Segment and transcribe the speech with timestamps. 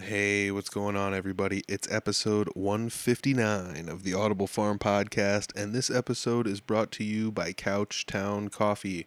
[0.00, 1.64] Hey, what's going on, everybody?
[1.68, 7.30] It's episode 159 of the Audible Farm Podcast, and this episode is brought to you
[7.30, 9.06] by Couchtown Coffee.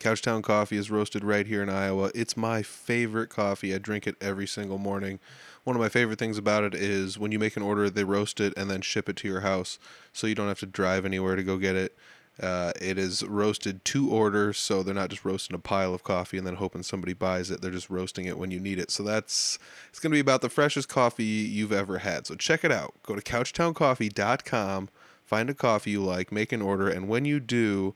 [0.00, 2.10] Couchtown Coffee is roasted right here in Iowa.
[2.16, 3.72] It's my favorite coffee.
[3.72, 5.20] I drink it every single morning.
[5.62, 8.40] One of my favorite things about it is when you make an order, they roast
[8.40, 9.78] it and then ship it to your house,
[10.12, 11.96] so you don't have to drive anywhere to go get it.
[12.40, 16.38] Uh, it is roasted to order, so they're not just roasting a pile of coffee
[16.38, 17.60] and then hoping somebody buys it.
[17.60, 18.92] They're just roasting it when you need it.
[18.92, 22.26] So that's it's going to be about the freshest coffee you've ever had.
[22.26, 22.94] So check it out.
[23.02, 24.88] Go to couchtowncoffee.com,
[25.26, 27.94] find a coffee you like, make an order, and when you do,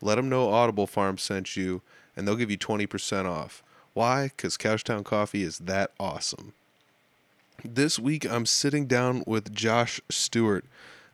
[0.00, 1.82] let them know Audible Farm sent you,
[2.16, 3.62] and they'll give you 20% off.
[3.94, 4.28] Why?
[4.28, 6.54] Because Couchtown Coffee is that awesome.
[7.64, 10.64] This week, I'm sitting down with Josh Stewart.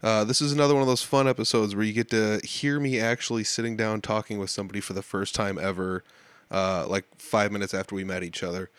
[0.03, 3.01] Uh, this is another one of those fun episodes where you get to hear me
[3.01, 6.05] actually sitting down talking with somebody for the first time ever,
[6.51, 8.71] uh, like five minutes after we met each other.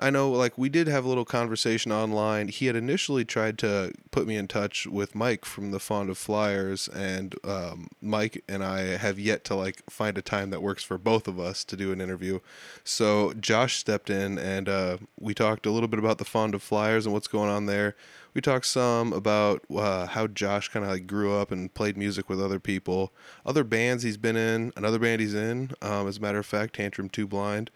[0.00, 2.48] I know, like, we did have a little conversation online.
[2.48, 6.86] He had initially tried to put me in touch with Mike from the Fonda Flyers,
[6.86, 10.98] and um, Mike and I have yet to, like, find a time that works for
[10.98, 12.38] both of us to do an interview.
[12.84, 17.04] So Josh stepped in, and uh, we talked a little bit about the Fonda Flyers
[17.04, 17.96] and what's going on there.
[18.34, 22.28] We talked some about uh, how Josh kind of like grew up and played music
[22.28, 23.12] with other people,
[23.44, 25.72] other bands he's been in, another band he's in.
[25.82, 27.70] Um, as a matter of fact, Tantrum Two Blind,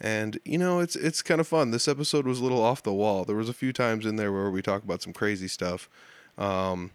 [0.00, 1.70] and you know it's it's kind of fun.
[1.70, 3.24] This episode was a little off the wall.
[3.24, 5.88] There was a few times in there where we talk about some crazy stuff.
[6.36, 6.92] Um,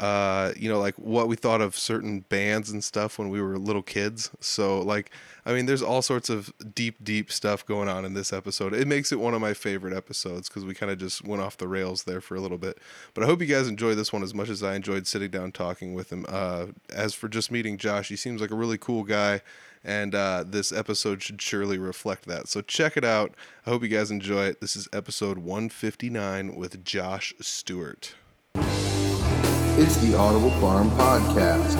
[0.00, 3.56] uh, you know, like what we thought of certain bands and stuff when we were
[3.56, 4.30] little kids.
[4.38, 5.10] So, like,
[5.46, 8.74] I mean, there's all sorts of deep, deep stuff going on in this episode.
[8.74, 11.56] It makes it one of my favorite episodes because we kind of just went off
[11.56, 12.78] the rails there for a little bit.
[13.14, 15.52] But I hope you guys enjoy this one as much as I enjoyed sitting down
[15.52, 16.26] talking with him.
[16.28, 19.40] Uh, as for just meeting Josh, he seems like a really cool guy.
[19.88, 22.46] And uh, this episode should surely reflect that.
[22.46, 23.34] So check it out.
[23.64, 24.60] I hope you guys enjoy it.
[24.60, 28.14] This is episode 159 with Josh Stewart.
[28.54, 31.78] It's the Audible Farm Podcast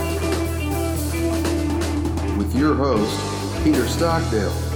[2.39, 4.68] with your host, Peter Stockdale.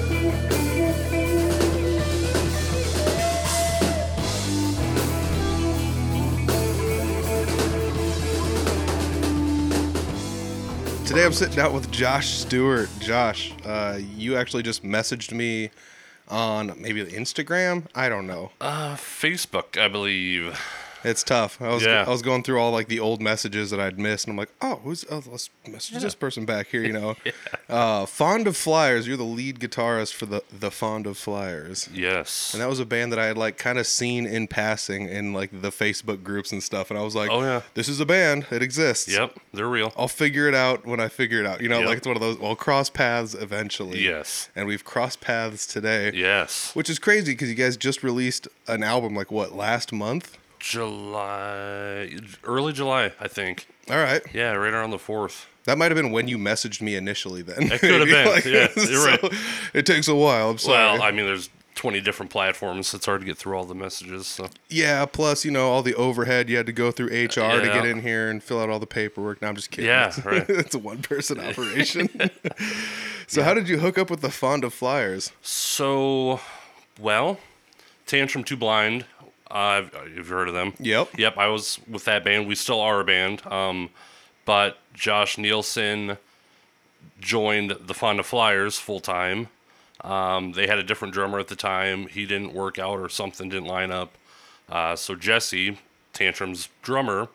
[11.13, 12.89] Today I'm sitting out with Josh Stewart.
[12.99, 15.69] Josh, uh, you actually just messaged me
[16.27, 17.85] on maybe Instagram.
[17.95, 18.53] I don't know.
[18.63, 20.59] Uh, Facebook, I believe.
[21.05, 21.61] It's tough.
[21.61, 22.05] I was Yeah.
[22.07, 24.51] I was going through all like the old messages that I'd missed, and I'm like,
[24.61, 25.05] oh, who's?
[25.11, 26.83] Oh, let's message this person back here.
[26.83, 27.17] You know,
[27.69, 29.07] uh, Fonda Flyers.
[29.07, 31.89] You're the lead guitarist for the the Fonda Flyers.
[31.93, 32.53] Yes.
[32.55, 35.33] And that was a band that I had like kind of seen in passing in
[35.33, 36.91] like the Facebook groups and stuff.
[36.91, 37.63] And I was like, Oh, yeah.
[37.75, 38.47] this is a band.
[38.51, 39.09] It exists.
[39.13, 39.93] Yep, they're real.
[39.97, 41.61] I'll figure it out when I figure it out.
[41.61, 41.89] You know, Yep.
[41.89, 42.39] like it's one of those.
[42.39, 44.01] We'll cross paths eventually.
[44.05, 44.49] Yes.
[44.55, 46.13] And we've crossed paths today.
[46.15, 46.75] Yes.
[46.75, 50.39] Which is crazy because you guys just released an album like what last month?
[50.63, 53.67] July, early July, I think.
[53.91, 54.23] All right.
[54.33, 55.47] Yeah, right around the fourth.
[55.65, 57.43] That might have been when you messaged me initially.
[57.43, 58.09] Then It could have
[58.45, 58.53] been.
[58.53, 59.21] Yeah, you're right.
[59.75, 60.51] It takes a while.
[60.51, 60.77] I'm sorry.
[60.99, 62.95] Well, I mean, there's 20 different platforms.
[62.95, 64.29] It's hard to get through all the messages.
[64.29, 65.05] So yeah.
[65.05, 68.01] Plus, you know, all the overhead you had to go through HR to get in
[68.01, 69.43] here and fill out all the paperwork.
[69.43, 69.89] Now I'm just kidding.
[69.89, 70.49] Yeah, right.
[70.49, 72.09] it's a one person operation.
[73.27, 75.33] so, how did you hook up with the Fond of Flyers?
[75.43, 76.41] So,
[77.01, 77.41] well,
[78.07, 79.07] Tantrum Too Blind.
[79.53, 79.83] Uh,
[80.15, 80.73] you've heard of them?
[80.81, 81.19] Yep.
[81.19, 81.37] Yep.
[81.37, 82.49] I was with that band.
[82.49, 83.47] We still are a band.
[83.47, 83.91] Um,
[84.45, 86.17] but Josh Nielsen
[87.21, 89.49] joined the Fonda Flyers full time.
[90.01, 92.09] Um, they had a different drummer at the time.
[92.09, 94.15] He didn't work out or something didn't line up.
[94.69, 95.79] Uh, so Jesse,
[96.13, 97.29] Tantrum's drummer,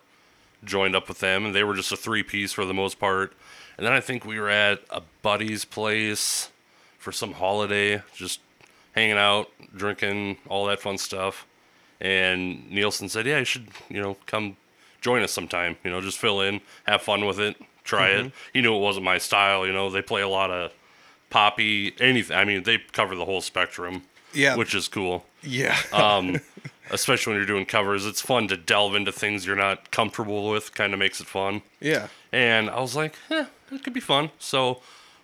[0.63, 3.33] joined up with them, and they were just a three piece for the most part.
[3.77, 6.49] And then I think we were at a buddy's place
[6.97, 8.39] for some holiday, just
[8.93, 11.46] hanging out, drinking, all that fun stuff.
[11.99, 14.57] And Nielsen said, "Yeah, you should, you know, come
[15.01, 15.77] join us sometime.
[15.83, 19.05] You know, just fill in, have fun with it, try it." He knew it wasn't
[19.05, 19.65] my style.
[19.65, 20.71] You know, they play a lot of
[21.29, 22.37] poppy, anything.
[22.37, 24.03] I mean, they cover the whole spectrum.
[24.33, 24.55] Yeah.
[24.55, 25.25] which is cool.
[25.41, 25.75] Yeah.
[25.93, 26.41] Um,
[26.91, 30.75] especially when you're doing covers, it's fun to delve into things you're not comfortable with.
[30.75, 31.61] Kind of makes it fun.
[31.79, 32.07] yeah.
[32.31, 34.29] And I was like, eh, it could be fun.
[34.37, 34.81] So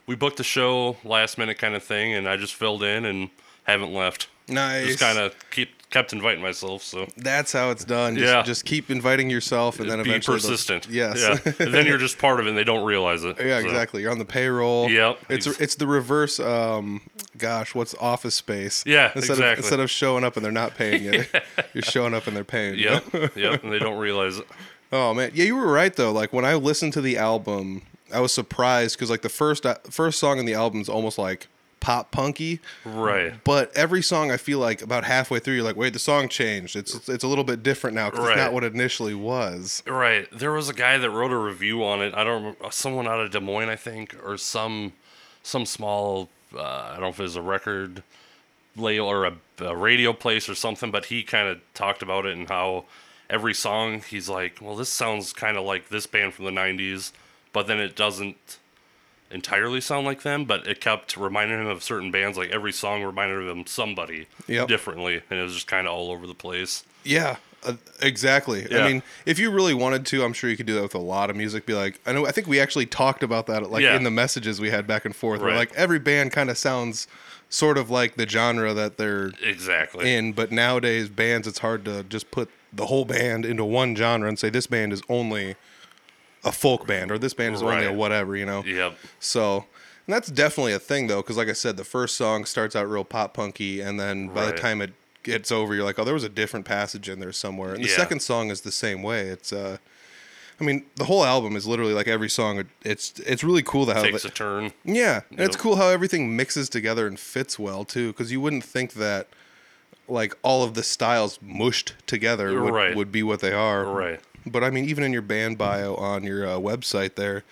[0.07, 3.29] we booked the show last minute kind of thing, and I just filled in and
[3.65, 4.27] haven't left.
[4.47, 4.87] Nice.
[4.87, 6.81] Just kind of keep kept inviting myself.
[6.81, 8.15] So That's how it's done.
[8.15, 8.41] Just, Yeah.
[8.41, 10.87] just keep inviting yourself, and then be eventually persistent.
[10.89, 11.17] yes.
[11.19, 11.51] Yeah.
[11.59, 13.37] and then you're just part of it, and they don't realize it.
[13.39, 14.01] Yeah, So, exactly.
[14.01, 14.89] You're on the payroll.
[14.89, 15.19] Yep.
[15.29, 16.39] It's it's the reverse.
[16.39, 17.01] Um,
[17.37, 18.83] gosh, what's Office Space?
[18.87, 19.63] Yeah, Instead of exactly.
[19.63, 21.25] instead of showing up and they're not paying you,
[21.73, 22.75] you're showing up and they're paying.
[22.79, 22.89] you.
[23.13, 23.35] Yep.
[23.35, 23.63] yep.
[23.63, 24.47] And they don't realize it.
[24.91, 26.11] Oh man, yeah, you were right though.
[26.11, 29.75] Like when I listened to the album, I was surprised because like the first uh,
[29.89, 31.47] first song in the album is almost like
[31.83, 32.59] pop punky.
[32.85, 33.33] Right.
[33.43, 36.75] But every song, I feel like about halfway through, you're like, wait, the song changed.
[36.77, 38.31] It's it's a little bit different now because Right.
[38.37, 39.83] it's not what it initially was.
[39.85, 40.27] Right.
[40.31, 42.13] There was a guy that wrote a review on it.
[42.15, 44.93] I don't remember, someone out of Des Moines, I think, or some
[45.43, 46.29] some small.
[46.55, 48.01] Uh, I don't know if it was a record
[48.77, 52.37] label or a, a radio place or something, but he kind of talked about it
[52.37, 52.85] and how
[53.29, 57.11] every song he's like, well, this sounds kind of like this band from the '90s,
[57.51, 58.57] but then it doesn't
[59.33, 60.45] entirely sound like them.
[60.45, 62.37] But it kept reminding him of certain bands.
[62.37, 64.67] Like every song reminded him of somebody Yep.
[64.67, 66.83] differently, and it was just kind of all over the place.
[67.03, 68.65] Yeah, uh, exactly.
[68.69, 68.85] Yeah.
[68.85, 70.99] I mean, if you really wanted to, I'm sure you could do that with a
[70.99, 71.65] lot of music.
[71.65, 73.95] Be like, I know, I think we actually talked about that, like Yeah.
[73.95, 75.41] in the messages we had back and forth.
[75.41, 77.07] Where like every band kind of sounds
[77.49, 80.11] sort of like the genre that they're Exactly.
[80.13, 84.27] in, but nowadays bands, it's hard to just put the whole band into one genre
[84.27, 85.55] and say this band is only
[86.43, 88.63] a folk band or this band is only a whatever, you know.
[88.65, 88.95] Yep.
[89.19, 89.65] So,
[90.07, 92.89] and that's definitely a thing though, because like I said, the first song starts out
[92.89, 94.93] real pop punky, and then by the time it
[95.23, 97.73] gets over, you're like, oh, there was a different passage in there somewhere.
[97.73, 97.95] And the Yeah.
[97.95, 99.21] second song is the same way.
[99.27, 99.77] It's, uh,
[100.59, 102.63] I mean, the whole album is literally like every song.
[102.83, 104.73] It's it's really cool to how Takes the- a turn.
[104.83, 108.63] yeah, and it's cool how everything mixes together and fits well too, because you wouldn't
[108.65, 109.27] think that
[110.09, 112.95] like all of the styles mushed together would, Right.
[112.95, 113.85] would be what they are.
[113.85, 114.19] Right.
[114.45, 117.43] But I mean, even in your band bio on your uh, website there,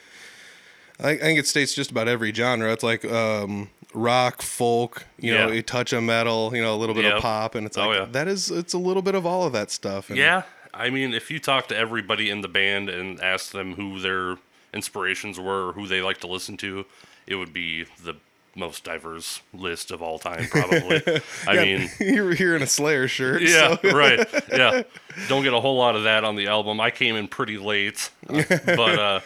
[1.00, 2.72] I, I think it states just about every genre.
[2.72, 6.96] It's like um, rock, folk, you know, a touch of metal, you know, a little
[6.96, 8.06] bit of pop, and it's Oh, yeah.
[8.12, 10.10] that is it's a little bit of all of that stuff.
[10.10, 10.44] And Yeah,
[10.74, 14.38] I mean, if you talk to everybody in the band and ask them who their
[14.74, 16.86] inspirations were or who they like to listen to,
[17.28, 18.16] it would be the
[18.56, 21.02] most diverse list of all time, probably.
[21.48, 23.42] I Yeah, mean, you're here in a Slayer shirt.
[23.42, 24.28] yeah, so- right.
[24.52, 24.84] Yeah,
[25.28, 26.80] don't get a whole lot of that on the album.
[26.82, 29.20] I came in pretty late, uh, but uh,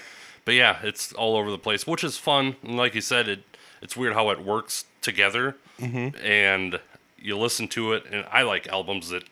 [0.45, 2.55] but yeah, it's all over the place, which is fun.
[2.63, 3.43] And like you said, it
[3.81, 6.79] it's weird how it works together, and
[7.19, 8.03] you listen to it.
[8.11, 9.23] And I like albums that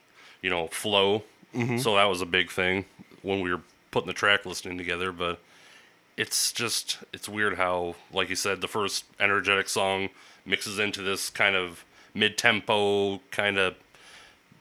[0.41, 1.23] you know flow,
[1.77, 2.85] so that was a big thing
[3.21, 3.61] when we were
[3.91, 5.11] putting the track listing together.
[5.11, 5.39] But
[6.17, 10.09] it's just it's weird how, like you said, the first energetic song
[10.45, 11.83] mixes into this kind of
[12.13, 13.75] mid-tempo kind of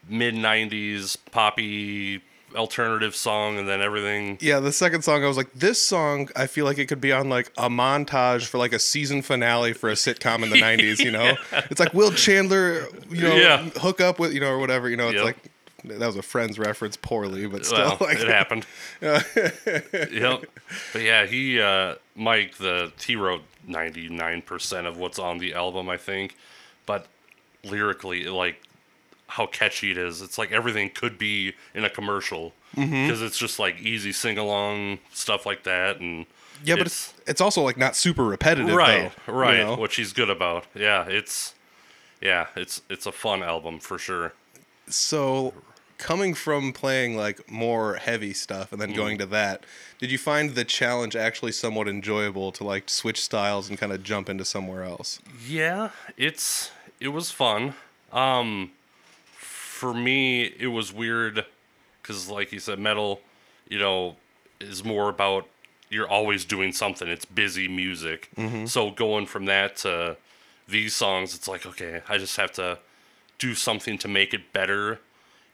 [0.09, 2.21] mid 90s poppy
[2.55, 6.45] alternative song and then everything Yeah, the second song, I was like, this song, I
[6.45, 9.89] feel like it could be on like a montage for like a season finale for
[9.89, 11.35] a sitcom in the 90s, you know?
[11.71, 13.57] It's like Will Chandler, you know, Yeah.
[13.77, 15.23] hook up with, you know, or whatever, you know, it's Yep.
[15.25, 15.37] like,
[15.85, 18.65] that was a friend's reference poorly, but still, well like, it happened
[19.01, 20.45] yep.
[20.93, 25.97] But yeah he uh mike the he wrote 99% of what's on the album i
[25.97, 26.35] think.
[26.85, 27.07] But
[27.63, 28.61] lyrically like
[29.27, 30.21] how catchy it is.
[30.21, 32.53] It's like everything could be in a commercial.
[32.75, 33.25] Because Mm-hmm.
[33.25, 36.25] it's just like easy sing-along stuff like that and
[36.63, 39.75] yeah, but it's, it's also like not super repetitive, right though, right you know?
[39.75, 40.65] which he's good about.
[40.75, 41.53] Yeah it's
[42.21, 44.33] yeah it's it's a fun album for sure.
[44.87, 45.53] So,
[46.03, 48.95] coming from playing like more heavy stuff and then Mm.
[48.95, 49.63] going to that,
[49.99, 54.03] did you find the challenge actually somewhat enjoyable to like switch styles and kind of
[54.03, 55.19] jump into somewhere else?
[55.47, 57.75] Yeah, it's it was fun.
[58.11, 58.71] Um
[59.31, 61.45] for me it was weird
[62.03, 63.21] cuz like you said metal,
[63.69, 64.17] you know,
[64.59, 65.47] is more about
[65.89, 67.07] you're always doing something.
[67.07, 68.29] It's busy music.
[68.65, 70.17] So going from that to
[70.67, 72.79] these songs it's like okay, I just have to
[73.37, 74.99] do something to make it better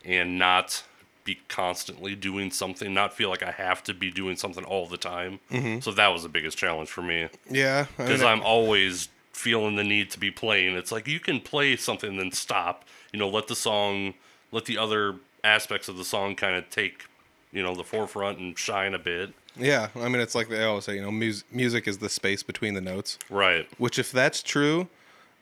[0.06, 0.84] and not
[1.24, 4.98] be constantly doing something, not feel like I have to be doing something all the
[4.98, 5.40] time.
[5.52, 5.82] Mm-hmm.
[5.82, 9.76] So that was the biggest challenge for me Yeah, I because mean, I'm always feeling
[9.76, 10.76] the need to be playing.
[10.76, 12.84] It's like you can play something and then stop.
[13.14, 14.16] You know, let the song,
[14.52, 17.06] let the other aspects of the song kind of take,
[17.52, 19.34] you know, the forefront and shine a bit.
[19.56, 22.44] Yeah, I mean, it's like they always say, you know, mus- music is the space
[22.44, 23.18] between the notes.
[23.30, 23.68] Right.
[23.78, 24.88] Which, if that's true,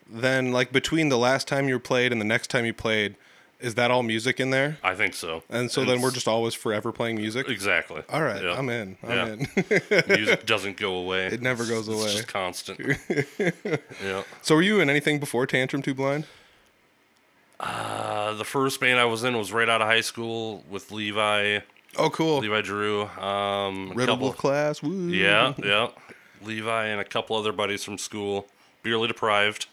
[0.10, 3.16] then like between the last time you played and the next time you played,
[3.60, 4.78] is that all music in there?
[4.84, 5.44] I think so.
[5.50, 7.50] And so then we're just always forever playing music.
[7.50, 8.04] exactly.
[8.10, 8.58] All right, Yeah.
[8.58, 8.98] I'm in.
[9.04, 9.26] I'm Yeah.
[9.28, 10.08] in.
[10.16, 11.28] Music doesn't go away.
[11.28, 12.04] It never goes away.
[12.04, 12.80] It's just constant.
[14.04, 14.24] yeah.
[14.42, 16.26] so, were you in anything before Tantrum Too Blind?
[17.60, 21.60] Uh, the first band I was in was right out of high school with Levi,
[21.98, 22.40] Oh, cool.
[22.40, 23.06] Levi Drew.
[23.06, 24.84] Um, Riddle class.
[24.84, 25.08] Woo.
[25.08, 25.88] Yeah, yeah.
[26.44, 28.46] Levi and a couple other buddies from school,
[28.84, 29.66] barely deprived.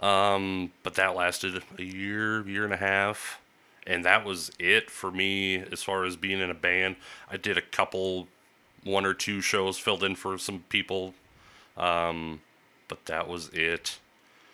[0.00, 3.40] Um, but that lasted a year, year and a half,
[3.86, 6.96] and that was it for me as far as being in a band.
[7.30, 8.28] I did a couple,
[8.82, 11.14] one or two shows, filled in for some people,
[11.76, 12.40] um,
[12.88, 13.98] but that was it.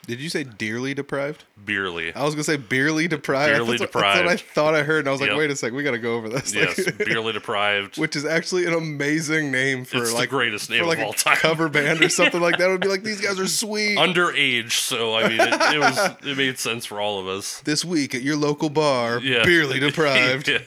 [0.06, 1.44] Did you say dearly deprived?
[1.64, 2.14] Beerly.
[2.16, 3.60] I was gonna say beerly deprived.
[3.60, 5.38] Beerly that's, what, that's what I thought I heard, and I was like, Yep.
[5.38, 6.52] wait a sec, we gotta go over this.
[6.54, 7.98] Yes, Like- Beerly deprived.
[7.98, 11.02] which is actually an amazing name for It's the like greatest name for like of
[11.04, 11.36] a all time.
[11.36, 12.68] cover band or something like that.
[12.68, 13.98] It would be like these guys are sweet.
[13.98, 17.60] Underage, so I mean, it, it was it made sense for all of us.
[17.60, 20.48] this week at your local bar, Yeah, beerly deprived.
[20.48, 20.58] yeah.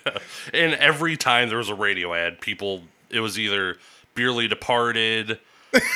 [0.53, 3.77] And every time there was a radio ad, people it was either
[4.15, 5.39] Beerly departed,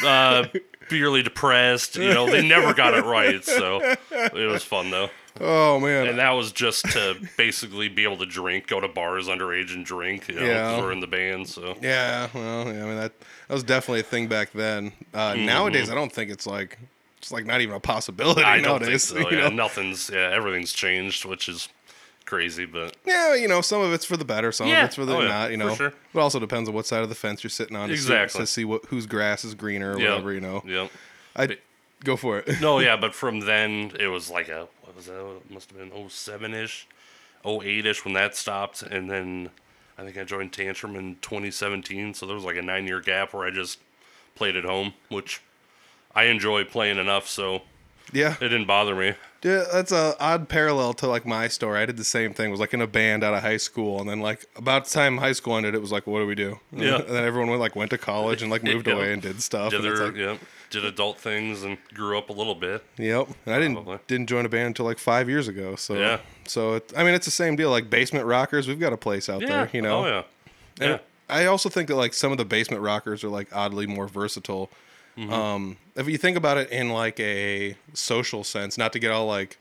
[0.04, 0.46] uh,
[0.90, 1.96] Beerly depressed.
[1.96, 3.44] You know, they never got it right.
[3.44, 5.10] So it was fun though.
[5.40, 9.28] Oh man, And that was just to basically be able to drink, go to bars
[9.28, 10.28] underage and drink.
[10.30, 10.80] You know, Yeah.
[10.80, 12.28] we're in the band, so yeah.
[12.34, 13.14] Well, yeah, I mean that
[13.48, 14.94] that was definitely a thing back then.
[15.14, 16.80] Uh, Nowadays, I don't think it's like
[17.20, 18.50] it's like not even a possibility Mm-hmm.
[18.50, 19.04] I don't think nowadays.
[19.04, 19.18] so.
[19.32, 19.56] Yeah, know?
[19.56, 21.70] nothing's yeah, everything's changed, which is
[22.28, 24.82] crazy, but Yeah, you know, some of it's for the better, some Yeah.
[24.82, 25.52] of it's for the Oh, yeah, not.
[25.52, 25.94] You know, sure.
[26.14, 27.88] but also depends on what side of the fence you're sitting on.
[27.88, 28.40] To Exactly.
[28.40, 30.34] See, to see what whose grass is greener or yeah, whatever.
[30.34, 30.88] You know, yeah.
[31.36, 31.58] I
[32.04, 32.62] go for it.
[32.62, 35.20] No, yeah, but from then it was like a what was that?
[35.20, 36.88] It must have been 07 ish,
[37.44, 39.50] 08 ish when that stopped, and then
[39.98, 42.14] I think I joined Tantrum in 2017.
[42.14, 43.80] So there was like a nine year gap where I just
[44.36, 45.42] played at home, which
[46.14, 47.64] I enjoy playing enough, so
[48.14, 49.14] yeah, it didn't bother me.
[49.44, 51.80] Yeah, that's a odd parallel to like my story.
[51.80, 52.50] I did the same thing.
[52.50, 55.18] Was like in a band out of high school, and then like about the time
[55.18, 56.60] high school ended, it was like, what do we do?
[56.72, 56.96] Yeah.
[56.98, 58.94] And then everyone went like went to college and like moved Yeah.
[58.96, 59.72] away and did stuff.
[59.72, 60.38] Did and their, like, yeah,
[60.72, 62.84] did adult things and grew up a little bit.
[62.98, 63.28] Yep.
[63.46, 64.00] And I didn't Probably.
[64.08, 65.76] didn't join a band until like five years ago.
[65.76, 66.20] So Yeah.
[66.48, 67.70] So it, I mean, it's the same deal.
[67.70, 69.70] Like basement rockers, we've got a place out Yeah, there.
[69.72, 70.04] You know.
[70.04, 70.24] Oh yeah.
[70.82, 70.98] And Yeah.
[71.30, 74.72] I also think that like some of the basement rockers are like oddly more versatile.
[75.18, 79.26] Um, if you think about it in like a social sense, not to get all
[79.26, 79.58] like,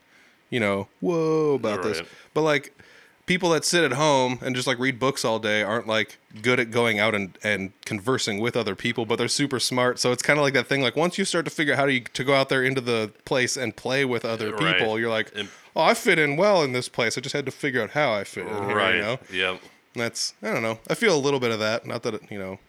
[0.49, 2.01] you know, whoa about this,
[2.33, 2.73] but like
[3.25, 6.59] people that sit at home and just like read books all day aren't like good
[6.59, 9.99] at going out and, and conversing with other people, but they're super smart.
[9.99, 10.81] So it's kind of like that thing.
[10.81, 13.11] Like once you start to figure out how to to go out there into the
[13.25, 14.77] place and play with other Right.
[14.77, 15.33] people, you're like,
[15.75, 17.17] oh, I fit in well in this place.
[17.17, 18.53] I just had to figure out how I fit in.
[18.53, 18.95] Here, Right.
[18.95, 19.19] You know?
[19.33, 19.57] Yeah.
[19.95, 20.79] That's I don't know.
[20.87, 21.85] I feel a little bit of that.
[21.87, 22.59] Not that it, you know.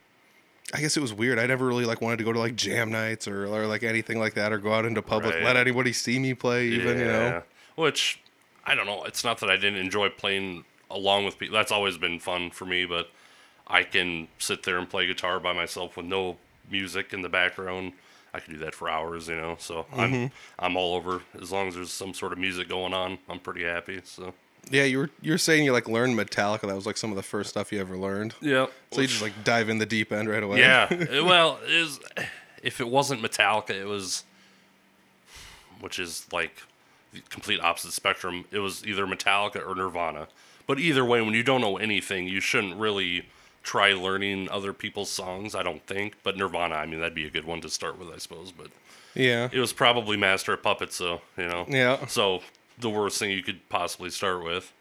[0.75, 1.39] I guess it was weird.
[1.39, 4.19] I never really like wanted to go to like jam nights or, or like anything
[4.19, 5.35] like that or go out into public.
[5.35, 5.45] Right.
[5.45, 6.67] Let anybody see me play.
[6.69, 7.43] Even you know.
[7.77, 8.21] Which
[8.67, 9.05] I don't know.
[9.05, 11.57] It's not that I didn't enjoy playing along with people.
[11.57, 12.85] That's always been fun for me.
[12.85, 13.09] But
[13.67, 16.37] I can sit there and play guitar by myself with no
[16.71, 17.93] music in the background.
[18.35, 19.57] I can do that for hours, you know.
[19.59, 20.01] So Mm-hmm.
[20.01, 23.19] I'm I'm all over as long as there's some sort of music going on.
[23.29, 24.03] I'm pretty happy.
[24.05, 24.35] So
[24.71, 26.63] Yeah, you were you were saying you like learned Metallica.
[26.63, 28.35] That was like some of the first stuff you ever learned.
[28.41, 28.67] yeah.
[28.91, 30.61] So you just like dive in the deep end right away.
[30.61, 30.89] Yeah.
[31.23, 32.01] well, it was,
[32.63, 34.25] if it wasn't Metallica, it was,
[35.81, 36.63] which is like
[37.13, 38.45] the complete opposite spectrum.
[38.51, 40.29] It was either Metallica or Nirvana.
[40.67, 43.27] But either way, when you don't know anything, you shouldn't really
[43.63, 45.55] try learning other people's songs.
[45.55, 46.17] I don't think.
[46.23, 48.53] But Nirvana, I mean, that'd be a good one to start with, I suppose.
[48.53, 48.69] But
[49.15, 49.49] yeah.
[49.51, 51.65] it was probably Master of Puppets, so You know.
[51.69, 52.07] Yeah.
[52.07, 52.43] So
[52.81, 54.73] the worst thing you could possibly start with.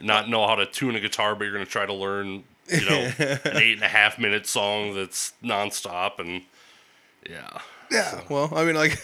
[0.00, 3.10] Not know how to tune a guitar, but you're gonna try to learn, you know,
[3.18, 6.42] an eight and a half minute song that's nonstop, and
[7.28, 7.58] yeah,
[7.90, 8.20] Yeah.
[8.28, 8.98] Well, I mean, like,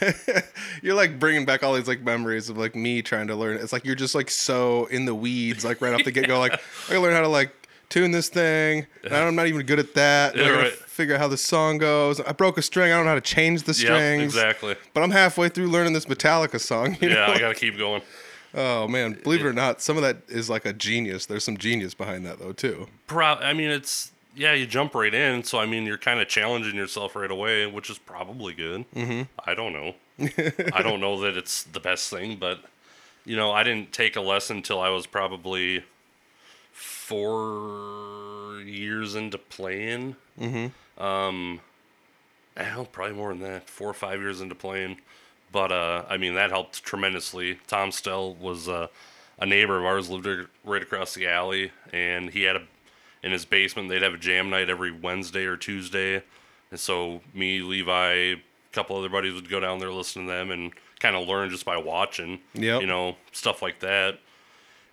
[0.82, 3.58] you're like bringing back all these like memories of like me trying to learn.
[3.58, 6.38] It's like you're just like so in the weeds, like right off the get go.
[6.40, 6.52] Like,
[6.88, 7.52] I gotta learn how to like
[7.90, 8.86] tune this thing.
[9.04, 10.34] And I'm not even good at that.
[10.34, 10.72] I Yeah, gotta right.
[10.72, 12.20] figure out how the song goes.
[12.20, 12.90] I broke a string.
[12.92, 14.34] I don't know how to change the yeah, strings.
[14.34, 14.74] exactly.
[14.94, 16.96] But I'm halfway through learning this Metallica song.
[17.00, 17.24] Yeah, know?
[17.34, 18.02] I gotta keep going.
[18.54, 21.26] Oh man, believe it or not, some of that is like a genius.
[21.26, 22.88] There's some genius behind that though too.
[23.06, 26.28] Pro- I mean, it's yeah, you jump right in, so I mean, you're kind of
[26.28, 28.90] challenging yourself right away, which is probably good.
[28.92, 29.22] Mm-hmm.
[29.44, 29.94] I don't know.
[30.74, 32.60] I don't know that it's the best thing, but
[33.24, 35.84] you know, I didn't take a lesson till I was probably
[36.72, 40.16] four years into playing.
[40.40, 41.02] Mm-hmm.
[41.02, 41.60] Um,
[42.56, 43.68] hell, probably more than that.
[43.68, 44.98] Four or five years into playing,
[45.52, 47.58] but uh, I mean, that helped tremendously.
[47.66, 48.88] Tom Stell was uh,
[49.38, 52.62] a neighbor of ours, lived right- across the alley, and he had a
[53.22, 53.88] in his basement.
[53.88, 56.22] They'd have a jam night every Wednesday or Tuesday,
[56.70, 58.36] and so me, Levi, a
[58.72, 61.64] couple other buddies would go down there, listen to them, and kind of learn just
[61.64, 62.40] by watching.
[62.54, 62.80] Yep.
[62.80, 64.18] You know, stuff like that.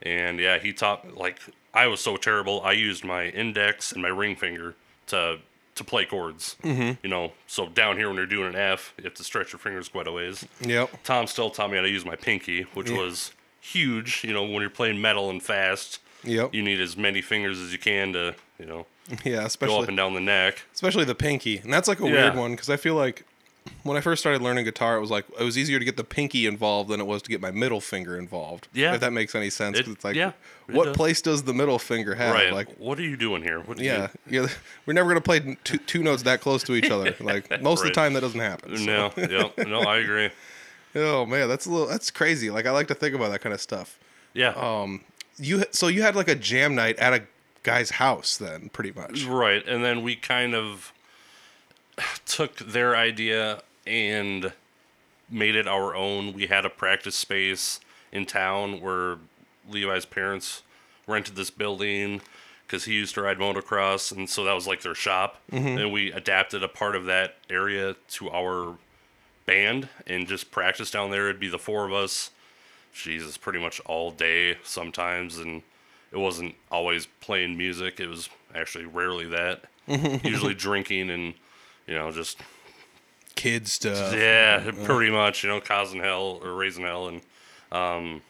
[0.01, 1.39] And yeah, he taught like
[1.73, 2.61] I was so terrible.
[2.61, 4.75] I used my index and my ring finger
[5.07, 5.39] to
[5.75, 6.55] to play chords.
[6.63, 6.93] Mm-hmm.
[7.03, 9.59] You know, so down here when you're doing an F, you have to stretch your
[9.59, 10.45] fingers quite a ways.
[10.61, 11.03] Yep.
[11.03, 14.23] Tom Stell taught me how to use my pinky, which was huge.
[14.23, 16.53] You know, when you're playing metal and fast, Yep.
[16.55, 18.85] you need as many fingers as you can to, you know,
[19.23, 20.63] Yeah, go up and down the neck.
[20.73, 22.11] especially the pinky and that's like a Yeah.
[22.11, 23.23] weird one because i feel like
[23.83, 26.03] when i first started learning guitar it was like it was easier to get the
[26.03, 28.93] pinky involved than it was to get my middle finger involved Yeah.
[28.93, 29.79] if that makes any sense.
[29.79, 30.33] It- it's like yeah,
[30.67, 30.95] it what does.
[30.97, 32.53] place does the middle finger have right.
[32.53, 33.59] like what are you doing here?
[33.61, 34.47] What do yeah, yeah,
[34.85, 37.15] we're never gonna play two, two notes that close to each other.
[37.19, 38.77] Like most of the time, that doesn't happen.
[38.77, 38.83] So.
[38.85, 40.29] no, yeah, no, I agree.
[40.97, 42.49] Oh man, that's a little that's crazy.
[42.49, 43.99] Like I like to think about that kind of stuff.
[44.33, 44.49] Yeah.
[44.51, 45.01] Um,
[45.37, 47.23] you so you had like a jam night at a
[47.63, 49.25] guy's house then, pretty much.
[49.25, 50.93] Right, and then we kind of
[52.25, 54.53] took their idea and
[55.29, 56.33] made it our own.
[56.33, 57.79] We had a practice space
[58.11, 59.17] in town where
[59.69, 60.61] Levi's parents
[61.07, 62.21] rented this building
[62.65, 65.39] because he used to ride motocross, and so that was like their shop.
[65.51, 65.77] Mm-hmm.
[65.77, 68.77] And we adapted a part of that area to our
[69.45, 71.29] band and just practiced down there.
[71.29, 72.31] It'd be the four of us.
[72.93, 75.61] Jesus, pretty much all day sometimes, and
[76.11, 77.99] it wasn't always playing music.
[77.99, 79.65] It was actually rarely that.
[79.87, 80.25] Mm-hmm.
[80.25, 81.33] Usually drinking and
[81.87, 82.39] you know just
[83.35, 84.13] Kid stuff.
[84.13, 87.21] yeah, pretty much you know causing hell or raising hell, and
[87.71, 88.21] um,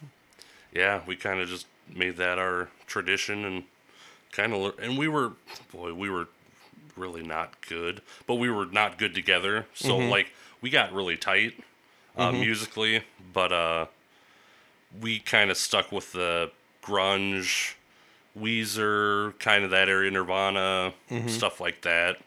[0.74, 3.64] yeah, we kind of just made that our tradition and
[4.32, 5.34] kind of and we were
[5.72, 6.28] boy we were
[6.98, 9.66] really not good, but we were not good together.
[9.74, 10.32] So like
[10.62, 11.54] we got really tight
[12.18, 13.86] uh, musically, but uh,
[15.02, 17.74] we kind of stuck with the grunge,
[18.40, 20.94] Weezer, kind of that area, Nirvana,
[21.28, 22.18] stuff like that.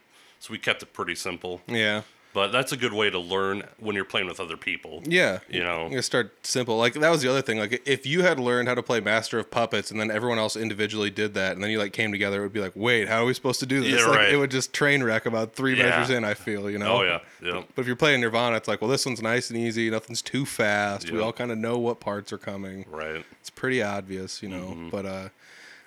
[0.41, 1.61] So we kept it pretty simple.
[1.67, 2.03] Yeah.
[2.35, 5.03] But that's a good way to learn when you're playing with other people.
[5.05, 5.39] Yeah.
[5.49, 5.89] You know.
[5.91, 6.77] You start simple.
[6.77, 7.59] Like that was the other thing.
[7.59, 10.55] Like if you had learned how to play Master of Puppets and then everyone else
[10.55, 13.23] individually did that and then you like came together, it would be like, wait, how
[13.23, 14.01] are we supposed to do this?
[14.03, 14.33] Yeah, like right.
[14.33, 15.89] it would just train wreck about three Yeah.
[15.89, 16.99] measures in, I feel, you know?
[16.99, 19.59] Oh yeah, yeah, But if you're playing Nirvana, it's like, well, this one's nice and
[19.59, 19.91] easy.
[19.91, 21.11] Nothing's too fast.
[21.11, 22.85] We all kind of know what parts are coming.
[22.91, 23.25] right.
[23.41, 24.69] It's pretty obvious, you know.
[24.69, 24.89] Mm-hmm.
[24.91, 25.29] But uh,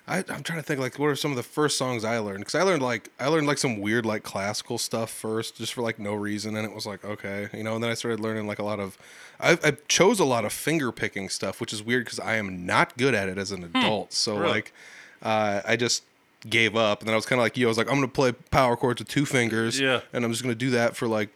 [0.08, 2.40] I, I'm trying to think like, what are some of the first songs I learned?
[2.40, 5.82] Because I learned like I learned like some weird like classical stuff first, just for
[5.82, 7.74] like no reason, and it was like okay, you know.
[7.76, 8.98] And then I started learning like a lot of,
[9.38, 12.66] I, I chose a lot of finger picking stuff, which is weird because I am
[12.66, 14.12] not good at it as an adult.
[14.12, 14.52] So Really?
[14.52, 14.72] like,
[15.22, 16.02] uh, I just
[16.50, 17.66] gave up, and then I was kind of like you.
[17.66, 20.00] I was like, I'm gonna play power chords with two fingers, Yeah.
[20.12, 21.28] and I'm just gonna do that for like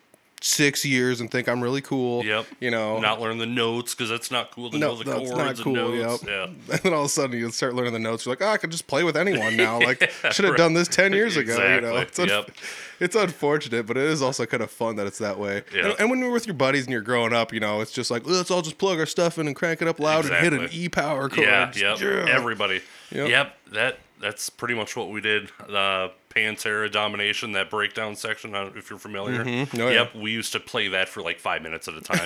[0.47, 2.25] six years and think I'm really cool.
[2.25, 2.47] Yep.
[2.61, 5.31] You know, Not learn the notes because that's not cool to no, know the that's
[5.31, 5.77] chords not cool.
[5.79, 6.23] and notes.
[6.23, 6.31] Yep.
[6.31, 6.45] Yeah.
[6.45, 8.25] And then all of a sudden you start learning the notes.
[8.25, 9.81] You're like, oh, I could just play with anyone now.
[9.87, 10.59] Like, Yeah, should have right.
[10.59, 11.55] done this ten years ago.
[11.57, 12.35] You know, it's, Exactly.
[12.35, 12.57] un- Yep.
[13.01, 15.63] it's unfortunate, but it is also kind of fun that it's that way.
[15.75, 15.87] Yeah.
[15.91, 18.11] And, and when you're with your buddies and you're growing up, you know, it's just
[18.11, 20.53] like, let's all just plug our stuff in and crank it up loud and hit
[20.53, 21.47] an E power chord.
[21.47, 22.29] Yeah, Just, yep.
[22.29, 22.81] Everybody.
[23.11, 23.29] Yep.
[23.29, 23.57] Yep.
[23.73, 25.51] That that's pretty much what we did.
[25.69, 28.55] The Pantera Domination, that breakdown section.
[28.55, 29.43] I don't know if you're familiar.
[29.43, 29.81] Mhm.
[29.81, 30.03] Oh, yeah.
[30.03, 30.15] yep.
[30.15, 32.19] We used to play that for like five minutes at a time.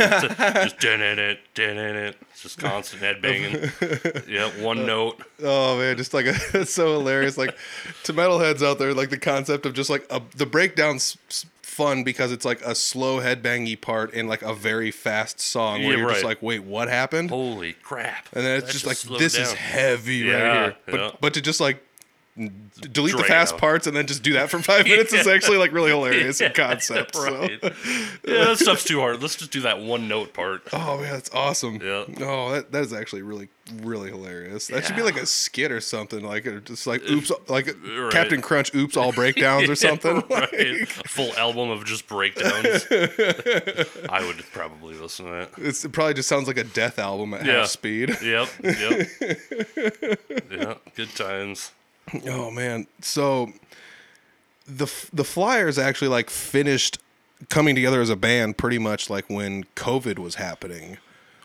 [0.65, 2.17] just din in it, din in it.
[2.33, 3.53] It's just constant head banging.
[4.29, 4.53] yep.
[4.59, 5.23] Uh, One note.
[5.43, 7.39] Oh man, just like a, it's so hilarious.
[7.39, 7.57] Like
[8.05, 12.03] to metalheads out there, like the concept of just like a, the breakdown's s- fun
[12.03, 15.99] because it's like a slow headbangy part in like a very fast song where Yeah,
[15.99, 16.31] you're just right.
[16.31, 17.31] like, wait, what happened?
[17.31, 18.27] Holy crap.
[18.33, 20.77] And then it's That just like this is heavy Yeah, right here.
[20.87, 21.11] But yeah.
[21.21, 21.81] but to just like
[22.93, 25.73] delete the fast parts and then just do that for five minutes is actually like
[25.73, 27.15] really hilarious in concept.
[27.17, 27.59] Right.
[27.63, 27.69] So.
[28.27, 29.21] yeah, that stuff's too hard.
[29.23, 30.63] Let's just do that one note part.
[30.73, 31.81] Oh man, that's awesome.
[31.83, 32.05] Yeah.
[32.21, 33.49] Oh, that, that is actually really
[33.83, 34.67] really hilarious.
[34.67, 36.25] That should be like a skit or something.
[36.25, 38.11] Like or just like oops, like Right.
[38.13, 40.17] Captain Crunch oops all breakdowns or something.
[40.31, 40.53] right.
[40.53, 40.53] Like,
[41.05, 42.87] A full album of just breakdowns.
[44.11, 45.51] I would probably listen to that.
[45.59, 47.59] it's, it probably just sounds like a death album at Yeah.
[47.59, 48.09] half speed.
[48.23, 48.49] Yep.
[48.65, 49.09] Yep.
[50.51, 50.75] yeah.
[50.97, 51.71] Good times.
[52.27, 53.53] Oh man, so
[54.67, 56.99] the the Flyers actually like finished
[57.49, 60.99] coming together as a band pretty much like when COVID was happening,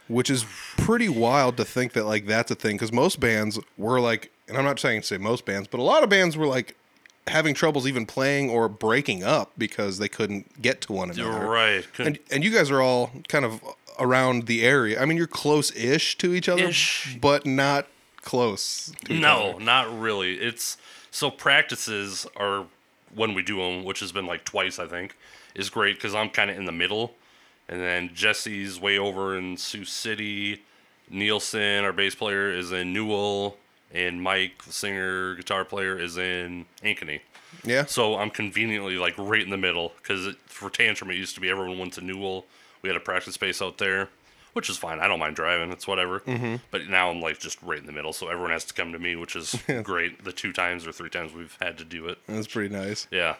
[0.08, 0.46] which is
[0.78, 4.58] pretty wild to think that like that's a thing because most bands were like, and
[4.58, 6.76] I'm not saying to say most bands, but a lot of bands were like
[7.28, 11.32] having troubles even playing or breaking up because they couldn't get to one another.
[11.32, 11.88] You're right.
[11.98, 13.62] And and you guys are all kind of
[14.00, 15.02] around the area.
[15.02, 17.18] I mean, you're close-ish to each other, Ish.
[17.22, 17.88] but not
[18.26, 18.92] close.
[19.10, 19.64] No, other.
[19.64, 20.36] not really.
[20.36, 20.76] It's
[21.12, 22.66] so practices are
[23.14, 25.16] when we do them, which has been like twice, I think,
[25.56, 27.14] is great because I'm kind of in the middle,
[27.70, 30.62] and then Jesse's way over in Sioux City.
[31.10, 33.58] Nielsen, our bass player, is in Newell,
[33.94, 37.22] and Mike, the singer, guitar player, is in Ankeny.
[37.64, 37.86] Yeah.
[37.86, 41.50] So I'm conveniently like right in the middle because for Tantrum it used to be
[41.50, 42.46] everyone went to Newell.
[42.82, 44.10] We had a practice space out there,
[44.56, 45.00] which is fine.
[45.00, 45.72] I don't mind driving.
[45.72, 46.22] It's whatever.
[46.22, 46.56] Mm-hmm.
[46.72, 49.00] But now I'm like just right in the middle, so everyone has to come to
[49.00, 50.24] me, which is great.
[50.24, 52.18] The two times or three times we've had to do it.
[52.28, 53.08] That's pretty nice.
[53.12, 53.36] Yeah.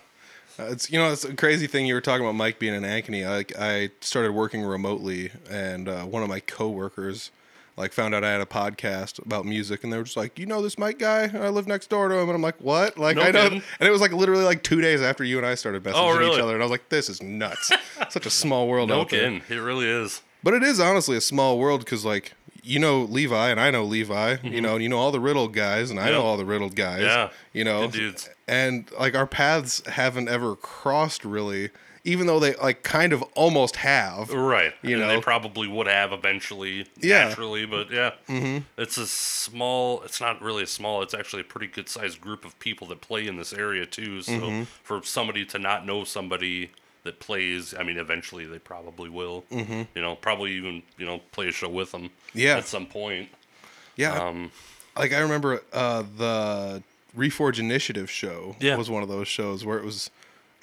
[0.60, 2.84] Uh, it's you know it's a crazy thing you were talking about Mike being in
[2.84, 3.26] Ankeny.
[3.28, 7.32] I I started working remotely, and uh, one of my coworkers
[7.78, 10.46] like found out I had a podcast about music, and they were just like, "You
[10.46, 11.24] know this Mike guy?
[11.34, 13.62] I live next door to him." And I'm like, "What?" Like No I kidding.
[13.80, 16.18] and it was like literally like two days after you and I started messaging Oh,
[16.18, 16.36] really?
[16.38, 17.72] each other, and I was like, "This is nuts!
[18.10, 20.22] Such a small world No out there." It really is.
[20.46, 23.84] But it is honestly a small world because like you know Levi and I know
[23.84, 26.26] Levi, you know, and you know all the riddled guys and I know Mm-hmm.
[26.28, 27.02] All the riddled guys.
[27.02, 27.30] Yeah.
[27.52, 27.92] You know,
[28.48, 31.72] and like our paths haven't ever crossed really
[32.04, 34.30] even though they like kind of almost have.
[34.30, 34.74] Right.
[34.84, 35.08] You and know?
[35.16, 37.30] they probably would have eventually, Yeah.
[37.30, 38.60] naturally, but yeah, mm-hmm.
[38.78, 40.04] it's a small.
[40.04, 41.02] It's not really a small.
[41.02, 44.22] It's actually a pretty good sized group of people that play in this area too.
[44.22, 44.64] So Mm-hmm.
[44.84, 46.70] for somebody to not know somebody
[47.06, 49.46] that plays, I mean, eventually they probably will.
[49.52, 49.84] Mm-hmm.
[49.96, 52.10] You know, probably even you know play a show with them.
[52.34, 52.58] Yeah.
[52.58, 53.30] At some point.
[53.96, 54.12] Yeah.
[54.20, 54.52] Um,
[54.98, 56.84] like I remember uh, the
[57.18, 58.76] Reforge Initiative show Yeah.
[58.76, 60.10] was one of those shows where it was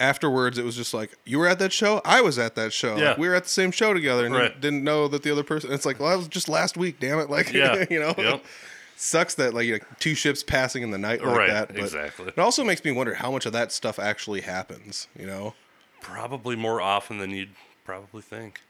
[0.01, 2.97] afterwards it was just like you were at that show I was at that show
[2.97, 3.11] Yeah.
[3.11, 4.61] Like, we were at the same show together and you Right.
[4.61, 7.19] didn't know that the other person it's like well that was just last week damn
[7.21, 7.85] it like Yeah.
[7.91, 8.45] you know Yep.
[8.97, 12.27] sucks that like, like two ships passing in the night like Right, that but exactly.
[12.29, 15.55] it also makes me wonder how much of that stuff actually happens you know
[16.03, 18.61] Probably more often than you'd probably think.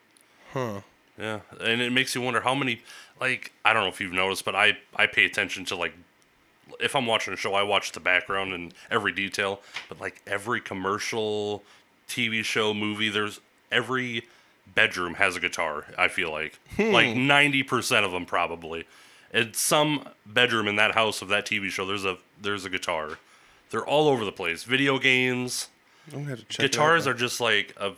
[0.52, 0.82] huh
[1.18, 2.82] Yeah, and it makes you wonder how many.
[3.20, 5.94] Like I don't know if you've noticed, but I I pay attention to like
[6.80, 9.60] if I'm watching a show, I watch the background and every detail.
[9.88, 11.62] But like every commercial,
[12.08, 13.40] TV show, movie, there's
[13.70, 14.26] every
[14.74, 15.86] bedroom has a guitar.
[15.98, 16.92] I feel like hmm.
[16.92, 18.84] like ninety percent of them probably.
[19.32, 23.18] In some bedroom in that house of that TV show, there's a there's a guitar.
[23.70, 24.64] They're all over the place.
[24.64, 25.68] Video games
[26.12, 27.92] I'm have to check guitars are just like a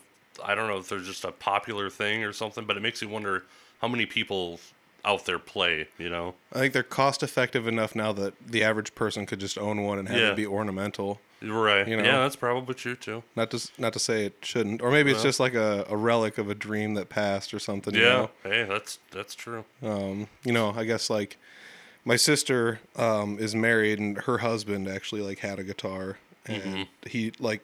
[0.44, 3.08] I don't know if they're just a popular thing or something, but it makes you
[3.08, 3.44] wonder
[3.80, 4.58] how many people
[5.04, 6.34] out there play, you know?
[6.52, 9.98] I think they're cost effective enough now that the average person could just own one
[9.98, 10.30] and have Yeah.
[10.30, 11.86] it be ornamental Right.
[11.86, 12.04] You know?
[12.04, 13.22] Yeah, that's probably true too.
[13.36, 16.38] Not to not to say it shouldn't, or maybe it's just like a, a relic
[16.38, 17.94] of a dream that passed or something.
[17.94, 18.06] You Yeah.
[18.14, 18.30] know?
[18.42, 19.64] Hey, that's that's true.
[19.82, 21.36] Um, you know, I guess like
[22.06, 26.82] my sister um, is married, and her husband actually like had a guitar, and Mm-hmm.
[27.08, 27.60] he like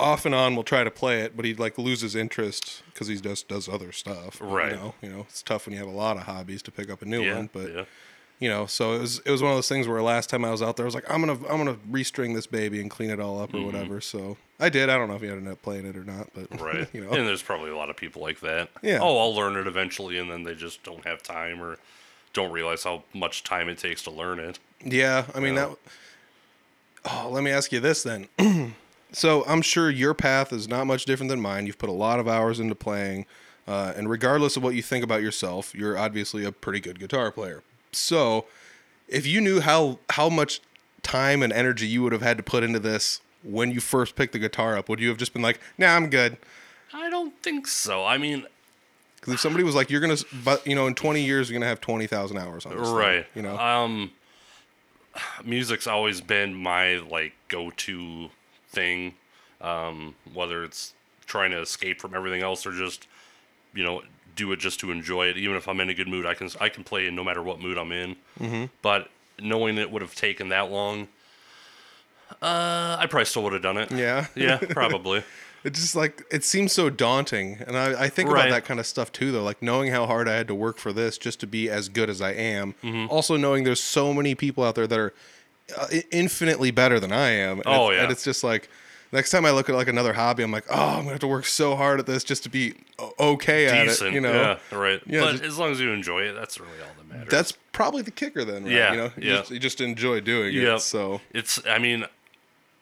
[0.00, 3.16] off and on will try to play it, but he like loses interest because he
[3.20, 4.38] just does other stuff.
[4.40, 4.70] Right.
[4.72, 6.90] You know, you know, it's tough when you have a lot of hobbies to pick
[6.90, 7.36] up a new Yeah.
[7.36, 7.84] one, but yeah.
[8.38, 10.50] you know, so it was it was one of those things where last time I
[10.50, 13.10] was out there, I was like, I'm gonna I'm gonna restring this baby and clean
[13.10, 14.00] it all up or whatever.
[14.00, 14.88] So I did.
[14.88, 16.64] I don't know if he ended up playing it or not, but Mm-hmm.
[16.64, 16.88] Right.
[16.94, 18.70] you know, And there's probably a lot of people like that.
[18.82, 19.00] Yeah.
[19.02, 21.76] Oh, I'll learn it eventually and then they just don't have time or
[22.34, 24.58] don't realize how much time it takes to learn it.
[24.84, 25.66] Yeah, I mean Yeah.
[25.70, 25.76] that.
[27.10, 28.28] Oh, let me ask you this then.
[29.12, 31.66] so I'm sure your path is not much different than mine.
[31.66, 33.26] You've put a lot of hours into playing,
[33.66, 37.30] uh, and regardless of what you think about yourself, you're obviously a pretty good guitar
[37.30, 37.62] player.
[37.92, 38.46] So,
[39.08, 40.60] if you knew how how much
[41.02, 44.32] time and energy you would have had to put into this when you first picked
[44.32, 46.36] the guitar up, would you have just been like, "Nah, I'm good"?
[46.92, 48.04] I don't think so.
[48.04, 48.46] I mean,
[49.16, 51.68] Because if somebody was like, "You're gonna," but you know, in 20 years, you're gonna
[51.68, 53.26] have 20,000 hours on this, thing," right.
[53.34, 54.12] you know, Um
[55.44, 58.30] music's always been my like go-to
[58.68, 59.14] thing.
[59.60, 60.94] Um whether it's
[61.26, 63.06] trying to escape from everything else or just
[63.74, 64.02] you know
[64.36, 66.48] do it just to enjoy it even if I'm in a good mood I can
[66.60, 68.16] I can play in no matter what mood I'm in.
[68.40, 68.64] Mm-hmm.
[68.82, 69.08] But
[69.40, 71.08] knowing it would have taken that long
[72.42, 73.90] uh, I probably still would have done it.
[73.90, 75.22] yeah, Yeah, probably.
[75.64, 78.42] It just like it seems so daunting, and I, I think Right.
[78.46, 79.32] about that kind of stuff too.
[79.32, 81.88] Though, like knowing how hard I had to work for this just to be as
[81.88, 82.74] good as I am.
[82.84, 83.10] Mm-hmm.
[83.10, 85.12] Also knowing there's so many people out there that are
[85.76, 87.58] Uh, infinitely better than I am.
[87.58, 88.02] And Oh, it's, yeah.
[88.04, 88.68] and it's just like
[89.12, 91.26] next time I look at like another hobby, I'm like, oh, I'm gonna have to
[91.26, 94.12] work so hard at this just to be o- okay at it.
[94.12, 94.32] You know,
[94.72, 95.00] Yeah, right.
[95.06, 97.30] Yeah, but just- as long as you enjoy it, that's really all that matters.
[97.30, 98.64] that's probably the kicker then.
[98.64, 98.72] Right?
[98.72, 99.36] Yeah, you know, you, yeah.
[99.38, 100.76] just, you just enjoy doing Yep.
[100.78, 100.80] it.
[100.80, 102.06] So It's, I mean,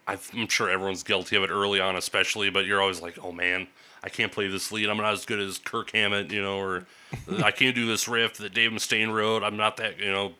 [0.06, 3.66] I'm sure everyone's guilty of it early on, especially, but you're always like, oh man,
[4.04, 4.88] I can't play this lead.
[4.88, 6.86] I'm not as good as Kirk Hammett, you know, or
[7.42, 9.42] I can't do this riff that Dave Mustaine wrote.
[9.42, 10.34] I'm not that, you know,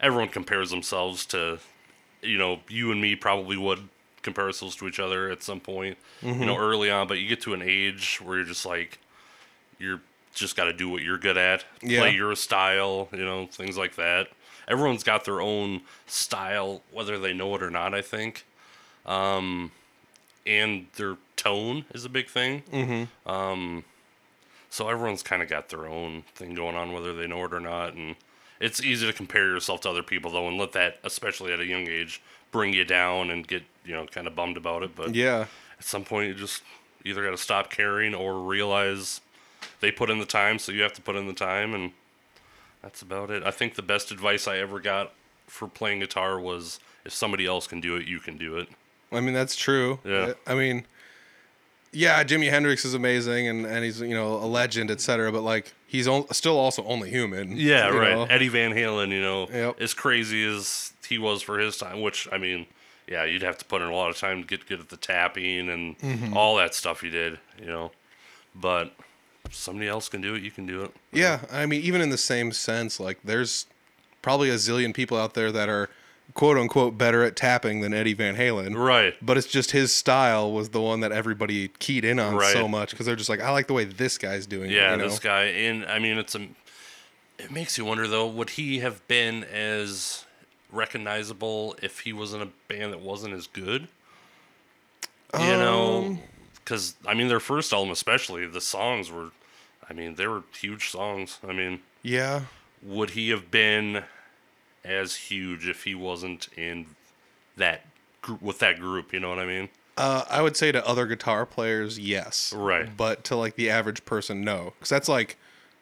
[0.00, 1.58] everyone compares themselves to,
[2.22, 3.88] you know, you and me probably would
[4.22, 7.40] compare ourselves to each other at some point, you know, early on, but you get
[7.42, 8.98] to an age where you're just like,
[9.78, 10.00] you're
[10.34, 12.00] just got to do what you're good at, Yeah.
[12.00, 14.28] play your style, you know, things like that.
[14.66, 17.94] Everyone's got their own style, whether they know it or not.
[17.94, 18.44] I think,
[19.06, 19.70] um,
[20.46, 22.62] and their tone is a big thing.
[22.72, 23.28] Mm-hmm.
[23.30, 23.84] Um,
[24.70, 27.60] so everyone's kind of got their own thing going on, whether they know it or
[27.60, 28.16] not, and
[28.60, 31.66] it's easy to compare yourself to other people though, and let that, especially at a
[31.66, 34.94] young age, bring you down and get you know kind of bummed about it.
[34.94, 35.46] But yeah,
[35.78, 36.62] at some point you just
[37.04, 39.20] either got to stop caring or realize
[39.80, 41.92] they put in the time so you have to put in the time and
[42.82, 45.12] that's about it i think the best advice i ever got
[45.46, 48.68] for playing guitar was if somebody else can do it you can do it
[49.12, 49.98] I mean that's true.
[50.04, 50.34] Yeah.
[50.46, 50.84] I mean,
[51.92, 55.32] yeah, Jimi Hendrix is amazing, and, and he's you know a legend, etc.
[55.32, 57.50] But like he's on, still also only human.
[57.56, 58.24] yeah right know?
[58.24, 59.80] eddie van halen you know Yep.
[59.80, 62.66] as crazy as he was for his time which i mean
[63.08, 64.96] yeah you'd have to put in a lot of time to get good at the
[64.98, 66.36] tapping and Mm-hmm.
[66.36, 67.90] all that stuff he did you know
[68.54, 68.92] but
[69.50, 72.18] somebody else can do it you can do it Yeah, I mean, even in the
[72.18, 73.64] same sense, like there's
[74.20, 75.88] probably a zillion people out there that are
[76.34, 78.76] quote unquote better at tapping than Eddie Van Halen.
[78.76, 79.14] Right.
[79.20, 82.52] But it's just his style was the one that everybody keyed in on Right.
[82.52, 84.74] so much because they're just like, I like the way this guy's doing it.
[84.74, 85.08] Yeah, you know?
[85.08, 85.44] this guy.
[85.44, 86.46] And I mean, it's a.
[87.38, 90.24] It makes you wonder though, would he have been as
[90.72, 93.88] recognizable if he was in a band that wasn't as good?
[95.34, 96.20] You know, Um,
[96.54, 99.30] because I mean, their first album, especially, the songs were,
[99.88, 101.38] I mean, they were huge songs.
[101.46, 102.42] I mean, Yeah.
[102.82, 104.04] would he have been
[104.88, 106.86] as huge if he wasn't in
[107.56, 107.82] that
[108.22, 109.12] group with that group?
[109.12, 109.68] You know what I mean?
[109.96, 112.52] Uh, I would say to other guitar players, yes.
[112.56, 112.96] Right.
[112.96, 114.72] But to like the average person, no.
[114.78, 115.36] Because that's like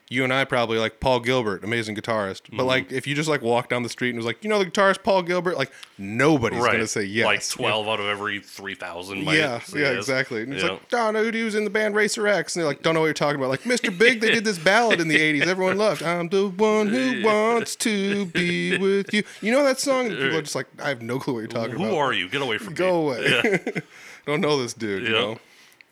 [0.09, 2.43] you and I probably like Paul Gilbert, amazing guitarist.
[2.51, 2.67] But Mm-hmm.
[2.67, 4.71] like if you just like walk down the street and was like, you know, the
[4.71, 6.73] guitarist Paul Gilbert, like nobody's right.
[6.73, 7.27] gonna say yes.
[7.27, 9.25] Like twelve out of every three thousand.
[9.25, 10.43] Yeah, yeah, exactly.
[10.43, 10.71] And it's Yeah.
[10.71, 12.55] like, oh, no, was in the band Racer X.
[12.55, 13.49] And they're like, don't know what you're talking about.
[13.51, 13.97] Like, Mr.
[13.97, 15.47] Big, they did this ballad in the 80s.
[15.47, 19.25] Everyone loved, I'm the one who wants to be with you.
[19.41, 20.07] You know that song?
[20.07, 21.91] And people are just like, I have no clue what you're talking Who about.
[21.91, 22.29] Who are you?
[22.29, 23.29] Get away from Go me.
[23.29, 23.73] Go away.
[24.27, 25.21] don't know this dude, you Yeah.
[25.21, 25.39] know?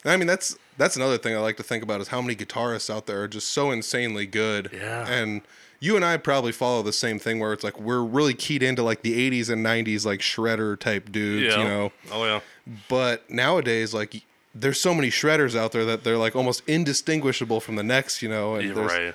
[0.07, 2.89] I mean, that's that's another thing I like to think about is how many guitarists
[2.95, 4.71] out there are just so insanely good.
[4.73, 5.07] Yeah.
[5.09, 5.43] And
[5.81, 8.83] you and I probably follow the same thing where it's like we're really keyed into
[8.83, 11.63] like the 80s and 90s like shredder type dudes, Yeah.
[11.63, 11.93] you know?
[12.11, 12.41] Oh yeah.
[12.89, 14.23] But nowadays, like,
[14.55, 18.29] there's so many shredders out there that they're like almost indistinguishable from the next, you
[18.29, 18.55] know.
[18.55, 19.15] And Yeah, right.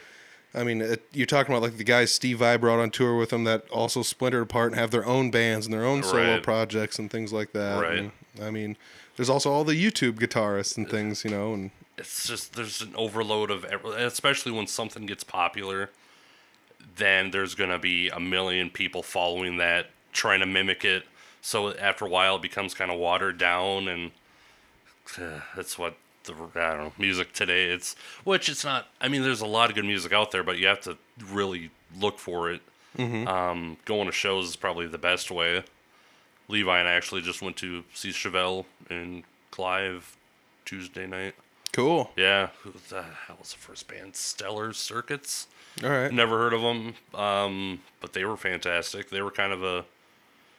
[0.53, 3.31] I mean, it, you're talking about like the guys Steve Vai brought on tour with
[3.31, 6.43] him that also splintered apart and have their own bands and their own solo Right.
[6.43, 7.81] projects and things like that.
[7.81, 7.99] Right.
[7.99, 8.75] And, I mean,
[9.19, 11.53] there's also all the YouTube guitarists and things, you know.
[11.53, 15.89] And It's just there's an overload of, especially when something gets popular,
[16.95, 21.03] then there's gonna be a million people following that, trying to mimic it.
[21.41, 24.11] So after a while, it becomes kind of watered down, and
[25.17, 27.65] uh, that's what the I don't know music today.
[27.65, 28.87] It's which it's not.
[29.01, 30.97] I mean, there's a lot of good music out there, but you have to
[31.29, 32.61] really look for it.
[33.27, 35.65] Um, going to shows is probably the best way.
[36.49, 40.17] Levi and I actually just went to see Chevelle in Clive
[40.65, 41.35] Tuesday night.
[41.71, 42.11] cool.
[42.17, 44.15] Yeah, who the hell was the first band?
[44.15, 45.47] Stellar Circuits.
[45.83, 46.11] All right.
[46.11, 49.09] Never heard of them, um, but they were fantastic.
[49.09, 49.85] They were kind of a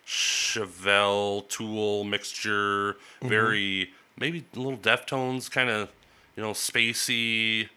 [0.07, 5.91] Chevelle Tool mixture, very maybe a little Deftones, kind of
[6.37, 7.69] you know spacey,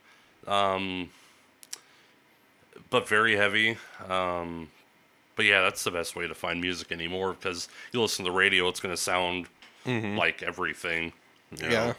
[0.48, 1.10] um,
[2.90, 3.78] but very heavy.
[4.08, 4.70] Um,
[5.36, 8.36] but yeah, that's the best way to find music anymore because you listen to the
[8.38, 9.48] radio, it's going to sound
[9.86, 11.12] like everything.
[11.58, 11.70] you know?
[11.70, 11.94] Yeah.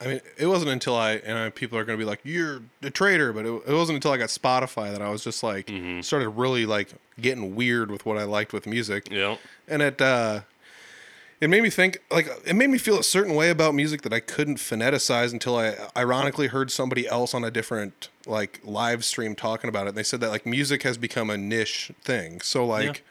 [0.00, 2.60] I mean, it wasn't until I and I, people are going to be like, "You're
[2.82, 5.70] a traitor," but it, it wasn't until I got Spotify that I was just like
[6.02, 9.08] started really like getting weird with what I liked with music.
[9.10, 9.36] Yeah.
[9.68, 10.40] and it uh
[11.40, 14.12] it made me think like it made me feel a certain way about music that
[14.12, 19.34] I couldn't phoneticize until I ironically heard somebody else on a different like live stream
[19.34, 19.90] talking about it.
[19.90, 22.40] And they said that like music has become a niche thing.
[22.40, 23.04] So like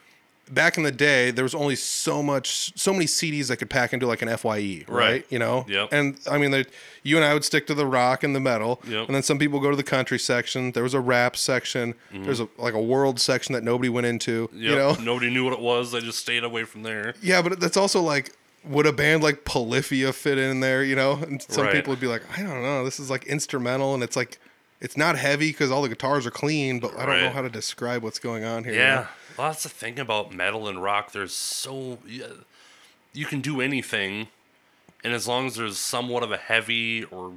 [0.51, 3.93] back in the day there was only so much so many CDs that could pack
[3.93, 4.89] into like an FYE, right?
[4.89, 5.25] Right.
[5.29, 5.65] You know?
[5.67, 5.89] Yep.
[5.91, 6.65] And I mean
[7.03, 8.81] you and I would stick to the rock and the metal.
[8.87, 9.07] Yep.
[9.07, 10.71] And then some people go to the country section.
[10.71, 11.93] There was a rap section.
[12.13, 12.23] Mm-hmm.
[12.25, 14.49] There's a like a world section that nobody went into.
[14.53, 14.61] Yep.
[14.61, 14.93] You know?
[14.99, 15.91] Nobody knew what it was.
[15.91, 17.13] They just stayed away from there.
[17.21, 18.31] Yeah, but that's also like,
[18.63, 20.83] would a band like Polyphia fit in there?
[20.83, 21.73] You know, and some Right.
[21.73, 24.39] people would be like, I don't know, this is like instrumental, and it's like,
[24.81, 27.49] it's not heavy because all the guitars are clean, but I don't know how to
[27.49, 28.73] describe what's going on here.
[28.73, 28.95] you Yeah.
[28.95, 29.07] know?
[29.37, 31.11] Well, that's the thing about metal and rock.
[31.11, 31.99] There's so
[33.13, 34.27] you can do anything,
[35.03, 37.33] and as long as there's somewhat of a heavy or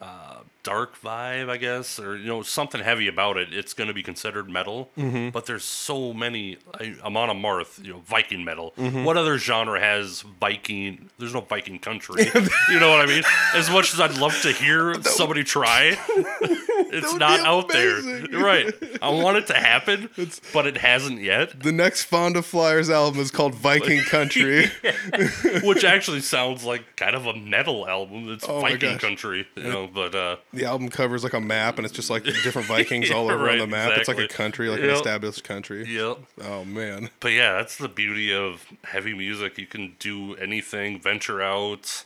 [0.00, 3.94] uh, dark vibe, I guess, or you know something heavy about it, it's going to
[3.94, 4.90] be considered metal.
[4.96, 5.30] Mm-hmm.
[5.30, 6.58] But there's so many.
[6.78, 8.72] I, Amon Amarth, you know, Viking metal.
[8.76, 9.04] Mm-hmm.
[9.04, 11.10] What other genre has Viking?
[11.18, 12.24] There's no Viking country.
[12.68, 13.24] you know what I mean?
[13.54, 18.00] As much as I'd love to hear somebody try, it's not out there.
[18.32, 18.72] Right.
[19.02, 20.08] I want it to happen,
[20.52, 21.60] but it hasn't yet.
[21.60, 24.70] The next Fonda Flyers album is called Viking Country.
[25.62, 28.30] Which actually sounds like kind of a metal album.
[28.30, 29.89] It's Oh Viking country, you know.
[29.92, 33.26] But uh, the album covers like a map, and it's just like different Vikings all
[33.26, 33.92] Yeah, over on the map.
[33.98, 35.84] It's like a country, like an established country.
[35.86, 36.18] yep.
[36.42, 37.10] Oh man.
[37.20, 39.58] But yeah, that's the beauty of heavy music.
[39.58, 42.04] You can do anything, venture out.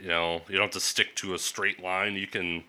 [0.00, 2.14] You know, you don't have to stick to a straight line.
[2.14, 2.64] You can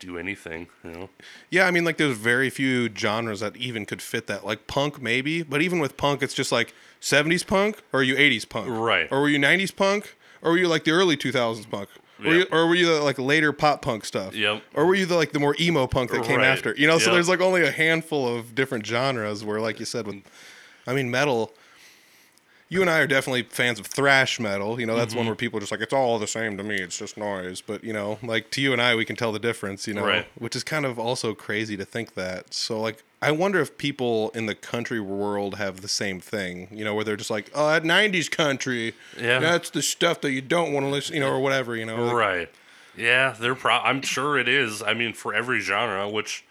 [0.00, 0.66] do anything.
[0.82, 1.08] You know.
[1.48, 4.44] Yeah, I mean, like there's very few genres that even could fit that.
[4.44, 8.16] Like punk, maybe, but even with punk, it's just like 70s punk, or are you
[8.16, 9.06] 80s punk, Right.
[9.12, 11.88] Or were you 90s punk, or were you like the early 2000s punk,
[12.24, 12.38] or, Yeah.
[12.40, 14.62] you, or were you the like later pop punk stuff, Yep.
[14.74, 16.46] Or were you the like the more emo punk that came Right.
[16.46, 16.74] after?
[16.76, 17.12] You know, so Yep.
[17.14, 20.22] there's like only a handful of different genres where, like you said, with,
[20.86, 21.52] I mean, metal.
[22.68, 24.80] You and I are definitely fans of thrash metal.
[24.80, 25.18] You know, that's Mm-hmm.
[25.18, 26.76] one where people are just like, it's all the same to me.
[26.76, 27.60] It's just noise.
[27.60, 30.04] But, you know, like to you and I, we can tell the difference, you know,
[30.06, 30.26] Right.
[30.38, 32.54] which is kind of also crazy to think that.
[32.54, 36.84] So, like, I wonder if people in the country world have the same thing, you
[36.84, 39.38] know, where they're just like, oh, that 90s country, Yeah.
[39.38, 42.04] that's the stuff that you don't want to listen, you know, or whatever, you know.
[42.04, 42.50] like- Right.
[42.96, 44.82] Yeah, they're pro- I'm sure it is.
[44.82, 46.44] I mean, for every genre, which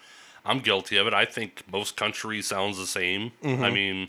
[0.46, 1.14] I'm guilty of it.
[1.14, 3.32] I think most country sounds the same.
[3.44, 3.64] Mm-hmm.
[3.64, 4.08] I mean,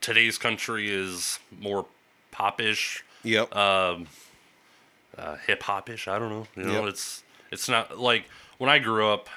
[0.00, 1.84] today's country is more
[2.30, 3.54] popish, Yep.
[3.54, 4.06] um,
[5.18, 6.08] uh, hip hopish.
[6.08, 6.46] I don't know.
[6.56, 6.88] You know, Yep.
[6.90, 8.24] it's it's not like
[8.56, 9.28] when I grew up,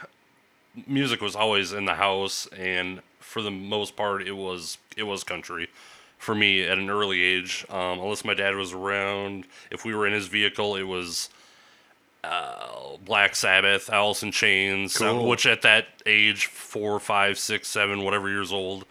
[0.88, 5.24] music was always in the house, and for the most part, it was it was
[5.24, 5.70] country
[6.18, 7.66] for me at an early age.
[7.70, 11.30] Um, unless my dad was around, if we were in his vehicle, it was
[12.24, 18.04] uh, Black Sabbath, Alice in Chains, um, which at that age, four, five, six, seven,
[18.04, 18.86] whatever years old,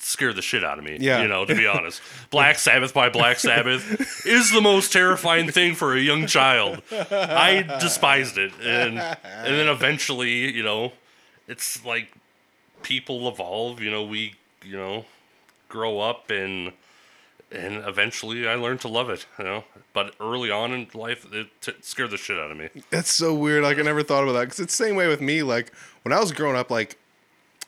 [0.00, 0.96] scared the shit out of me.
[0.98, 1.22] Yeah.
[1.22, 2.00] You know, to be honest.
[2.30, 6.82] Black Sabbath by Black Sabbath is the most terrifying thing for a young child.
[6.90, 8.52] I despised it.
[8.62, 10.92] And and then eventually, you know,
[11.50, 12.12] it's like
[12.82, 14.34] people evolve, you know, we,
[14.64, 15.04] you know,
[15.68, 16.72] grow up and
[17.52, 19.64] and eventually I learned to love it, you know.
[19.92, 22.68] But early on in life, it t- scared the shit out of me.
[22.90, 23.64] That's so weird.
[23.64, 25.42] Like I never thought about that because it's the same way with me.
[25.42, 26.96] Like when I was growing up, like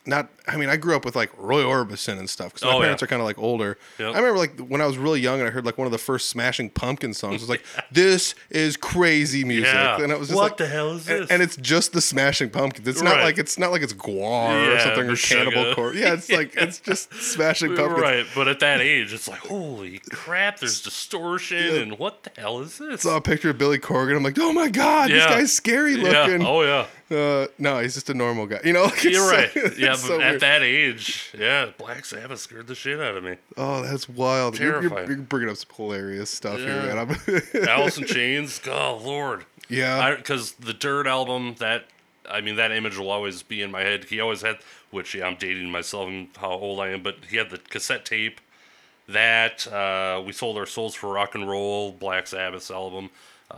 [0.06, 0.30] not.
[0.48, 2.80] I mean, I grew up with like Roy Orbison and stuff because my Oh, yeah.
[2.82, 3.78] parents are kind of like older.
[3.98, 4.14] Yep.
[4.14, 5.98] I remember like when I was really young and I heard like one of the
[5.98, 7.34] first Smashing Pumpkin songs.
[7.42, 10.02] I was like, "This is crazy music," Yeah.
[10.02, 11.30] and it was just What like, the hell is this?
[11.30, 12.88] And, it's just the Smashing Pumpkins.
[12.88, 13.24] It's not Right.
[13.24, 15.28] like it's not like it's GWAR or something or Meshuggah.
[15.52, 15.96] Cannibal Corpse.
[16.02, 18.00] Yeah, it's like it's just Smashing Pumpkins.
[18.00, 22.58] Right, but at that age, it's like, holy crap, there's distortion, and what the hell
[22.60, 23.06] is this?
[23.06, 24.16] I Saw a picture of Billy Corgan.
[24.16, 26.48] I'm like, "Oh my god, this guy's scary looking." Yeah.
[26.48, 26.86] Oh yeah.
[27.10, 28.58] Uh, no, he's just a normal guy.
[28.64, 29.50] You know, like, You're so- right.
[29.54, 33.24] it's Yeah, but so at that age, yeah, Black Sabbath scared the shit out of
[33.24, 33.36] me.
[33.56, 34.58] Oh, that's wild.
[34.58, 35.08] You're, you're, Terrifying.
[35.08, 36.82] you're bringing up some hilarious stuff Yeah.
[36.82, 36.98] here, man.
[36.98, 38.60] I'm- Alice in Chains.
[38.66, 39.44] Oh Lord.
[39.68, 40.14] yeah.
[40.16, 41.84] Because the Dirt album, that
[42.30, 44.04] I mean, that image will always be in my head.
[44.04, 44.58] He always had,
[44.90, 48.04] which yeah, I'm dating myself and how old I am, but he had the cassette
[48.04, 48.40] tape.
[49.08, 51.90] That uh, we sold our souls for rock and roll.
[51.92, 53.10] Black Sabbath's album.
[53.50, 53.56] Uh,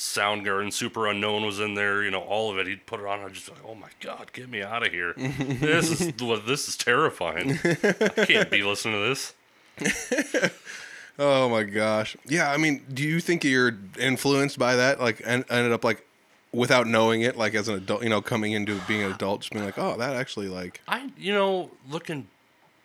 [0.00, 2.02] Soundgarden, Superunknown was in there.
[2.02, 2.66] You know, all of it.
[2.66, 3.20] He'd put it on.
[3.20, 5.12] I just like, oh my god, get me out of here.
[5.16, 6.12] this is
[6.46, 7.58] this is terrifying.
[7.62, 10.52] I can't be listening to this.
[11.18, 12.16] oh my gosh.
[12.24, 12.50] Yeah.
[12.50, 15.00] I mean, do you think you're influenced by that?
[15.00, 16.06] Like, and ended up like
[16.50, 19.52] without knowing it, like as an adult, you know, coming into being an adult, just
[19.52, 22.28] being like, oh, that actually like, I, you know, looking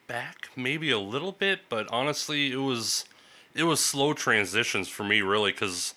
[0.07, 3.05] back, maybe a little bit, but honestly, it was,
[3.53, 5.93] it was slow transitions for me, really, because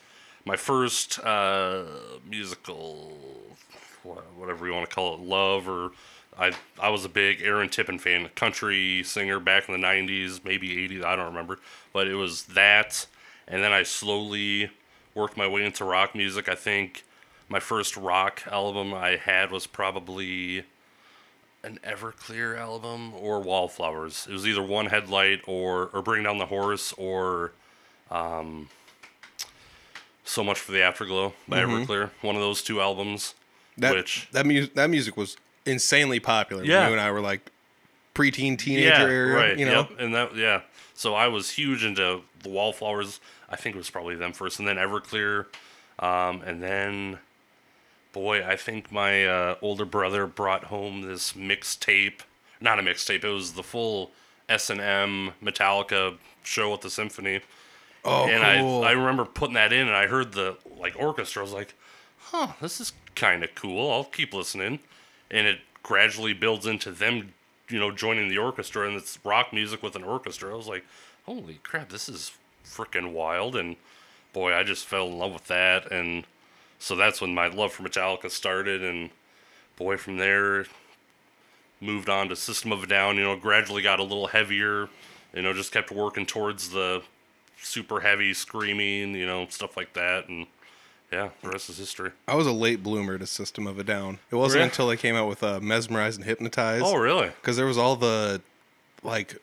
[0.49, 1.85] my first uh,
[2.27, 3.13] musical,
[4.39, 5.91] whatever you want to call it, love, or
[6.39, 10.89] I, I was a big Aaron Tippin fan, country singer back in the '90s, maybe
[10.89, 11.59] '80s, I don't remember,
[11.93, 13.07] but it was that,
[13.47, 14.71] and then I slowly
[15.15, 16.49] worked my way into rock music.
[16.49, 17.05] I think
[17.51, 20.65] my first rock album I had was probably
[21.63, 24.27] an Everclear album or Wallflowers.
[24.27, 27.53] It was either One Headlight or or Bring Down the Horse or
[28.11, 28.71] um,
[30.29, 32.11] So Much for the Afterglow by Everclear.
[32.21, 33.35] One of those two albums.
[33.79, 36.65] that, which that music, that music was insanely popular.
[36.65, 36.87] Yeah.
[36.87, 37.51] You and I were like
[38.15, 39.59] preteen, teenager yeah, area, right.
[39.59, 39.89] you know?
[39.89, 40.01] Yep.
[40.01, 40.61] And that yeah.
[40.93, 43.21] So I was huge into the Wallflowers.
[43.49, 45.47] I think it was probably them first, and then Everclear,
[45.99, 47.19] um, and then.
[48.13, 52.21] Boy, I think my uh, older brother brought home this mixtape.
[52.59, 53.23] Not a mixtape.
[53.23, 54.13] It was the full
[54.49, 57.43] S and M Metallica show at the symphony.
[58.05, 58.85] Oh, and cool.
[58.85, 61.43] I I remember putting that in, and I heard the like orchestra.
[61.43, 61.75] I was like,
[62.19, 63.91] "Huh, this is kind of cool.
[63.91, 64.81] I'll keep listening."
[65.31, 67.35] And it gradually builds into them,
[67.69, 70.53] you know, joining the orchestra, and it's rock music with an orchestra.
[70.53, 70.85] I was like,
[71.27, 72.33] "Holy crap, this is
[72.65, 73.77] freaking wild!" And
[74.33, 76.27] boy, I just fell in love with that, and
[76.79, 78.83] so that's when my love for Metallica started.
[78.83, 79.11] And
[79.77, 80.67] boy, from there,
[81.81, 83.17] moved on to System of a Down.
[83.17, 84.89] You know, gradually got a little heavier.
[85.35, 87.03] You know, just kept working towards the
[87.63, 90.47] super heavy screaming, you know, stuff like that, and
[91.13, 92.11] yeah, the rest is history.
[92.27, 94.19] I was a late bloomer to System of a Down.
[94.31, 94.69] It wasn't Really?
[94.69, 96.83] until they came out with uh, Mesmerize and Hypnotize.
[96.85, 97.29] Oh, really?
[97.29, 98.43] because there was all the
[99.03, 99.37] like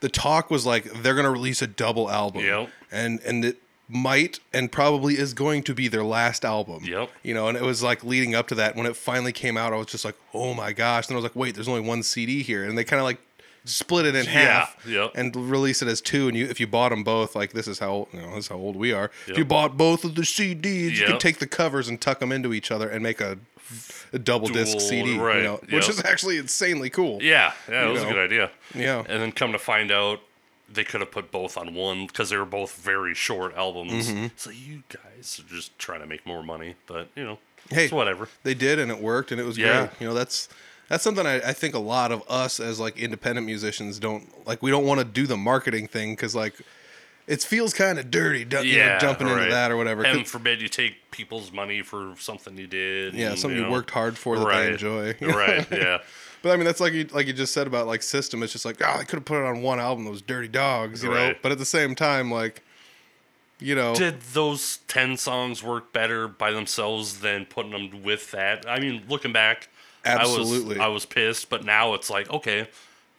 [0.00, 2.68] the talk was like they're gonna release a double album Yep.
[2.90, 7.10] and and it might and probably is going to be their last album Yep.
[7.22, 9.72] you know and it was like leading up to that when it finally came out
[9.72, 12.02] i was just like oh my gosh and i was like wait there's only one
[12.02, 13.18] cd here and they kind of like
[13.64, 15.12] split it in half yep.
[15.14, 17.78] and release it as two and you if you bought them both like this is
[17.78, 20.22] how you know this is how old we are if you bought both of the
[20.22, 23.38] cds you could take the covers and tuck them into each other and make a,
[24.12, 25.90] a double disc cd right, you know, which yep.
[25.90, 28.08] is actually insanely cool Yeah, yeah, it was know.
[28.08, 28.50] a good idea.
[28.74, 29.04] Yeah.
[29.08, 30.20] And then come to find out,
[30.70, 34.08] they could have put both on one because they were both very short albums.
[34.10, 34.26] Mm-hmm.
[34.36, 37.38] So you guys are just trying to make more money, but you know,
[37.70, 37.84] Hey.
[37.84, 38.28] it's whatever.
[38.42, 39.86] they did and it worked and it was Yeah.
[39.86, 40.48] great you know that's
[40.92, 44.62] that's something I, I think a lot of us as like independent musicians don't like.
[44.62, 46.52] We don't want to do the marketing thing because like
[47.26, 50.04] it feels kind of dirty, du- you know, Yeah, jumping into that or whatever.
[50.04, 53.14] Heaven forbid you take people's money for something you did.
[53.14, 53.70] yeah, and, something you, know.
[53.70, 54.64] worked hard for that right.
[54.64, 55.16] they enjoy.
[55.22, 55.66] right.
[55.72, 56.00] Yeah.
[56.42, 58.42] But I mean, that's like you like you just said about like System.
[58.42, 60.04] It's just like, oh, they could have put it on one album.
[60.04, 61.32] Those dirty dogs, you know.
[61.40, 62.62] But at the same time, like,
[63.58, 68.68] you know, Did those ten songs work better by themselves than putting them with that?
[68.68, 69.70] I mean, looking back,
[70.04, 70.76] Absolutely.
[70.76, 72.68] I was I was pissed, but now it's like okay,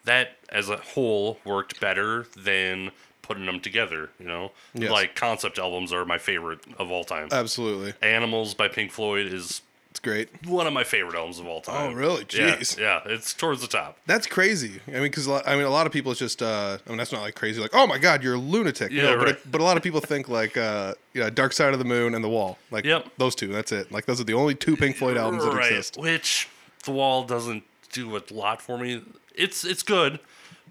[0.06, 4.10] that as a whole worked better than putting them together.
[4.20, 4.92] You know, Yes.
[4.92, 7.30] like concept albums are my favorite of all time.
[7.32, 9.62] absolutely, Animals by Pink Floyd is
[9.92, 10.28] it's great.
[10.48, 11.92] one of my favorite albums of all time.
[11.92, 12.26] Oh, really?
[12.26, 12.80] Jeez.
[12.80, 13.96] Yeah, it's towards the top.
[14.08, 14.82] That's crazy.
[14.88, 16.42] I mean, because I mean, a lot of people it's just.
[16.42, 17.62] Uh, I mean, that's not like crazy.
[17.62, 18.92] Like, oh my god, you're a lunatic.
[18.92, 19.36] Yeah, no, but right.
[19.36, 21.86] it, but a lot of people think like, uh, you know, Dark Side of the
[21.86, 22.58] Moon and The Wall.
[22.72, 23.06] Like, Yep.
[23.20, 23.50] those two.
[23.50, 23.92] That's it.
[23.92, 25.98] Like, those are the only two Pink Floyd albums that exist.
[25.98, 26.50] Which
[26.84, 29.04] The Wall doesn't do a lot for me.
[29.36, 30.20] It's it's good,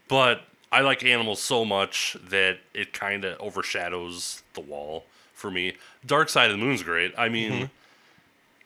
[0.08, 5.04] but I like Animals so much that it kind of overshadows The Wall
[5.34, 5.74] for me.
[6.06, 7.12] Dark Side of the Moon's great.
[7.18, 7.64] I mean, Mm-hmm.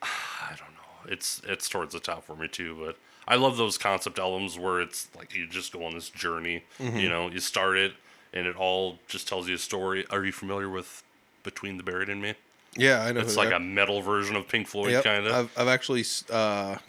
[0.03, 1.11] I don't know.
[1.11, 4.79] It's it's towards the top for me too, but I love those concept albums where
[4.81, 6.63] it's like you just go on this journey.
[6.79, 6.97] Mm-hmm.
[6.97, 7.93] You know, you start it
[8.33, 10.05] and it all just tells you a story.
[10.09, 11.03] Are you familiar with
[11.43, 12.35] Between the Buried and Me?
[12.75, 13.21] Yeah, I know.
[13.21, 15.33] It's like a metal version of Pink Floyd, Yep, kind of.
[15.33, 16.81] I've, I've actually, uh, God,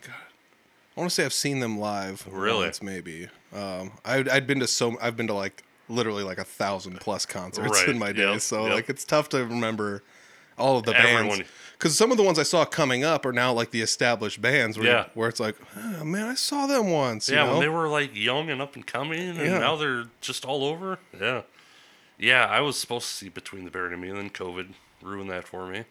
[0.99, 2.27] I want to say I've seen them live.
[2.29, 2.65] Really?
[2.65, 3.29] Once, maybe.
[3.55, 7.25] Um, I, I'd been to so, I've been to like literally like a thousand plus
[7.25, 8.75] concerts Right, in my day, yep, so yep.
[8.75, 10.03] like it's tough to remember
[10.59, 11.49] all of the Everyone- bands.
[11.75, 14.77] Because some of the ones I saw coming up are now like the established bands
[14.77, 15.05] where, Yeah.
[15.15, 17.29] where it's like, oh, man, I saw them once.
[17.29, 17.53] You Yeah, know?
[17.53, 19.59] when they were like young and up and coming, and Yeah.
[19.59, 20.99] now they're just all over.
[21.19, 21.43] Yeah,
[22.19, 22.45] yeah.
[22.47, 24.71] I was supposed to see Between the Buried and Me, and then COVID
[25.01, 25.85] ruined that for me.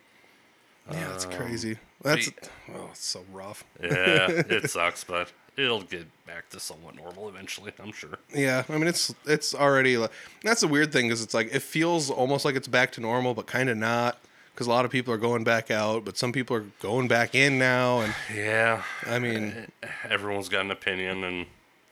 [0.92, 1.78] Yeah, it's um, crazy.
[2.02, 2.30] That's,
[2.76, 3.64] oh, it's so rough.
[3.82, 7.72] Yeah, it sucks, but it'll get back to somewhat normal eventually.
[7.80, 8.18] I'm sure.
[8.34, 10.12] Yeah, I mean it's it's already like
[10.44, 13.34] that's the weird thing because it's like it feels almost like it's back to normal,
[13.34, 14.20] but kind of not
[14.54, 17.36] because a lot of people are going back out, but some people are going back
[17.36, 21.46] in now, and Yeah, I mean, eh, everyone's got an opinion, and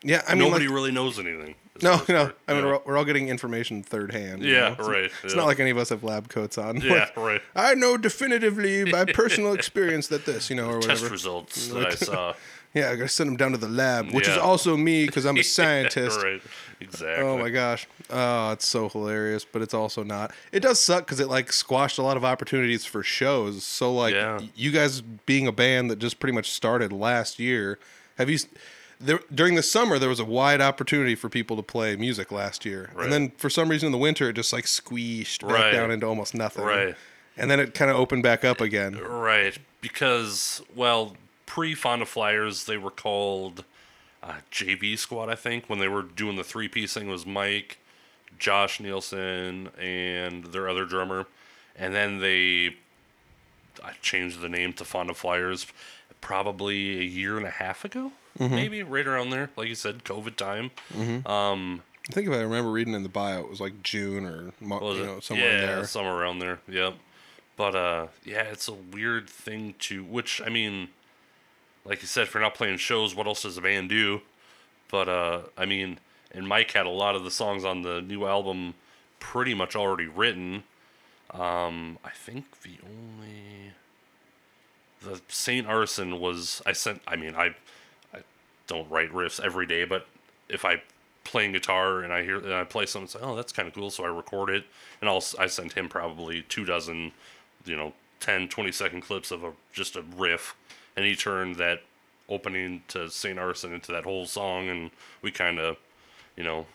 [0.04, 1.56] yeah, I mean, nobody like, really knows anything.
[1.82, 4.42] No, no, I mean we're, all- we're all getting information third hand.
[4.44, 4.88] you Yeah, know?
[4.88, 5.40] Right, It's yeah.
[5.40, 6.78] not like any of us have lab coats on.
[6.82, 7.42] yeah, Like, right.
[7.56, 11.10] I know definitively by personal experience that this, you know, or Test whatever.
[11.10, 12.34] results that I saw.
[12.74, 15.38] Yeah, I gotta send them down to the lab, which is also me because I'm
[15.38, 16.22] a scientist.
[16.22, 16.42] right,
[16.82, 17.24] exactly.
[17.26, 17.88] Oh my gosh.
[18.10, 20.34] Oh, it's so hilarious, but it's also not.
[20.52, 23.64] It does suck because it like squashed a lot of opportunities for shows.
[23.64, 24.42] So like Yeah.
[24.56, 27.80] you guys being a band that just pretty much started last year,
[28.18, 28.40] have you?
[29.00, 32.66] There, during the summer, there was a wide opportunity for people to play music last
[32.66, 33.04] year, Right.
[33.04, 35.72] and then for some reason in the winter, it just like squeezed back Right.
[35.72, 36.64] down into almost nothing.
[36.64, 36.96] Right.
[37.38, 38.98] And then it kind of opened back up again.
[38.98, 43.66] Right, because well, pre Fonda Flyers, they were called
[44.24, 45.70] uh, JV Squad, I think.
[45.70, 47.78] When they were doing the three piece thing, it was Mike,
[48.40, 51.26] Josh Nielsen, and their other drummer,
[51.76, 52.78] and then they
[53.84, 55.68] I changed the name to Fonda Flyers
[56.22, 59.50] probably a year and a half ago, maybe right around there.
[59.56, 60.72] Like you said, COVID time.
[62.10, 64.68] I think if I remember reading in the bio, it was like June or you
[64.68, 65.86] know somewhere yeah, there.
[65.86, 66.60] somewhere around there.
[66.68, 66.96] Yep.
[67.58, 70.04] But uh, yeah, it's a weird thing to.
[70.04, 70.90] Which I mean,
[71.84, 74.22] like you said, if you're not playing shows, what else does a band do?
[74.92, 76.00] But uh, I mean,
[76.32, 78.76] and Mike had a lot of the songs on the new album
[79.20, 80.64] pretty much already written.
[81.32, 83.72] Um, I think the only
[85.02, 87.02] the Saint Arson was I sent.
[87.08, 87.56] I mean, I I
[88.68, 90.08] don't write riffs every day, but
[90.50, 90.82] if I
[91.24, 93.74] playing guitar and I hear and I play something, it's like, oh, that's kind of
[93.74, 93.90] cool.
[93.90, 94.66] So I record it,
[95.02, 97.12] and I'll I sent him probably two dozen,
[97.66, 100.56] you know, 10, 20 second clips of a just a riff,
[100.96, 101.82] and he turned that
[102.30, 104.92] opening to Saint Arson into that whole song, and
[105.22, 105.78] we kind of,
[106.36, 106.66] you know,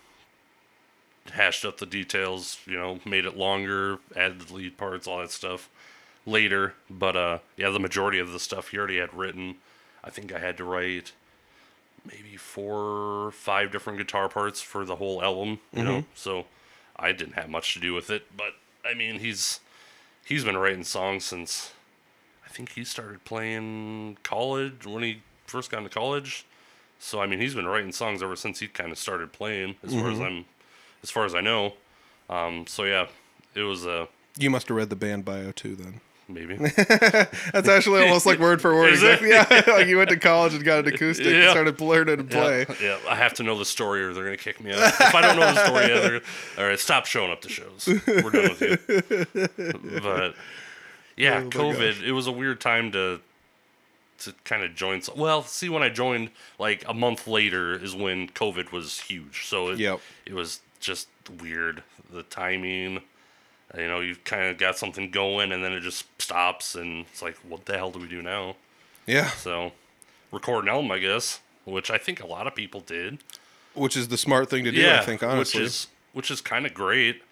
[1.33, 5.31] hashed up the details, you know, made it longer, added the lead parts, all that
[5.31, 5.69] stuff
[6.27, 6.75] later.
[6.89, 9.57] But uh yeah, the majority of the stuff he already had written.
[10.03, 11.13] I think I had to write
[12.05, 16.05] maybe four five different guitar parts for the whole album, you know.
[16.15, 16.47] So
[16.97, 19.61] I didn't have much to do with it, but I mean, he's
[20.25, 21.73] he's been writing songs since
[22.45, 26.45] I think he started playing college when he first got into college.
[26.99, 29.95] So I mean, he's been writing songs ever since he kind of started playing, as
[29.95, 30.45] far as I'm,
[31.03, 31.75] as far as I know.
[32.29, 33.07] Um, so yeah,
[33.55, 36.01] it was uh, You must have read the band bio too, then.
[36.33, 36.55] Maybe
[37.53, 38.93] That's actually almost like word for word.
[38.93, 39.23] Is it?
[39.23, 39.57] Exactly.
[39.57, 42.67] Yeah, like you went to college and got an acoustic and started learning to play.
[42.69, 44.79] Yeah, yeah, I have to know the story or they're gonna kick me out.
[45.01, 46.21] If I don't know the story, yeah, they're,
[46.59, 47.89] all right, stop showing up to shows.
[48.07, 50.01] We're done with you.
[50.03, 50.35] But
[51.17, 52.03] yeah, Oh COVID.
[52.03, 53.21] It was a weird time to
[54.21, 55.01] to kind of join.
[55.17, 59.47] Well, see, when I joined, like a month later is when COVID was huge.
[59.47, 60.01] So it, Yep.
[60.27, 61.09] it was just
[61.41, 61.83] weird.
[62.13, 63.01] The timing,
[63.77, 67.23] you know, you've kind of got something going and then it just stops and it's
[67.23, 68.57] like, what the hell do we do now?
[69.07, 69.73] Yeah, So
[70.33, 73.19] record an album, I guess, which I think a lot of people did.
[73.75, 74.81] which is the smart thing to do.
[74.81, 75.61] yeah, I think honestly.
[75.63, 77.23] which is which is kind of great.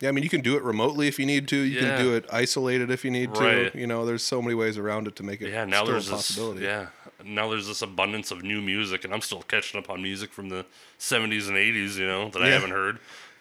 [0.00, 1.56] yeah, I mean, you can do it remotely if you need to.
[1.56, 1.96] You Yeah.
[1.96, 3.72] can do it isolated if you need Right.
[3.72, 3.78] to.
[3.78, 5.50] You know, there's so many ways around it to make it.
[5.50, 6.64] Yeah, now there's a this possibility.
[6.64, 6.86] yeah.
[7.24, 10.48] Now there's this abundance of new music, and I'm still catching up on music from
[10.50, 10.66] the
[10.98, 12.98] 70s and 80s, you know, that I haven't heard.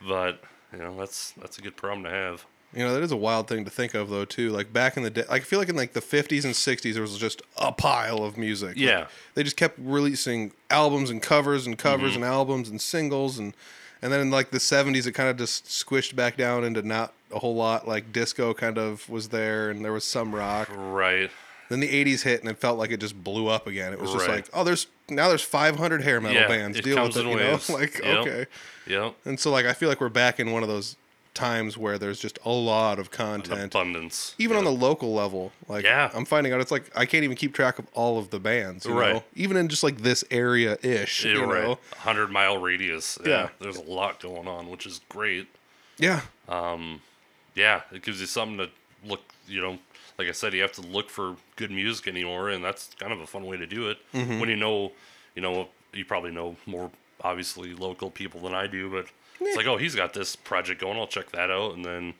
[0.08, 0.42] But
[0.74, 2.46] you know, that's that's a good problem to have.
[2.76, 4.50] You know, that is a wild thing to think of, though, too.
[4.50, 6.94] Like back in the day, like, I feel like in like the 50s and 60s,
[6.94, 8.70] there was just a pile of music.
[8.70, 9.06] Like, Yeah.
[9.36, 12.24] they just kept releasing albums and covers and covers Mm-hmm.
[12.24, 13.54] and albums and singles, and
[14.02, 17.14] and then in like the 70s, it kind of just squished back down into not
[17.32, 17.88] a whole lot.
[17.88, 20.68] Like disco kind of was there, and there was some rock.
[20.76, 21.30] Right.
[21.70, 23.94] Then the 80s hit, and it felt like it just blew up again.
[23.94, 24.38] It was just Right.
[24.38, 26.48] like, oh, there's now there's 500 hair metal yeah.
[26.48, 26.78] bands.
[26.78, 27.60] it Deal comes with it, in you know?
[27.70, 28.18] like Yep.
[28.20, 28.46] okay.
[28.88, 29.16] Yep.
[29.26, 30.96] And so like I feel like we're back in one of those
[31.34, 34.36] times where there's just a lot of content Abundance.
[34.38, 36.12] even on the local level like Yeah.
[36.14, 38.86] i'm finding out it's like i can't even keep track of all of the bands
[38.86, 39.16] you Right.
[39.16, 39.24] know?
[39.34, 41.64] even in just like this area ish Yeah, you right.
[41.64, 41.70] know
[42.04, 43.18] 100 mile radius.
[43.26, 43.30] Yeah.
[43.32, 43.50] Yeah.
[43.60, 45.48] There's a lot going on, which is great.
[45.98, 47.02] yeah Um,
[47.56, 48.70] Yeah, it gives you something to
[49.04, 49.80] look, you know,
[50.18, 53.20] like I said, you have to look for good music anymore, and that's kind of
[53.20, 53.98] a fun way to do it.
[54.14, 54.40] Mm-hmm.
[54.40, 54.92] When you know,
[55.36, 56.92] you know, you probably know more
[57.22, 59.06] obviously local people than I do, but
[59.40, 62.14] it's like, oh, he's got this project going, I'll check that out, and then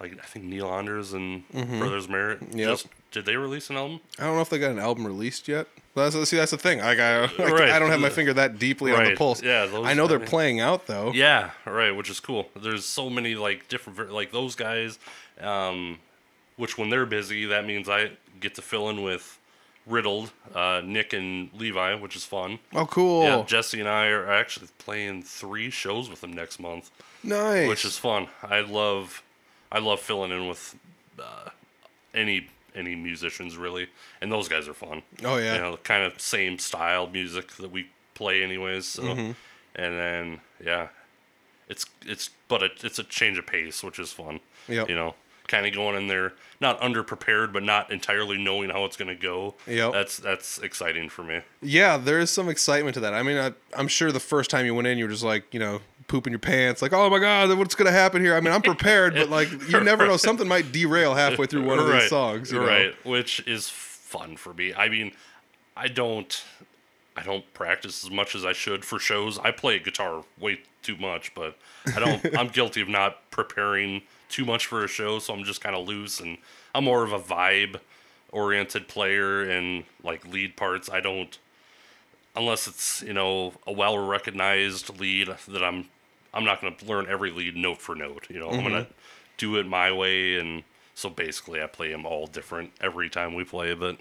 [0.00, 2.58] like I think Neil Anders and Brothers Merritt Mm-hmm.
[2.58, 2.68] Yep.
[2.68, 4.00] just did they release an album?
[4.18, 6.80] i don't know if they got an album released yet that's, see that's the thing
[6.80, 7.70] like, I, like, Right.
[7.70, 10.18] I don't have my finger that deeply on the pulse Yeah, those- i know they're
[10.18, 12.50] I mean- playing out though Yeah, right, which is cool.
[12.54, 14.98] There's so many like different like those guys,
[15.40, 15.98] um,
[16.56, 19.38] which when they're busy, that means I get to fill in with
[19.86, 22.58] Riddled, uh, Nick and Levi, which is fun.
[22.74, 26.90] oh cool Yeah, Jesse and I are actually playing three shows with them next month,
[27.22, 28.28] nice which is fun.
[28.42, 29.22] I love,
[29.70, 30.74] I love filling in with
[31.18, 31.50] uh,
[32.14, 33.88] any any musicians really,
[34.20, 35.00] and those guys are fun.
[35.24, 35.54] Oh, yeah.
[35.54, 38.84] you know, kind of same style music that we play anyways.
[38.86, 39.30] So, Mm-hmm.
[39.76, 40.88] and then yeah,
[41.68, 44.40] it's it's but it, it's a change of pace, which is fun.
[44.68, 44.84] Yeah.
[44.88, 45.14] You know,
[45.46, 49.54] kind of going in there, not underprepared, but not entirely knowing how it's gonna go.
[49.66, 49.92] Yep.
[49.92, 51.40] That's that's exciting for me.
[51.62, 53.14] Yeah, there is some excitement to that.
[53.14, 55.52] I mean, I, I'm sure the first time you went in, you were just like,
[55.52, 58.34] you know, pooping your pants, like, oh my god, what's gonna happen here?
[58.34, 61.78] I mean, I'm prepared, but like, you never know, something might derail halfway through one
[61.78, 62.52] of these songs.
[62.52, 62.66] You know?
[62.66, 62.94] right?
[63.04, 64.72] Which is fun for me.
[64.74, 65.12] I mean,
[65.76, 66.42] I don't,
[67.16, 69.38] I don't practice as much as I should for shows.
[69.38, 71.56] I play guitar way too much, but
[71.94, 72.38] I don't.
[72.38, 75.86] I'm guilty of not preparing too much for a show, so I'm just kind of
[75.86, 76.38] loose, and
[76.74, 77.80] I'm more of a vibe
[78.32, 80.90] oriented player and like lead parts.
[80.90, 81.38] I don't
[82.34, 85.86] unless it's you know a well recognized lead that I'm
[86.34, 88.26] I'm not going to learn every lead note for note.
[88.28, 88.86] You know, I'm going to
[89.38, 90.64] do it my way, and
[90.94, 93.72] so basically I play them all different every time we play.
[93.74, 93.96] But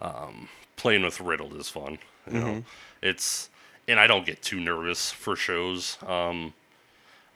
[0.00, 1.98] um, playing with Riddled is fun.
[2.30, 2.64] You know,
[3.02, 3.50] it's
[3.88, 5.98] and I don't get too nervous for shows.
[6.06, 6.54] Um,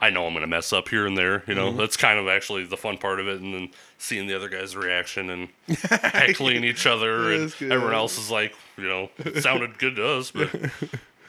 [0.00, 1.42] I know I'm going to mess up here and there.
[1.46, 1.78] You know, mm-hmm.
[1.78, 4.76] that's kind of actually the fun part of it, and then seeing the other guy's
[4.76, 5.48] reaction and
[5.90, 7.72] heckling each other, and good.
[7.72, 10.50] everyone else is like, you know, it sounded good to us, but.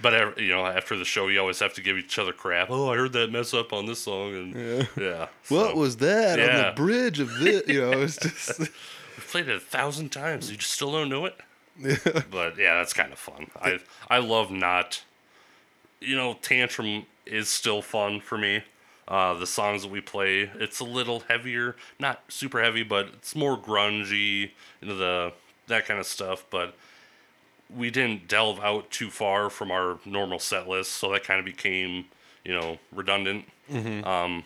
[0.01, 2.69] But you know, after the show, you always have to give each other crap.
[2.69, 5.27] Oh, I heard that mess up on this song, and yeah.
[5.49, 7.67] What so- was that on the bridge of this?
[7.67, 8.59] You know, it's just.
[8.59, 8.67] we
[9.27, 10.49] played it a thousand times.
[10.49, 11.35] You just still don't know it.
[11.77, 11.97] Yeah.
[12.31, 13.51] But yeah, that's kind of fun.
[13.61, 15.03] I I love not.
[16.01, 18.63] You know, tantrum is still fun for me.
[19.07, 23.35] Uh, the songs that we play, it's a little heavier, not super heavy, but it's
[23.35, 25.33] more grungy, into the
[25.67, 26.45] that kind of stuff.
[26.51, 26.75] But
[27.75, 31.45] we didn't delve out too far from our normal set list, so that kind of
[31.45, 32.05] became,
[32.45, 33.45] you know, redundant.
[34.03, 34.43] Um,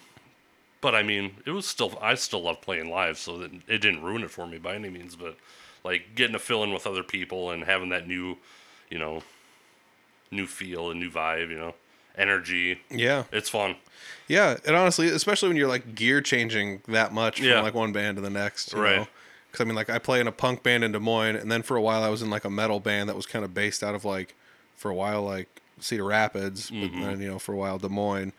[0.82, 4.01] but I mean, it was still I still love playing live, so that it didn't
[4.01, 5.16] ruin it for me by any means.
[5.16, 5.38] But
[5.84, 8.38] like getting to fill in with other people and having that new,
[8.89, 9.24] you know,
[10.34, 11.74] new feel and new vibe, you know,
[12.18, 12.82] energy.
[12.90, 13.76] yeah, It's fun.
[14.28, 17.56] yeah, and honestly, especially when you're like gear changing that much Yeah.
[17.56, 19.08] from like one band to the next, you Right.
[19.52, 21.62] Because I mean, like I play in a punk band in Des Moines, and then
[21.62, 23.84] for a while I was in like a metal band that was kind of based
[23.84, 24.34] out of like,
[24.76, 25.48] for a while like
[25.80, 27.02] Cedar Rapids, but Mm-hmm.
[27.02, 28.34] then you know for a while Des Moines.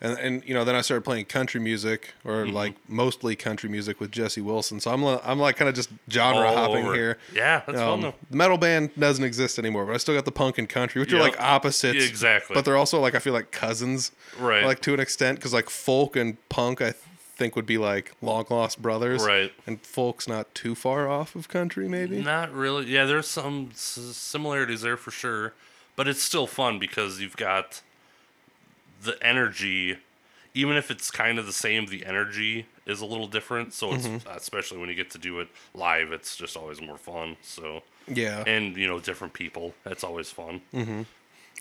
[0.00, 2.54] And, and you know then I started playing country music or Mm-hmm.
[2.54, 4.78] like mostly country music with Jesse Wilson.
[4.78, 6.94] So I'm I'm like kind of just genre All hopping over.
[6.94, 7.18] here.
[7.34, 8.14] Yeah, that's fun Um, though.
[8.30, 11.12] the metal band doesn't exist anymore, but I still got the punk and country, which
[11.12, 12.06] are like opposites.
[12.08, 12.54] Exactly.
[12.54, 14.64] But they're also like I feel like cousins, Right.
[14.64, 18.44] Like to an extent, because like folk and punk, I think would be like long
[18.50, 19.52] lost brothers, Right.
[19.66, 22.20] And folks not too far off of country, maybe.
[22.22, 22.86] Not really.
[22.86, 25.54] Yeah, there's some s- similarities there for sure,
[25.96, 27.80] but it's still fun because you've got
[29.02, 29.98] the energy.
[30.54, 33.72] Even if it's kind of the same, the energy is a little different.
[33.74, 34.28] So it's mm-hmm.
[34.30, 37.36] especially when you get to do it live, it's just always more fun.
[37.42, 38.42] So Yeah.
[38.46, 40.62] and you know different people, that's always fun.
[40.74, 41.02] Mm-hmm.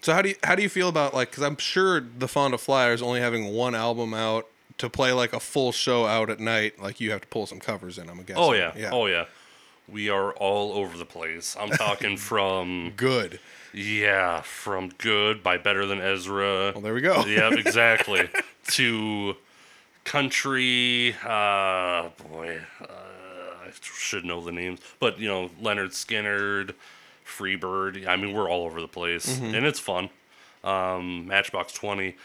[0.02, 2.58] So how do you how do you feel about like because I'm sure the Fonda
[2.58, 6.80] Flyers only having one album out to play like a full show out at night,
[6.80, 8.10] like you have to pull some covers in.
[8.10, 8.36] I'm guessing.
[8.38, 8.72] Oh yeah.
[8.76, 8.92] yeah.
[8.92, 9.26] oh yeah.
[9.88, 11.56] We are all over the place.
[11.60, 13.40] I'm talking from Good.
[13.78, 16.71] Yeah, from good by Better Than Ezra.
[16.73, 17.23] Well, there we go.
[17.28, 18.28] yeah, exactly.
[18.71, 19.36] to
[20.03, 26.73] country, uh, boy, uh, I should know the names, but you know, Lynyrd Skynyrd,
[27.23, 28.07] Freebird.
[28.07, 29.53] I mean, we're all over the place, Mm-hmm.
[29.53, 30.09] and it's fun.
[30.63, 32.15] Um, Matchbox Twenty,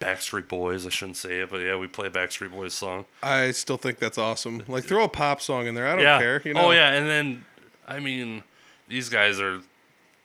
[0.00, 0.86] Backstreet Boys.
[0.86, 3.04] I shouldn't say it, but yeah, we play a Backstreet Boys song.
[3.20, 4.62] I still think that's awesome.
[4.68, 5.88] Like throw a pop song in there.
[5.88, 6.18] I don't yeah.
[6.20, 6.40] care.
[6.44, 6.66] You know.
[6.66, 7.44] Oh yeah, and then
[7.88, 8.44] I mean,
[8.86, 9.60] these guys are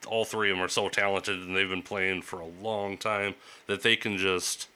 [0.08, 3.36] all three of them are so talented, and they've been playing for a long time
[3.68, 4.68] that they can just,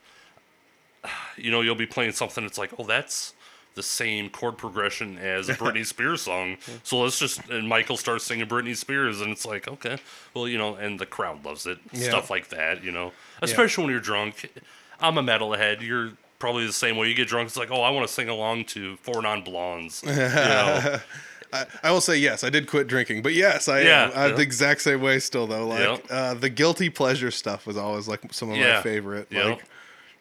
[1.38, 2.44] you know, you'll be playing something.
[2.44, 3.34] It's like, oh, that's
[3.76, 6.58] the same chord progression as a Britney Spears song.
[6.84, 9.98] So let's just and Michael starts singing Britney Spears, and it's like, okay,
[10.34, 11.80] well, you know, and the crowd loves it.
[11.92, 12.10] Yeah.
[12.10, 13.12] Stuff like that, you know,
[13.42, 14.52] especially when you're drunk.
[15.00, 15.82] I'm a metalhead.
[15.82, 17.08] You're probably the same way.
[17.08, 20.04] You get drunk, it's like, oh, I want to sing along to Four Non Blondes.
[20.06, 21.00] You know,
[21.54, 22.44] I, I will say yes.
[22.44, 24.12] I did quit drinking, but yes, I Yeah, am.
[24.16, 24.36] I'm yeah.
[24.38, 25.68] the exact same way still though.
[25.68, 26.06] Like Yep.
[26.10, 29.28] uh, the guilty pleasure stuff was always like some of my favorite.
[29.32, 29.46] Yep.
[29.46, 29.64] Like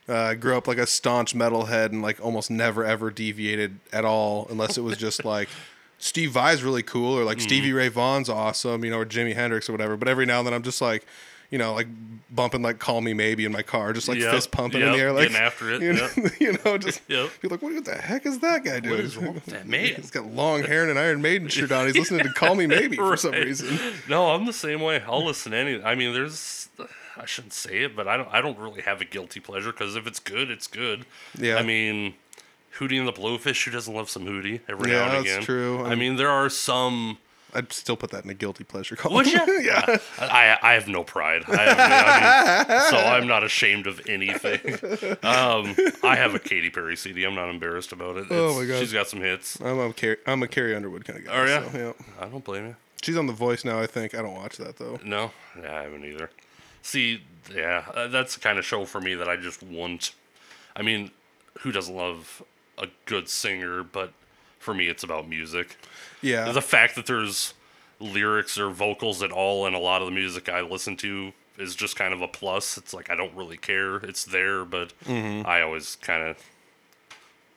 [0.09, 4.05] uh, I grew up like a staunch metalhead and like almost never ever deviated at
[4.05, 5.49] all unless it was just like
[5.99, 7.45] Steve Vai's really cool or like Mm-hmm.
[7.49, 9.97] Stevie Ray Vaughan's awesome, you know, or Jimi Hendrix or whatever.
[9.97, 11.07] But every now and then I'm just like.
[11.53, 11.87] You know, like
[12.31, 14.99] bumping like "Call Me Maybe" in my car, just like Yep, fist pumping in the
[14.99, 16.33] air, like getting after it, You know, yep.
[16.41, 17.31] you know just Yep.
[17.43, 19.95] be like, "What the heck is that guy doing?" is wrong with that man?
[19.95, 21.87] He's got long hair and an Iron Maiden shirt on.
[21.87, 23.79] He's listening to "Call Me Maybe" for some reason.
[24.09, 25.03] No, I'm the same way.
[25.07, 25.83] I'll listen to any.
[25.83, 26.69] I mean, there's.
[27.15, 28.29] I shouldn't say it, but I don't.
[28.33, 31.05] I don't really have a guilty pleasure because if it's good, it's good.
[31.39, 31.57] Yeah.
[31.57, 32.15] I mean,
[32.79, 33.67] Hootie and the Blowfish.
[33.67, 35.43] Who doesn't love some Hootie every Yeah, now and that's again?
[35.43, 35.85] true.
[35.85, 37.19] I mean, there are some.
[37.55, 39.17] I'd still put that in a guilty pleasure column.
[39.17, 39.61] Would you?
[39.63, 39.99] yeah.
[40.19, 41.45] I I have no pride.
[41.49, 44.61] I, have, I mean, so I'm not ashamed of anything.
[45.23, 47.25] Um, I have a Katy Perry CD.
[47.25, 48.27] I'm not embarrassed about it.
[48.31, 48.79] Oh my God.
[48.79, 49.61] She's got some hits.
[49.61, 51.33] I'm a Carrie, I'm a Carrie Underwood kind of guy.
[51.35, 51.71] Oh, yeah?
[51.71, 52.25] so, yeah.
[52.25, 52.77] I don't blame you.
[53.03, 53.81] She's on The Voice now.
[53.81, 54.99] I think I don't watch that though.
[55.05, 56.31] No, yeah, I haven't either.
[56.83, 57.23] See,
[57.55, 60.13] yeah, uh, that's the kind of show for me that I just want.
[60.75, 61.11] I mean,
[61.61, 62.43] who doesn't love
[62.79, 63.83] a good singer?
[63.83, 64.13] But
[64.63, 65.77] for me, it's about music.
[66.23, 66.51] Yeah.
[66.53, 67.55] The fact that there's
[68.01, 71.75] lyrics or vocals at all in a lot of the music I listen to is
[71.77, 72.79] just kind of a plus.
[72.79, 73.97] It's like I don't really care.
[73.97, 75.47] It's there, but Mm-hmm.
[75.47, 76.37] I always kind of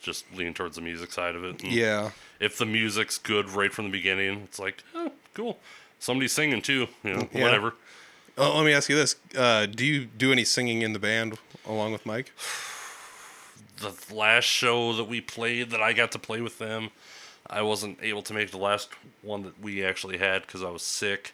[0.01, 1.63] just lean towards the music side of it.
[1.63, 2.11] And yeah.
[2.39, 5.57] If the music's good right from the beginning, it's like, oh, cool.
[5.99, 6.87] Somebody's singing too.
[7.03, 7.43] You know, Yeah.
[7.43, 7.73] whatever.
[8.37, 11.37] Oh, let me ask you this: uh, Do you do any singing in the band
[11.65, 12.31] along with Mike?
[13.77, 16.89] the last show that we played that I got to play with them,
[17.47, 18.89] I wasn't able to make the last
[19.21, 21.33] one that we actually had because I was sick.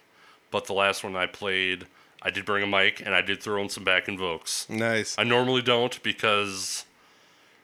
[0.50, 1.88] But the last one I played,
[2.22, 4.68] I did bring a mic and I did throw in some back invokes.
[4.70, 5.16] Nice.
[5.18, 6.86] I normally don't because,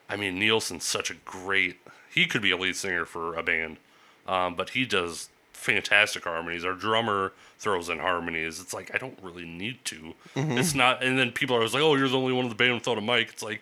[0.09, 1.77] I mean, Nielsen's such a great.
[2.13, 3.77] He could be a lead singer for a band,
[4.27, 6.63] um, but he does fantastic harmonies.
[6.63, 8.59] Our drummer throws in harmonies.
[8.61, 10.13] It's like I don't really need to.
[10.35, 11.03] It's not.
[11.03, 12.97] And then people are always like, "Oh, you're the only one in the band without
[12.97, 13.61] a mic." It's like.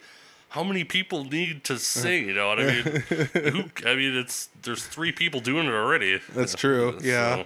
[0.49, 2.27] How many people need to sing?
[2.27, 2.83] You know what I mean?
[3.53, 6.21] Who, I mean, it's there's three people doing it already.
[6.33, 6.97] That's true.
[7.01, 7.35] Yeah.
[7.37, 7.45] So,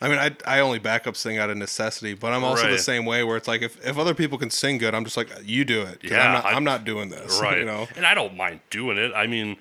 [0.00, 3.04] I mean, I, I only backup sing out of necessity, but I'm also the same
[3.04, 5.64] way where it's like if, if other people can sing good, I'm just like you
[5.64, 6.00] do it.
[6.02, 7.40] Yeah, I'm not, I'm not doing this.
[7.42, 7.88] right You know.
[7.96, 9.56] and i don't mind doing it i mean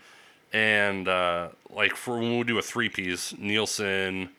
[0.53, 4.29] and uh like for when we do a three piece nielsen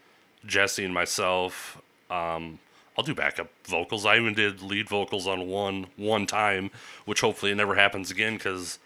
[0.46, 1.80] jesse and myself
[2.10, 2.58] um
[2.98, 6.70] i'll do backup vocals i even did lead vocals on one one time
[7.06, 8.78] which hopefully it never happens again because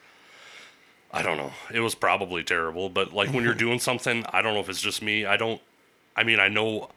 [1.12, 4.54] i don't know it was probably terrible but like when you're doing something i don't
[4.54, 5.60] know if it's just me i don't
[6.14, 6.90] i mean i know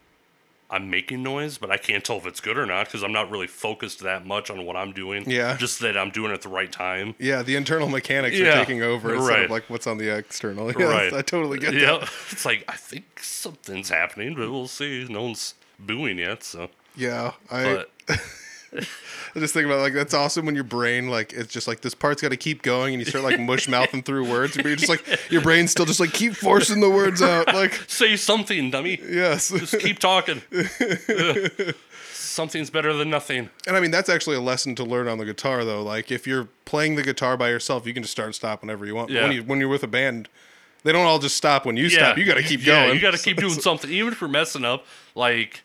[0.67, 3.29] I'm making noise, but I can't tell if it's good or not because I'm not
[3.29, 5.29] really focused that much on what I'm doing.
[5.29, 5.55] Yeah.
[5.57, 7.13] Just that I'm doing it at the right time.
[7.19, 9.45] Yeah, the internal mechanics Yeah, are taking over instead right.
[9.45, 10.71] of like what's on the external.
[10.79, 11.13] Yeah, Right.
[11.13, 11.79] I totally get that.
[11.79, 12.07] Yeah.
[12.31, 15.05] It's like, I think something's happening, but we'll see.
[15.07, 16.69] No one's booing yet, so.
[16.95, 18.19] Yeah, I But
[19.35, 21.93] I just think about like that's awesome when your brain like it's just like this
[21.93, 24.75] part's got to keep going and you start like mush mouthing through words, but you're
[24.75, 27.47] just like your brain's still just like keep forcing the words out.
[27.53, 28.99] Like say something, dummy.
[29.09, 30.41] yes, Just keep talking.
[32.11, 33.49] something's better than nothing.
[33.67, 35.81] And I mean, that's actually a lesson to learn on the guitar, though.
[35.83, 38.85] Like, if you're playing the guitar by yourself, you can just start and stop whenever
[38.85, 39.09] you want.
[39.09, 39.37] But When, Yeah.
[39.37, 40.27] you, when you're with a band,
[40.83, 42.17] they don't all just stop when you Yeah, stop.
[42.17, 42.95] You got to keep yeah, going.
[42.95, 44.85] You got to keep doing something, even if you're messing up.
[45.15, 45.63] Like,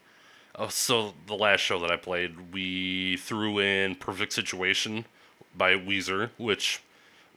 [0.60, 5.06] oh, so the last show that I played, we threw in "Perfect Situation"
[5.56, 6.80] by Weezer, which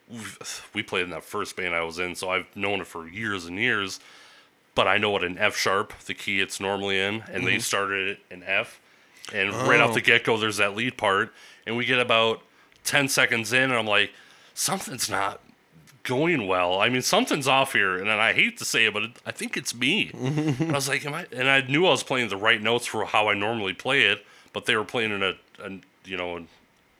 [0.07, 3.45] we've- played in that first band I was in, so I've known it for years
[3.45, 3.99] and years.
[4.75, 7.59] But I know what an F sharp, the key it's normally in, and they mm-hmm.
[7.59, 8.79] started it in F.
[9.31, 9.93] And right off Oh.
[9.93, 11.33] the get go, there's that lead part,
[11.65, 12.41] and we get about
[12.83, 14.11] ten seconds in, and I'm like,
[14.53, 15.41] something's not
[16.03, 16.79] going well.
[16.79, 19.57] I mean, something's off here, and I hate to say it, but it, I think
[19.57, 20.11] it's me.
[20.59, 21.25] I was like, am I?
[21.31, 24.25] And I knew I was playing the right notes for how I normally play it,
[24.51, 25.33] but they were playing in a,
[25.63, 26.45] a you know,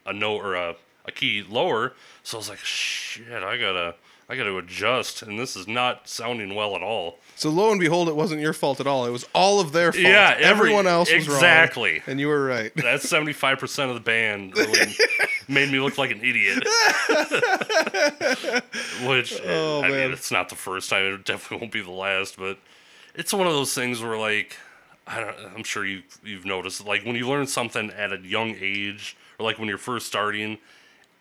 [0.06, 1.92] a note or a, a key lower.
[2.22, 3.94] So I was like, shit, I gotta,
[4.28, 7.18] I gotta adjust, and this is not sounding well at all.
[7.36, 9.04] So lo and behold, it wasn't your fault at all.
[9.04, 10.02] It was all of their fault.
[10.02, 11.36] Yeah, every- everyone else was wrong.
[11.36, 12.02] exactly.
[12.06, 12.72] and you were right.
[12.74, 14.94] That's seventy five percent of the band really
[15.48, 16.62] made me look like an idiot.
[19.06, 19.90] Which Oh, I man.
[19.90, 21.04] mean, it's not the first time.
[21.12, 22.36] It definitely won't be the last.
[22.38, 22.58] But
[23.14, 24.56] it's one of those things where, like,
[25.06, 25.36] I don't.
[25.54, 29.44] I'm sure you you've noticed, like, when you learn something at a young age, or
[29.44, 30.58] like when you're first starting,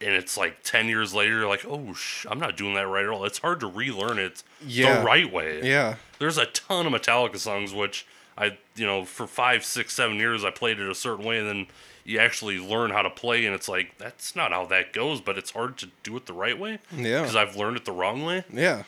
[0.03, 3.03] and it's like ten years later, you're like, oh, sh- I'm not doing that right
[3.05, 3.25] at all.
[3.25, 4.99] It's hard to relearn it Yeah.
[4.99, 5.61] the right way.
[5.63, 5.95] Yeah.
[6.19, 8.05] There's a ton of Metallica songs which
[8.37, 11.47] I, you know, for five, six, seven years I played it a certain way, and
[11.47, 11.67] then
[12.03, 15.37] you actually learn how to play, and it's like that's not how that goes, but
[15.37, 16.79] it's hard to do it the right way.
[16.95, 17.21] Yeah.
[17.21, 18.43] because I've learned it the wrong way.
[18.51, 18.83] Yeah.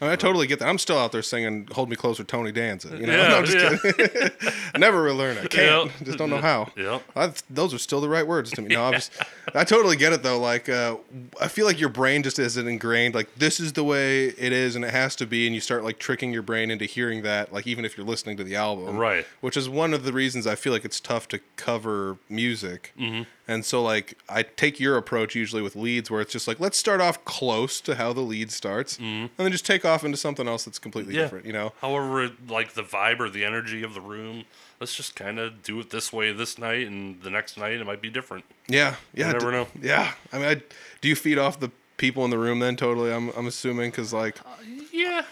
[0.00, 0.68] I, mean, I totally get that.
[0.68, 2.96] I'm still out there singing "Hold Me Closer," Tony Danza.
[2.96, 3.92] You know, Yeah, No, I'm just yeah.
[3.92, 4.30] kidding.
[4.74, 5.36] I never will learn.
[5.38, 5.90] I can't.
[5.98, 6.06] Yep.
[6.06, 6.70] Just don't know how.
[6.76, 7.02] Yep.
[7.16, 8.68] I, those are still the right words to me.
[8.74, 9.12] No, I'm just.
[9.54, 10.38] I totally get it though.
[10.38, 10.96] Like, uh,
[11.40, 13.14] I feel like your brain just isn't ingrained.
[13.14, 15.46] Like, this is the way it is, and it has to be.
[15.46, 17.52] And you start like tricking your brain into hearing that.
[17.52, 19.26] Like, even if you're listening to the album, Right.
[19.40, 22.92] Which is one of the reasons I feel like it's tough to cover music.
[22.98, 23.22] Mm-hmm.
[23.50, 26.78] And so, like, I take your approach usually with leads, where it's just like, let's
[26.78, 29.22] start off close to how the lead starts, mm-hmm.
[29.22, 31.16] and then just take off into something else that's completely.
[31.16, 31.22] Yeah.
[31.22, 31.46] different.
[31.46, 31.72] You know?
[31.80, 34.44] However, like the vibe or the energy of the room,
[34.78, 37.84] let's just kind of do it this way this night, and the next night it
[37.84, 38.44] might be different.
[38.68, 39.32] Yeah, yeah.
[39.32, 39.66] never d- know.
[39.82, 40.62] Yeah, I mean, I,
[41.00, 42.76] do you feed off the people in the room then?
[42.76, 45.24] Totally, I'm, I'm assuming because like, uh, Yeah,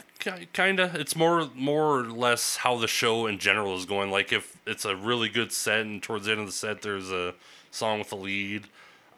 [0.53, 0.97] kind of.
[0.97, 4.11] It's more more or less how the show in general is going.
[4.11, 7.12] Like if it's a really good set and towards the end of the set there's
[7.12, 7.35] a
[7.71, 8.64] song with the lead,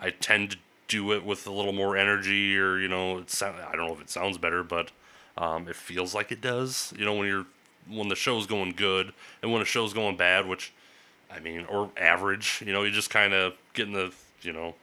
[0.01, 0.57] I tend to
[0.89, 3.95] do it with a little more energy or you know, it sound, I don't know
[3.95, 4.91] if it sounds better, but
[5.39, 6.93] um, it feels like it does.
[6.97, 7.47] You know, when you're
[7.89, 10.73] when the show's going good and when the show's going bad, which
[11.31, 14.75] I mean, or average, you know, you just kind of get in the, you know,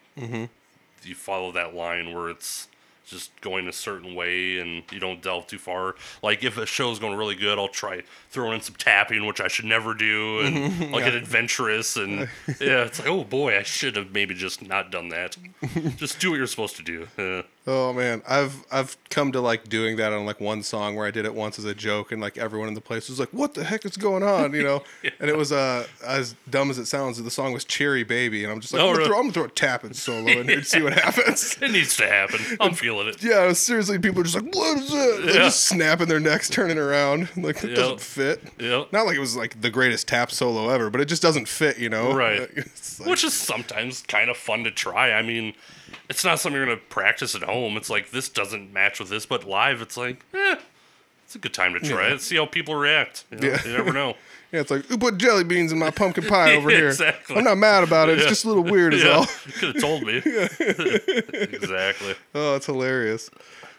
[1.04, 2.68] you follow that line where it's
[3.08, 5.96] just going a certain way and you don't delve too far.
[6.22, 9.48] Like if a show's going really good, I'll try throwing in some tapping, which I
[9.48, 12.20] should never do, and I'll get adventurous and
[12.60, 15.38] yeah, it's like oh boy, I should have maybe just not done that.
[15.98, 17.08] just do what you're supposed to do.
[17.18, 21.08] Uh, oh man, I've I've come to like doing that on like one song where
[21.08, 23.30] I did it once as a joke, and like everyone in the place was like,
[23.30, 24.84] "What the heck is going on?" You know,
[25.20, 27.22] and it was uh as dumb as it sounds.
[27.22, 29.08] The song was "Cherry Baby," and I'm just like, Oh, I'm, gonna really?
[29.10, 31.58] throw, I'm gonna throw a tapping solo in here and see what happens.
[31.62, 32.40] it needs to happen.
[32.60, 33.22] I'm feeling it.
[33.22, 35.42] Yeah, seriously, people are just like, "What is it?" They're Yeah.
[35.44, 37.76] just snapping their necks, turning around, like it Yep.
[37.76, 38.42] doesn't fit.
[38.58, 38.92] Yep.
[38.92, 41.78] Not like it was like the greatest tap solo ever, but it just doesn't fit,
[41.78, 42.12] you know?
[42.14, 42.50] Right.
[43.00, 45.12] Like- Which is sometimes kind of fun to try.
[45.12, 45.54] I mean,
[46.10, 47.78] it's not something you're going to practice at home.
[47.78, 50.56] It's like, this doesn't match with this, but live, it's like, eh,
[51.28, 52.14] it's a good time to try Yeah.
[52.16, 52.22] it.
[52.22, 53.26] See how people react.
[53.32, 53.48] You, know?
[53.50, 53.62] Yeah.
[53.66, 54.16] you never know.
[54.54, 56.88] yeah, it's like, who put jelly beans in my pumpkin pie over here?
[56.88, 57.36] Exactly.
[57.36, 58.18] I'm not mad about it.
[58.18, 59.26] It's just a little weird as yeah, all.
[59.46, 60.22] you could have told me.
[60.98, 62.16] exactly.
[62.34, 63.30] Oh, it's hilarious.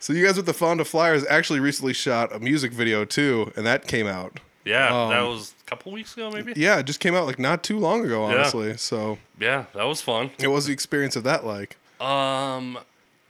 [0.00, 3.66] So you guys with the Fonda Flyers actually recently shot a music video too, and
[3.66, 4.38] that came out.
[4.64, 6.52] Yeah, that Um, was a couple weeks ago, maybe.
[6.54, 8.34] Yeah, it just came out like not too long ago, Yeah.
[8.36, 8.76] honestly.
[8.76, 10.30] So Yeah, that was fun.
[10.38, 11.76] it was the experience of that like.
[12.00, 12.78] Um,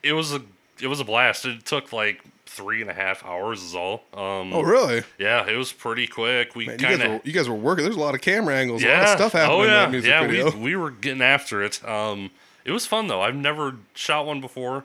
[0.03, 0.43] it was a
[0.81, 1.45] it was a blast.
[1.45, 2.21] It took like
[2.59, 4.03] three and a half hours is all.
[4.13, 5.03] Um, Oh, really?
[5.19, 6.57] yeah, it was pretty quick.
[6.57, 7.85] We you, guys kind were, of you guys were working.
[7.85, 9.91] There's a lot of camera angles, a lot of stuff happening oh in yeah that
[9.91, 10.51] music yeah video.
[10.51, 11.87] we we were getting after it.
[11.89, 12.31] Um,
[12.65, 13.23] it was fun though.
[13.23, 14.85] I've never shot one before.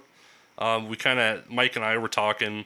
[0.60, 2.66] Um, we kind of Mike and I were talking,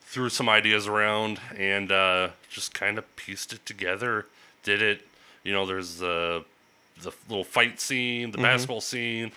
[0.00, 4.26] threw some ideas around, and uh, just kind of pieced it together.
[4.64, 5.02] Did it?
[5.44, 6.44] You know, there's the
[7.02, 9.30] the little fight scene, the basketball scene,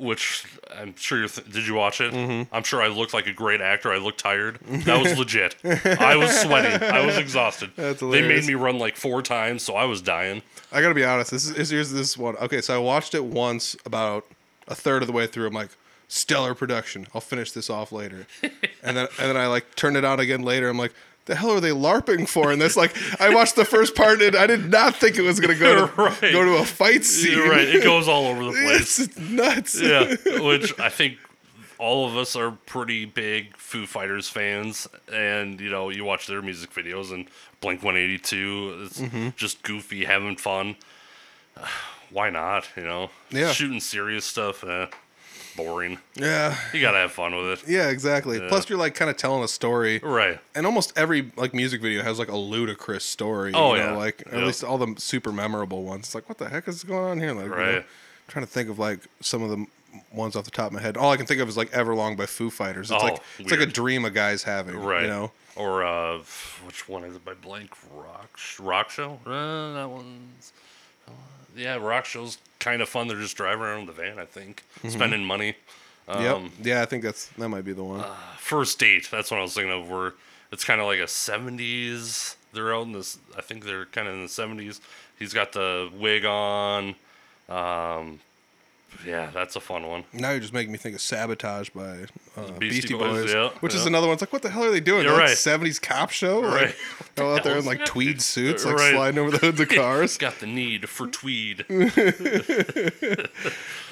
[0.00, 0.44] which
[0.74, 1.28] I'm sure you're.
[1.28, 2.12] Th- did you watch it?
[2.12, 2.54] Mm-hmm.
[2.54, 3.92] I'm sure I looked like a great actor.
[3.92, 4.58] I looked tired.
[4.60, 5.56] That was legit.
[5.64, 6.82] I was sweating.
[6.82, 7.70] I was exhausted.
[7.76, 10.42] That's they made me run like four times, so I was dying.
[10.72, 11.30] I gotta be honest.
[11.30, 12.36] This is here's this one.
[12.36, 14.24] Okay, so I watched it once, about
[14.68, 15.46] a third of the way through.
[15.46, 15.70] I'm like,
[16.08, 17.06] stellar production.
[17.14, 20.42] I'll finish this off later, and then and then I like turned it on again
[20.42, 20.68] later.
[20.68, 20.94] I'm like,
[21.30, 22.50] the hell are they larping for?
[22.52, 25.40] And this like I watched the first part and I did not think it was
[25.40, 26.20] gonna go to Right.
[26.32, 27.32] go to a fight scene.
[27.38, 27.66] You're right.
[27.68, 28.98] It goes all over the place.
[28.98, 29.80] It's nuts.
[29.80, 31.14] yeah, which I think
[31.78, 36.42] all of us are pretty big Foo Fighters fans, and you know, you watch their
[36.42, 37.26] music videos and
[37.62, 38.82] Blink 182.
[38.84, 39.28] It's Mm-hmm.
[39.36, 40.76] just goofy, having fun.
[42.10, 42.68] Why not?
[42.76, 43.52] You know, Yeah.
[43.52, 44.86] shooting serious stuff, eh,
[45.56, 45.98] boring.
[46.14, 46.56] yeah.
[46.72, 48.40] You gotta have fun with it, Yeah, exactly.
[48.48, 50.38] Plus, you're like kind of telling a story, right?
[50.54, 53.52] and almost every like music video has like a ludicrous story.
[53.54, 53.96] Oh, you know, yeah.
[53.96, 54.44] like at Yep.
[54.44, 56.06] least all the super memorable ones.
[56.06, 57.32] It's like, what the heck is going on here?
[57.32, 57.86] Like, you know, Right.
[58.28, 59.66] trying to think of like some of the
[60.12, 60.96] ones off the top of my head.
[60.96, 62.90] All I can think of is like Everlong by Foo Fighters.
[62.90, 64.76] It's Oh, like it's like a dream a guy's having.
[64.76, 65.02] Right.
[65.02, 65.32] You know.
[65.56, 66.18] Or uh,
[66.64, 69.18] which one is it by Blink Rock Rock Show?
[69.26, 70.52] Uh, that one's
[71.56, 73.08] yeah, Rock Show's kind of fun.
[73.08, 74.88] They're just driving around the van, I think, Mm-hmm.
[74.90, 75.54] spending money.
[76.08, 76.40] Um, yep.
[76.62, 78.04] Yeah, I think that's that might be the one.
[78.38, 79.08] First Date.
[79.10, 79.88] That's what I was thinking of.
[79.88, 80.14] Where
[80.50, 82.34] it's kind of like a '70s.
[82.52, 83.18] They're out in this.
[83.36, 84.80] I think they're kind of in the '70s.
[85.18, 86.96] He's got the wig on.
[87.48, 88.20] Um,
[89.06, 90.04] yeah, that's a fun one.
[90.12, 91.82] now you're just making me think of Sabotage by
[92.36, 94.14] uh, Beastie, Beastie Boys, Boys, yeah, which is another one.
[94.14, 95.02] It's like, what the hell are they doing?
[95.04, 95.36] You're like right.
[95.36, 96.42] 70s cop show?
[96.42, 96.66] Right.
[96.66, 96.76] Like,
[97.14, 98.92] they're all out there in like tweed suits, like Right.
[98.92, 100.16] sliding over the hoods of cars.
[100.18, 101.64] Got the need for tweed.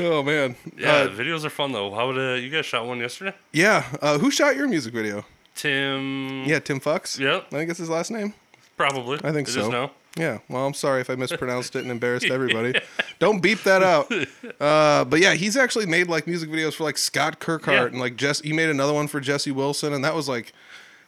[0.01, 0.57] oh man.
[0.77, 1.95] Yeah, Uh, videos are fun though.
[1.95, 3.35] How would uh, you guys shot one yesterday?
[3.53, 3.85] yeah.
[4.01, 5.25] Uh, who shot your music video?
[5.55, 6.45] Tim.
[6.45, 7.19] Yeah, Tim Fox.
[7.19, 7.47] Yep.
[7.47, 8.35] I think that's his last name.
[8.77, 9.19] Probably.
[9.25, 9.61] I think It so.
[9.63, 9.91] is now.
[10.17, 10.39] Yeah.
[10.49, 12.81] Well, I'm sorry if I mispronounced it and embarrassed everybody.
[13.19, 14.11] Don't beep that out.
[14.61, 17.85] Uh, but yeah, he's actually made like music videos for like Scott Kirkhart Yeah.
[17.87, 18.41] and like Jess.
[18.41, 20.53] He made another one for Jesse Wilson, and that was like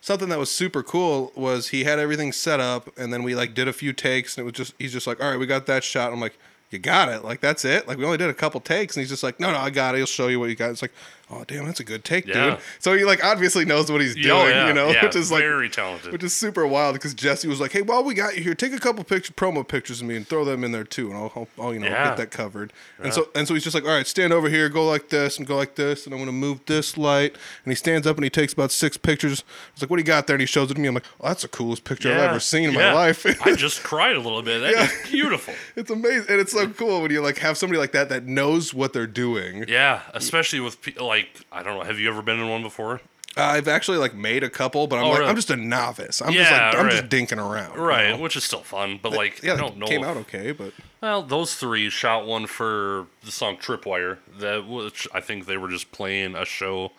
[0.01, 1.33] something that was super cool.
[1.35, 4.43] Was he had everything set up, and then we like did a few takes, and
[4.43, 6.13] it was just he's just like, all right, we got that shot.
[6.13, 6.39] I'm like.
[6.73, 7.25] You got it.
[7.25, 7.89] Like that's it.
[7.89, 9.97] Like we only did a couple takes, and he's just like, "No, no, I got
[9.97, 9.99] it.
[9.99, 10.93] He'll show you what you got." It's like,
[11.31, 12.51] "Oh, damn, that's a good take, Yeah.
[12.51, 15.16] dude." So he like obviously knows what he's doing, Oh, yeah, you know, yeah, which
[15.16, 16.12] is like very talented.
[16.12, 18.72] which is super wild because Jesse was like, "Hey, while we got you here, take
[18.72, 21.33] a couple picture promo pictures of me and throw them in there too, and I'll,
[21.37, 22.72] I'll, I'll, you know get that covered."
[23.03, 25.39] And so and so he's just like, "All right, stand over here, go like this,
[25.39, 27.33] and go like this, and I'm gonna move this light."
[27.64, 29.45] And he stands up and he takes about six pictures.
[29.74, 30.89] He's like, "What do you got there?" And he shows it to me.
[30.89, 33.83] I'm like, "Oh, that's the coolest picture I've ever seen in my life." I just
[33.83, 34.61] cried a little bit.
[34.61, 35.11] That Yeah.
[35.11, 35.55] beautiful.
[35.76, 38.74] it's amazing, and it's so cool when you like have somebody like that that knows
[38.74, 39.64] what they're doing.
[39.68, 41.85] Yeah, especially with pe- like I don't know.
[41.85, 43.01] Have you ever been in one before?
[43.37, 45.31] I've actually like made a couple, but I'm Oh, like, really?
[45.31, 46.21] I'm just a novice.
[46.21, 46.91] I'm just Yeah, like, I'm right.
[46.93, 48.16] just dinking around, you Right, know?
[48.18, 49.87] which is still fun, but like Yeah, I don't know.
[49.87, 54.66] came if- out okay, but Well, those three shot one for the song Tripwire, that
[54.66, 56.91] which I think they were just playing a show,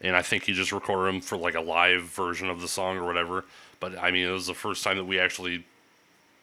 [0.00, 2.96] and I think he just recorded them for like a live version of the song
[2.96, 3.44] or whatever.
[3.78, 5.66] But I mean, it was the first time that we actually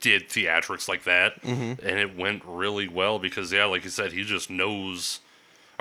[0.01, 1.83] did theatrics like that, mm-hmm.
[1.85, 5.19] and it went really well because yeah, like you said, he just knows.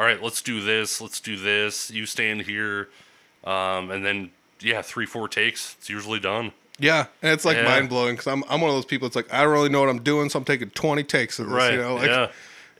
[0.01, 0.99] All right, let's do this.
[1.03, 1.91] Let's do this.
[1.91, 2.89] You stand here,
[3.45, 4.31] um, and then
[4.63, 5.77] yeah, three four takes.
[5.79, 6.53] It's usually done.
[6.79, 7.65] Yeah, and it's like Yeah.
[7.65, 9.07] mind blowing because I'm I'm one of those people.
[9.07, 11.49] It's like I don't really know what I'm doing, so I'm taking 20 takes of
[11.49, 11.55] this.
[11.55, 11.75] Right.
[11.75, 12.31] You know, like yeah.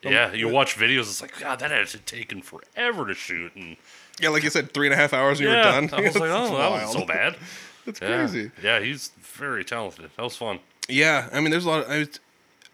[0.01, 1.01] Yeah, you watch videos.
[1.01, 3.77] It's like God, that had to taken forever to shoot, and
[4.19, 5.93] yeah, like you said, three and a half hours and you yeah, were done.
[5.93, 7.35] I was like, oh, that wasn't so bad.
[7.85, 8.07] It's Yeah.
[8.07, 8.49] crazy.
[8.63, 10.09] Yeah, he's very talented.
[10.17, 10.59] That was fun.
[10.89, 11.83] Yeah, I mean, there's a lot.
[11.83, 12.19] Of, I, was,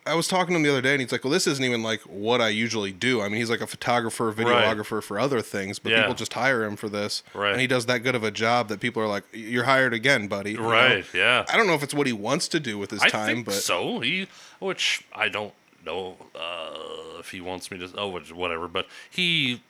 [0.08, 1.84] I was talking to him the other day, and he's like, "Well, this isn't even
[1.84, 3.22] like what I usually do.
[3.22, 6.02] I mean, he's like a photographer, videographer for other things, but Yeah.
[6.02, 7.52] people just hire him for this, Right.
[7.52, 10.28] and he does that good of a job that people are like, "You're hired again,
[10.28, 10.70] buddy." you know?
[10.70, 11.06] Right?
[11.14, 11.46] Yeah.
[11.50, 13.46] I don't know if it's what he wants to do with his I time, think
[13.46, 14.00] but so.
[14.00, 14.28] He,
[14.60, 15.54] which I don't
[15.86, 17.90] know uh, if he wants me to.
[17.98, 18.68] Oh, whatever.
[18.68, 19.62] But he,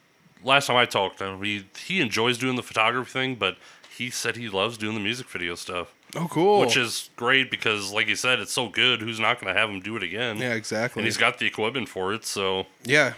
[0.44, 3.58] last time I talked to him, he he enjoys doing the photography thing, but
[3.96, 6.60] he said he loves doing the music video stuff, oh, cool.
[6.60, 9.02] which is great because, like you said, it's so good.
[9.02, 10.38] Who's not going to have him do it again?
[10.38, 11.02] yeah, exactly.
[11.02, 13.14] And he's got the equipment for it, so yeah,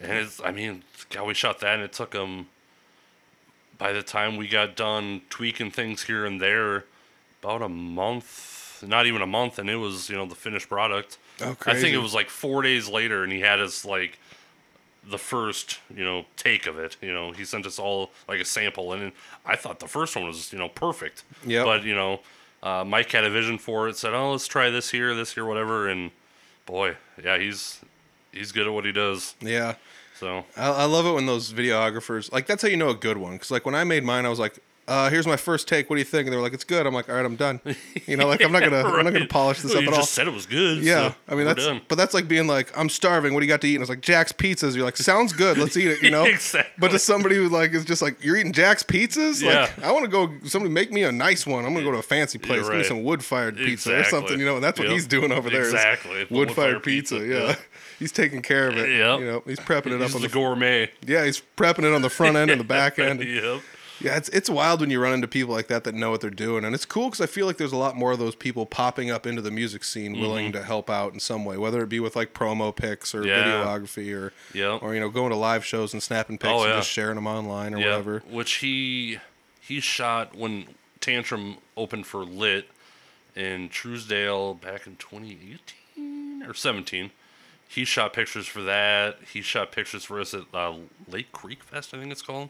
[0.00, 2.46] And it's, I mean, God, we shot that, and it took him.
[3.78, 6.84] By the time we got done tweaking things here and there,
[7.40, 11.18] about a month, not even a month, and it was you know the finished product.
[11.40, 14.18] Oh, I think it was like four days later, and he had his, like
[15.08, 16.96] the first you know take of it.
[17.00, 19.12] You know, he sent us all like a sample, and
[19.44, 21.24] I thought the first one was you know perfect.
[21.46, 21.64] Yeah.
[21.64, 22.20] But you know,
[22.62, 23.96] uh, Mike had a vision for it.
[23.96, 26.10] Said, "Oh, let's try this here, this here, whatever." And
[26.66, 27.80] boy, yeah, he's
[28.32, 29.34] he's good at what he does.
[29.40, 29.74] yeah.
[30.18, 33.18] So I, I love it when those videographers like that's how you know a good
[33.18, 33.34] one.
[33.34, 34.58] Because like when I made mine, I was like,
[34.88, 35.88] uh, "Here's my first take.
[35.88, 37.36] What do you think?" And they were like, "It's good." I'm like, "All right, I'm
[37.36, 37.60] done."
[38.06, 39.94] You know, like I'm not gonna I'm not gonna polish this Well, up you at
[39.94, 40.00] all.
[40.00, 40.78] just said it was good.
[40.82, 41.80] Yeah, so I mean that's done.
[41.88, 43.34] but that's like being like, "I'm starving.
[43.34, 44.74] What do you got to eat?" And it's like Jack's pizzas.
[44.74, 45.58] You're like, "Sounds good.
[45.58, 46.24] Let's eat it." You know.
[46.38, 46.72] Exactly.
[46.78, 49.60] But to somebody who like is just like, "You're eating Jack's pizzas?" Yeah.
[49.62, 50.32] Like, I want to go.
[50.48, 51.64] Somebody make me a nice one.
[51.64, 52.62] I'm gonna go to a fancy place.
[52.68, 54.38] Give me some wood fired pizza or something.
[54.38, 54.94] You know, and that's what Yep.
[54.94, 55.62] he's doing over there.
[55.64, 56.26] Exactly.
[56.30, 57.16] Wood fired pizza.
[57.18, 57.46] pizza, Yeah.
[57.48, 57.54] yeah.
[57.98, 58.88] He's taking care of it.
[58.96, 59.18] Yep.
[59.20, 60.88] You know, he's prepping it up on the the gourmet.
[61.04, 63.20] yeah, he's prepping it on the front end and the back end.
[63.20, 63.60] yep.
[64.00, 66.30] Yeah, it's it's wild when you run into people like that that know what they're
[66.30, 68.64] doing, and it's cool because I feel like there's a lot more of those people
[68.64, 70.20] popping up into the music scene, Mm-hmm.
[70.22, 73.26] willing to help out in some way, whether it be with like promo pics or
[73.26, 73.42] Yeah.
[73.44, 74.82] videography or Yep.
[74.82, 77.26] or you know going to live shows and snapping pics Oh, and just sharing them
[77.26, 78.22] online or Yeah, whatever.
[78.28, 79.18] which he
[79.60, 80.66] he shot when
[81.00, 82.68] Tantrum opened for Lit
[83.36, 87.10] in Truesdale back in 2018 or 17.
[87.68, 89.18] He shot pictures for that.
[89.32, 90.74] He shot pictures for us at uh,
[91.08, 92.48] Lake Creek Fest, I think it's called,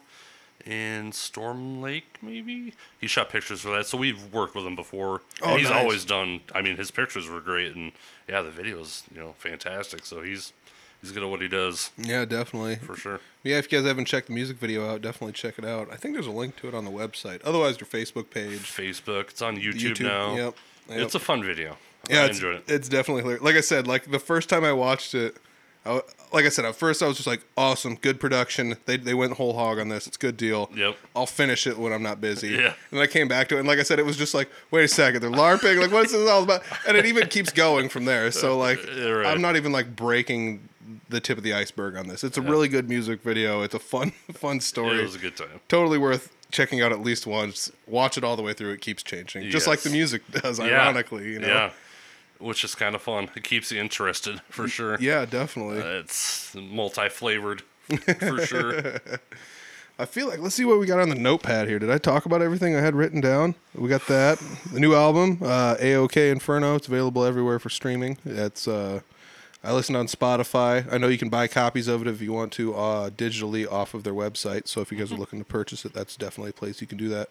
[0.67, 2.75] in Storm Lake, maybe.
[3.01, 5.23] He shot pictures for that, so we've worked with him before.
[5.43, 5.83] Oh, and he's nice.
[5.83, 6.41] always done.
[6.55, 7.93] I mean, his pictures were great, and
[8.29, 10.05] yeah, the videos, you know, fantastic.
[10.05, 10.53] So he's
[11.01, 12.77] he's good at what he does Yeah, definitely.
[12.77, 13.21] for sure.
[13.45, 15.89] Yeah, if you guys haven't checked the music video out, definitely check it out.
[15.93, 17.41] I think there's a link to it on the website.
[17.45, 18.61] Otherwise, your Facebook page.
[18.61, 19.31] Facebook.
[19.31, 20.35] It's on YouTube, YouTube, now.
[20.35, 20.55] yep,
[20.89, 20.99] yep.
[20.99, 21.77] It's a fun video.
[22.11, 22.65] Yeah, I it's, it.
[22.69, 23.43] it's definitely hilarious.
[23.45, 25.37] Like I said, like the first time I watched it,
[25.87, 26.03] I,
[26.33, 28.77] like I said, at first I was just like, awesome, good production.
[28.85, 30.07] They, they went whole hog on this.
[30.07, 30.71] It's a good deal.
[30.75, 30.97] Yep.
[31.17, 32.49] I'll finish it when I'm not busy.
[32.49, 32.75] Yeah.
[32.91, 34.85] And I came back to it, and like I said, it was just like, wait
[34.85, 35.81] a second, they're LARPing.
[35.81, 36.63] Like, what's this all about?
[36.87, 38.31] And it even keeps going from there.
[38.39, 39.27] So like, right.
[39.27, 40.69] I'm not even like breaking
[41.09, 42.23] the tip of the iceberg on this.
[42.23, 43.63] It's a really good music video.
[43.63, 45.61] It's a fun, fun story It was a good time.
[45.69, 47.71] totally worth checking out at least once.
[47.87, 48.73] Watch it all the way through.
[48.73, 50.59] It keeps changing, just like the music does.
[50.59, 50.67] Yeah.
[50.67, 51.49] Ironically, you know.
[51.49, 51.71] Yeah.
[52.39, 53.31] Which is kind of fun.
[53.35, 54.97] It keeps you interested for sure.
[55.01, 55.81] Yeah, definitely.
[55.81, 57.63] Uh, it's multi flavored
[58.21, 59.01] for sure.
[60.01, 61.81] I feel like let's see what we got on the notepad here.
[61.81, 63.57] Did I talk about everything I had written down?
[63.75, 64.39] We got that.
[64.73, 66.77] The new album, uh, AOK Inferno.
[66.77, 68.17] It's available everywhere for streaming.
[68.25, 69.01] It's uh,
[69.65, 70.91] I listened on Spotify.
[70.93, 73.93] I know you can buy copies of it if you want to uh, digitally off
[73.93, 74.69] of their website.
[74.69, 76.99] So if you guys are looking to purchase it, that's definitely a place you can
[76.99, 77.31] do that.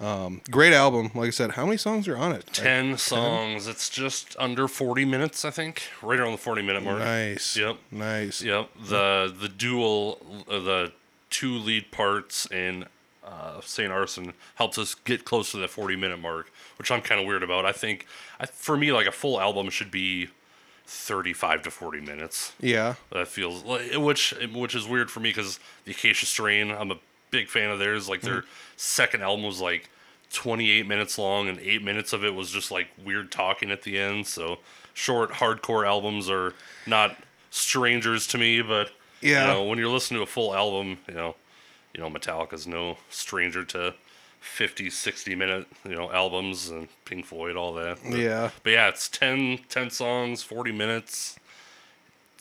[0.00, 1.10] Um, great album.
[1.14, 2.46] Like I said, how many songs are on it?
[2.52, 3.66] 10 songs.
[3.66, 5.82] It's just under 40 minutes, I think.
[6.02, 6.98] Right around the 40 minute mark.
[7.00, 7.56] Nice.
[7.56, 7.76] Yep.
[7.90, 8.42] Nice.
[8.42, 8.70] Yep.
[8.88, 10.92] The the dual, uh, the
[11.30, 12.84] two lead parts in
[13.24, 17.20] uh, Saint Arson helps us get close to that 40 minute mark, which I'm kind
[17.20, 17.66] of weird about.
[17.66, 18.06] I think,
[18.38, 20.28] I, for me, like a full album should be
[20.86, 22.52] 35 to 40 minutes.
[22.60, 22.94] Yeah.
[23.12, 26.98] That feels like which which is weird for me because the Acacia Strain, I'm a
[27.30, 28.08] big fan of theirs.
[28.08, 28.44] Like their
[28.76, 29.88] second album was like
[30.32, 33.98] 28 minutes long, and eight minutes of it was just like weird talking at the
[33.98, 34.26] end.
[34.26, 34.58] So
[34.94, 36.54] short hardcore albums are
[36.86, 37.16] not
[37.50, 39.46] strangers to me, but Yeah.
[39.46, 41.34] you know, when you're listening to a full album, you know,
[41.94, 43.94] you know, Metallica's no stranger to
[44.40, 47.98] 50, 60 minute, you know, albums and Pink Floyd, all that.
[48.08, 48.50] But, Yeah.
[48.62, 51.36] But yeah, it's 10, 10 songs, 40 minutes.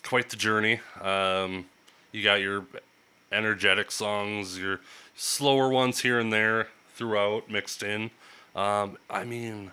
[0.03, 0.79] Quite the journey.
[1.01, 1.65] Um,
[2.11, 2.65] you got your
[3.31, 4.79] energetic songs, your
[5.15, 8.11] slower ones here and there throughout mixed in.
[8.55, 9.71] Um, I mean,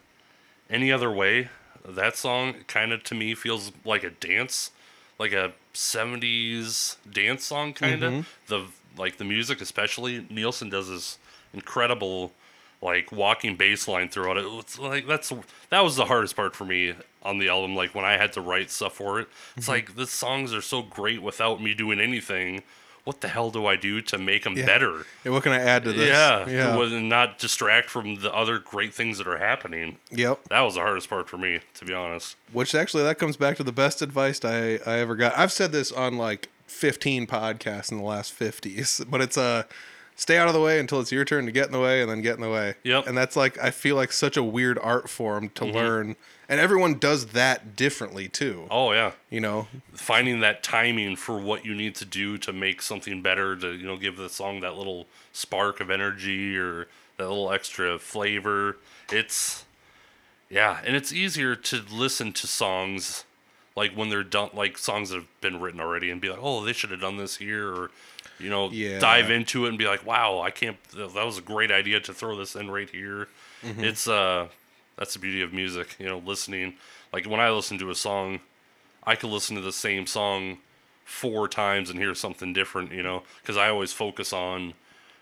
[0.69, 1.49] any other way,
[1.87, 4.71] that song kind of to me feels like a dance,
[5.19, 8.13] like a 70s dance song kind of.
[8.49, 11.19] The like the music especially Nielsen does this
[11.53, 12.33] incredible
[12.81, 14.45] like walking bass line throughout it.
[14.47, 15.33] It's like that's
[15.71, 18.41] that was the hardest part for me on the album like when I had to
[18.41, 19.29] write stuff for it.
[19.57, 22.63] It's like the songs are so great without me doing anything.
[23.05, 25.05] What the hell do I do to make them better?
[25.23, 26.09] Hey, what can I add to this?
[26.09, 26.75] Yeah, Yeah.
[26.77, 26.83] yeah.
[26.97, 29.99] And not distract from the other great things that are happening.
[30.11, 30.45] Yep.
[30.49, 32.37] That was the hardest part for me, to be honest.
[32.53, 35.37] Which actually that comes back to the best advice I, I ever got.
[35.39, 39.65] I've said this on like 15 podcasts in the last 50, but it's uh
[40.17, 42.11] stay out of the way until it's your turn to get in the way and
[42.11, 42.75] then get in the way.
[42.85, 43.07] Yep.
[43.07, 45.77] And that's like I feel like such a weird art form to Mm-hmm.
[45.77, 46.17] learn.
[46.49, 48.67] And everyone does that differently too.
[48.71, 49.69] Oh yeah, You know.
[49.95, 53.87] finding that timing for what you need to do to make something better to you
[53.87, 56.87] know give the song that little spark of energy or
[57.17, 58.77] that little extra flavor.
[59.11, 59.65] It's
[60.51, 63.25] yeah, and it's easier to listen to songs
[63.77, 66.65] like when they're done, like songs that have been written already, and be like, oh,
[66.65, 67.91] they should have done this here, or
[68.39, 68.99] you know, Yeah.
[69.01, 70.77] dive into it and be like, wow, I can't.
[70.93, 73.29] That was a great idea to throw this in right here.
[73.63, 74.49] It's uh,
[74.97, 76.75] that's the beauty of music, you know, listening.
[77.13, 78.41] Like when I listen to a song,
[79.05, 80.59] I could listen to the same song
[81.05, 84.75] four times and hear something different, you know, because I always focus on,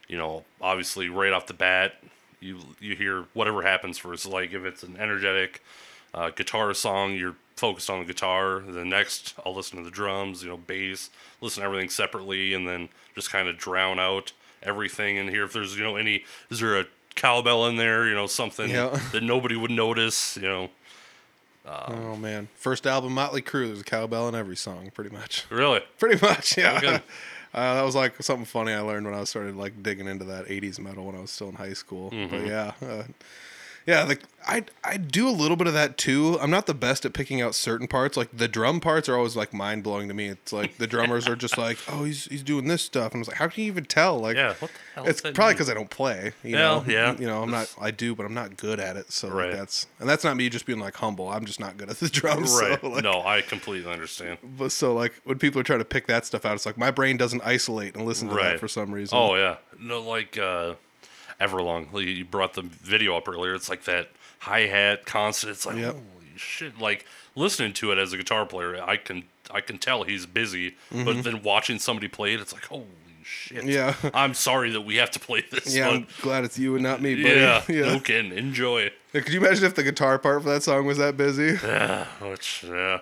[0.08, 1.94] you know, obviously right off the bat,
[2.40, 4.26] you you hear whatever happens first.
[4.26, 5.62] Like if it's an energetic
[6.14, 8.60] uh, guitar song, you're focused on the guitar.
[8.60, 11.10] The next, I'll listen to the drums, you know, bass,
[11.40, 15.52] listen to everything separately, and then just kind of drown out everything and hear if
[15.52, 18.98] there's you know any is there a cowbell in there, you know, something Yeah.
[19.12, 20.70] that nobody would notice, you know.
[21.66, 22.48] oh man.
[22.56, 25.46] First album Motley Crue, there's a cowbell in every song pretty much.
[25.50, 26.76] Really, Pretty much, yeah.
[26.78, 27.00] Okay.
[27.54, 30.46] Uh, that was like something funny I learned when I started like digging into that
[30.46, 32.10] '80s metal when I was still in high school.
[32.10, 32.34] Mm-hmm.
[32.34, 33.02] But yeah, uh,
[33.86, 36.38] Yeah, like I I do a little bit of that too.
[36.40, 38.16] I'm not the best at picking out certain parts.
[38.16, 40.28] Like the drum parts are always like mind blowing to me.
[40.28, 43.20] It's like the drummers are just like, oh, he's he's doing this stuff, and I
[43.20, 44.18] was like, how can you even tell?
[44.20, 46.32] Like, Yeah, what the hell It's probably because I don't play.
[46.44, 47.16] You Yeah, know, yeah.
[47.18, 47.74] You know, I'm not.
[47.80, 49.10] I do, but I'm not good at it.
[49.12, 51.28] So like, that's and that's not me just being like humble.
[51.28, 52.52] I'm just not good at the drums.
[52.60, 52.80] right.
[52.80, 54.38] So, like, no, I completely understand.
[54.58, 56.90] But so like when people are trying to pick that stuff out, it's like my
[56.90, 58.50] brain doesn't isolate and listen to Right.
[58.52, 59.18] that for some reason.
[59.18, 60.74] Oh yeah, no, like uh,
[61.42, 61.88] Everlong.
[62.16, 63.54] You brought the video up earlier.
[63.54, 64.08] It's like that
[64.40, 65.52] hi hat constant.
[65.52, 65.92] It's like Yep.
[65.94, 66.78] holy shit.
[66.78, 70.76] Like listening to it as a guitar player, I can I can tell he's busy.
[70.90, 72.86] But then watching somebody play it, it's like holy
[73.24, 73.58] shit.
[73.64, 73.68] Mm-hmm.
[73.68, 73.94] Yeah.
[74.14, 77.00] I'm sorry that we have to play this yeah, I'm glad it's you and not
[77.02, 77.34] me, buddy.
[77.36, 77.92] Yeah, yeah.
[77.94, 78.32] no kidding.
[78.32, 78.90] Enjoy.
[79.12, 81.56] Yeah, Could you imagine if the guitar part for that song was that busy?
[81.62, 83.00] Yeah, which yeah,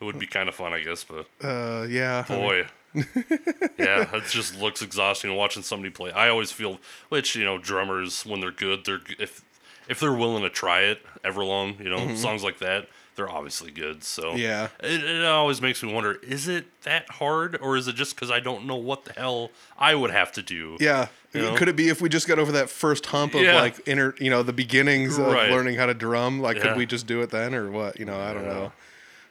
[0.00, 1.04] it would be kind of fun, I guess.
[1.04, 2.24] But Uh, yeah.
[2.28, 2.66] I mean, boy,
[3.78, 6.10] yeah, it just looks exhausting watching somebody play.
[6.12, 6.78] I always feel,
[7.08, 9.42] which you know, drummers when they're good, they're if
[9.88, 14.04] if they're willing to try it Everlong, you know, songs like that, they're obviously good.
[14.04, 14.38] So Mm-hmm.
[14.38, 14.68] Yeah.
[14.80, 18.30] it, it always makes me wonder: is it that hard, or is it just because
[18.30, 20.76] I don't know what the hell I would have to do?
[20.80, 21.08] Yeah.
[21.34, 21.56] You know?
[21.56, 23.54] Could it be if we just got over that first hump of Yeah.
[23.60, 25.50] like inner, you know, the beginnings of Right.
[25.50, 26.40] learning how to drum?
[26.40, 26.62] Like, Yeah.
[26.68, 27.98] could we just do it then, or what?
[27.98, 28.70] You know, I don't Yeah.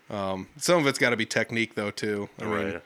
[0.09, 0.15] know.
[0.15, 2.29] Um, some of it's got to be technique though too.
[2.39, 2.83] I mean, right.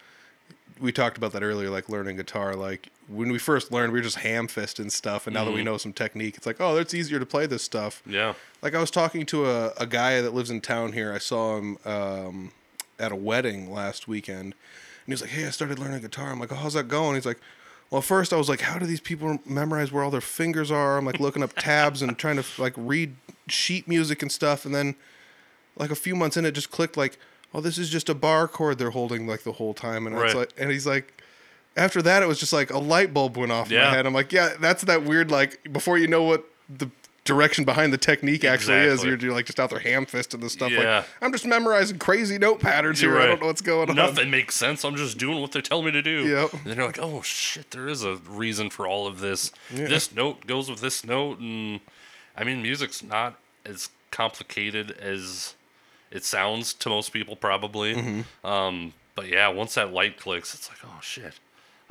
[0.81, 2.55] We talked about that earlier, like learning guitar.
[2.55, 5.63] Like when we first learned, we were just ham fisting stuff, and now that we
[5.63, 8.01] know some technique, it's like, oh, it's easier to play this stuff.
[8.05, 8.33] Yeah.
[8.61, 11.13] Like I was talking to a, a guy that lives in town here.
[11.13, 12.51] I saw him um,
[12.99, 14.53] at a wedding last weekend, and
[15.05, 17.25] he was like, "Hey, I started learning guitar." I'm like, "Oh, how's that going?" He's
[17.25, 17.39] like,
[17.89, 20.97] "Well, first I was like, how do these people memorize where all their fingers are?"
[20.97, 23.15] I'm like looking up tabs and trying to like read
[23.47, 24.95] sheet music and stuff, and then
[25.75, 27.17] like a few months in, it just clicked like,
[27.53, 30.23] "Oh, this is just a bar chord they're holding like the whole time," and it's
[30.23, 30.35] Right.
[30.35, 31.21] like, and he's like.
[31.77, 34.05] After that, it was just like a light bulb went off in my head.
[34.05, 36.91] I'm like, yeah, that's that weird like before you know what the
[37.23, 39.09] direction behind the technique actually is, Exactly.
[39.09, 40.69] you're, you're like just out there ham fisting the stuff.
[40.69, 40.97] Yeah.
[40.97, 43.19] Like I'm just memorizing crazy note patterns You're here.
[43.21, 43.27] I right.
[43.29, 43.95] don't know what's going on.
[43.95, 44.83] Nothing makes sense.
[44.83, 46.27] I'm just doing what they tell me to do.
[46.27, 46.51] Yep.
[46.55, 49.53] And then you're like, oh shit, there is a reason for all of this.
[49.69, 51.79] This note goes with this note, and
[52.35, 55.55] I mean, music's not as complicated as
[56.11, 57.95] it sounds to most people, probably.
[57.95, 58.45] Mm-hmm.
[58.47, 61.33] Um, but yeah, once that light clicks, it's like, oh shit.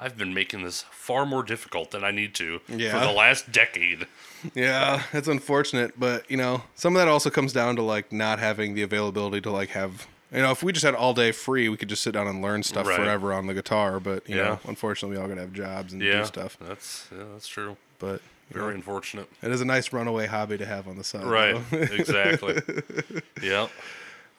[0.02, 2.98] I've been making this far more difficult than I need to Yeah.
[2.98, 4.06] for the last decade.
[4.54, 8.38] Yeah, it's unfortunate, but you know, some of that also comes down to like not
[8.38, 10.06] having the availability to like have.
[10.32, 12.40] You know, if we just had all day free, we could just sit down and
[12.40, 12.96] learn stuff Right.
[12.96, 14.00] forever on the guitar.
[14.00, 14.42] But you Yeah.
[14.44, 16.56] know, unfortunately, we all gotta have jobs and Yeah, do stuff.
[16.60, 17.76] that's yeah, that's true.
[17.98, 19.28] But you know, Very unfortunate.
[19.42, 21.24] it is a nice runaway hobby to have on the side.
[21.24, 21.60] Right.
[21.70, 21.76] though.
[21.78, 22.62] exactly.
[23.42, 23.70] Yep.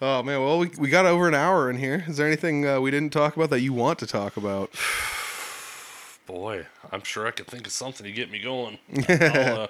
[0.02, 2.04] Oh man, well we we got over an hour in here.
[2.08, 4.72] Is there anything uh, we didn't talk about that you want to talk about?
[6.26, 8.78] Boy, I'm sure I could think of something to get me going.
[9.10, 9.68] Uh,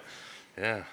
[0.58, 0.84] yeah.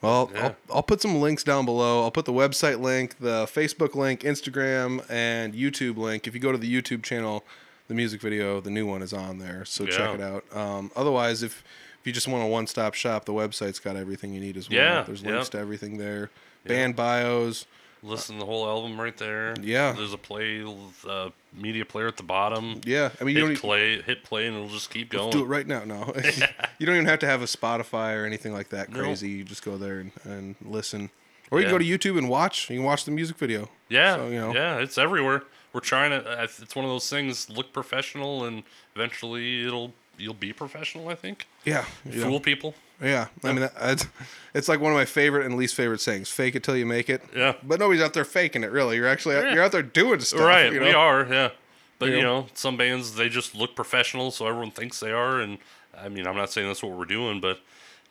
[0.00, 0.44] Well, Yeah.
[0.44, 2.02] I'll, I'll put some links down below.
[2.02, 6.26] I'll put the website link, the Facebook link, Instagram, and YouTube link.
[6.26, 7.44] If you go to the YouTube channel,
[7.88, 10.44] the music video, the new one is on there, so check it out.
[10.56, 11.64] Um, otherwise, if
[12.00, 14.78] if you just want a one-stop shop, the website's got everything you need as well.
[14.78, 15.50] Yeah, There's links yep.
[15.52, 16.30] to everything there.
[16.64, 17.66] Band bios.
[18.06, 19.54] Listen to the whole album right there.
[19.60, 19.92] Yeah.
[19.92, 20.64] There's a play,
[21.08, 22.80] uh, media player at the bottom.
[22.84, 25.30] Yeah, I mean you don't Hit play, hit play, and it'll just keep going.
[25.32, 25.84] do it right now.
[25.84, 26.12] No,
[26.78, 29.00] you don't even have to have a Spotify or anything like that No.
[29.00, 29.28] crazy.
[29.28, 31.10] You just go there and, and listen,
[31.50, 31.78] or you can Yeah.
[31.78, 32.70] go to YouTube and watch.
[32.70, 33.68] You can watch the music video.
[33.88, 34.54] Yeah, So, you know.
[34.54, 35.42] yeah, it's everywhere.
[35.72, 36.42] We're trying to.
[36.44, 37.50] It's one of those things.
[37.50, 38.62] Look professional, and
[38.94, 41.08] eventually it'll you'll be professional.
[41.08, 41.46] I think.
[41.64, 42.26] Yeah, you know.
[42.28, 42.74] Fool people.
[43.02, 44.06] Yeah, I mean, it's,
[44.54, 47.10] it's like one of my favorite and least favorite sayings: "Fake it till you make
[47.10, 47.54] it." Yeah.
[47.62, 48.70] but nobody's out there faking it.
[48.70, 49.52] Really, you're actually Yeah.
[49.52, 50.40] you're out there doing stuff.
[50.40, 50.72] right.
[50.72, 50.86] you know?
[50.86, 51.26] We are.
[51.30, 51.50] Yeah.
[51.98, 52.40] But You you know.
[52.42, 55.40] know, some bands they just look professional, so everyone thinks they are.
[55.40, 55.58] And
[55.96, 57.60] I mean, I'm not saying that's what we're doing, but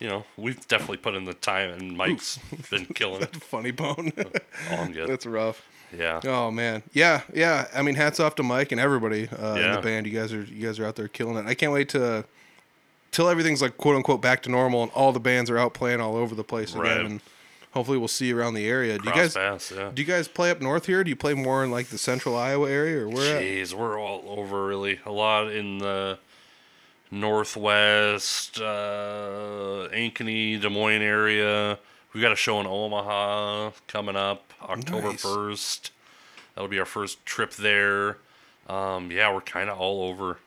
[0.00, 2.38] you know, we've definitely put in the time, and Mike's
[2.70, 3.34] been killing it.
[3.36, 4.12] Funny bone.
[4.72, 5.08] Oh, good.
[5.08, 5.62] That's rough.
[5.96, 6.20] Yeah.
[6.24, 7.68] Oh man, yeah, yeah.
[7.74, 10.06] I mean, hats off to Mike and everybody uh, in the band.
[10.06, 11.46] You guys are you guys are out there killing it.
[11.48, 12.24] I can't wait to
[13.12, 16.00] till everything's like quote unquote back to normal and all the bands are out playing
[16.00, 16.90] all over the place Right.
[16.92, 17.06] again.
[17.06, 17.20] And
[17.70, 18.98] hopefully we'll see you around the area.
[18.98, 19.90] Do you guys paths, yeah.
[19.94, 21.04] do you guys play up north here?
[21.04, 23.36] Do you play more in like the central Iowa area or where?
[23.36, 23.42] at?
[23.42, 24.98] Jeez, we're all over really.
[25.06, 26.18] A lot in the
[27.10, 31.78] northwest, uh, Ankeny, Des Moines area.
[32.12, 35.22] We got a show in Omaha coming up October Nice.
[35.22, 35.90] first.
[36.54, 38.18] That'll be our first trip there.
[38.68, 40.38] Um, yeah, we're kind of all over,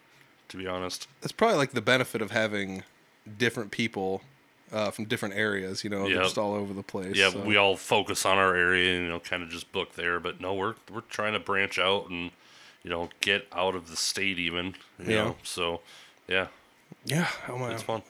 [0.50, 1.08] to be honest.
[1.22, 2.84] That's probably like the benefit of having
[3.38, 4.22] different people
[4.72, 5.84] uh, from different areas.
[5.84, 6.24] You know, Yep.
[6.24, 7.16] just all over the place.
[7.16, 7.42] Yeah, so.
[7.42, 10.20] we all focus on our area and you know kind of just book there.
[10.20, 12.32] But no, we're we're trying to branch out and
[12.84, 14.76] you know get out of the state even.
[14.98, 15.24] You Yeah.
[15.24, 15.82] know, so
[16.30, 16.48] yeah,
[17.06, 17.28] yeah.
[17.48, 18.02] Oh my, it's fun.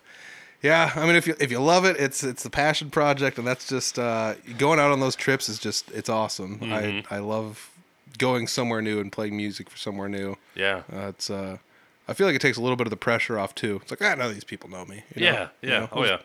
[0.61, 3.47] Yeah, I mean, if you if you love it, it's it's the passion project, and
[3.47, 6.59] that's just uh, going out on those trips is just it's awesome.
[6.63, 7.71] I I love
[8.17, 10.35] going somewhere new and playing music for somewhere new.
[10.55, 10.81] Yeah.
[10.91, 11.57] Uh, it's uh,
[12.09, 13.79] I feel like it takes a little bit of the pressure off too.
[13.81, 15.03] It's like ah, none of these people know me.
[15.15, 15.31] you know?
[15.31, 16.17] Yeah, You yeah, know, oh yeah,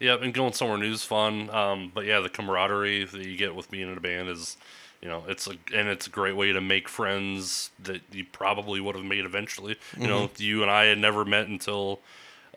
[0.00, 0.16] yeah.
[0.20, 1.48] And going somewhere new is fun.
[1.50, 4.56] Um, but yeah, the camaraderie that you get with being in a band is,
[5.02, 8.80] you know, it's a and it's a great way to make friends that you probably
[8.80, 9.76] would have made eventually.
[9.98, 10.42] You know, Mm-hmm.
[10.42, 12.00] you and I had never met until,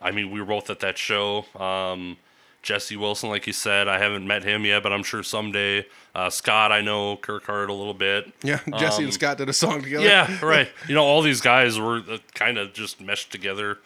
[0.02, 1.46] I mean, we were both at that show.
[1.60, 2.18] Um,
[2.62, 5.86] Jesse Wilson, like you said, I haven't met him yet, but I'm sure someday.
[6.14, 8.34] Uh, Scott, I know Kirkhart a little bit.
[8.44, 10.04] Yeah, Jesse Um, and Scott did a song together.
[10.06, 10.68] Yeah, right.
[10.88, 13.78] You know, all these guys were uh, kind of just meshed together,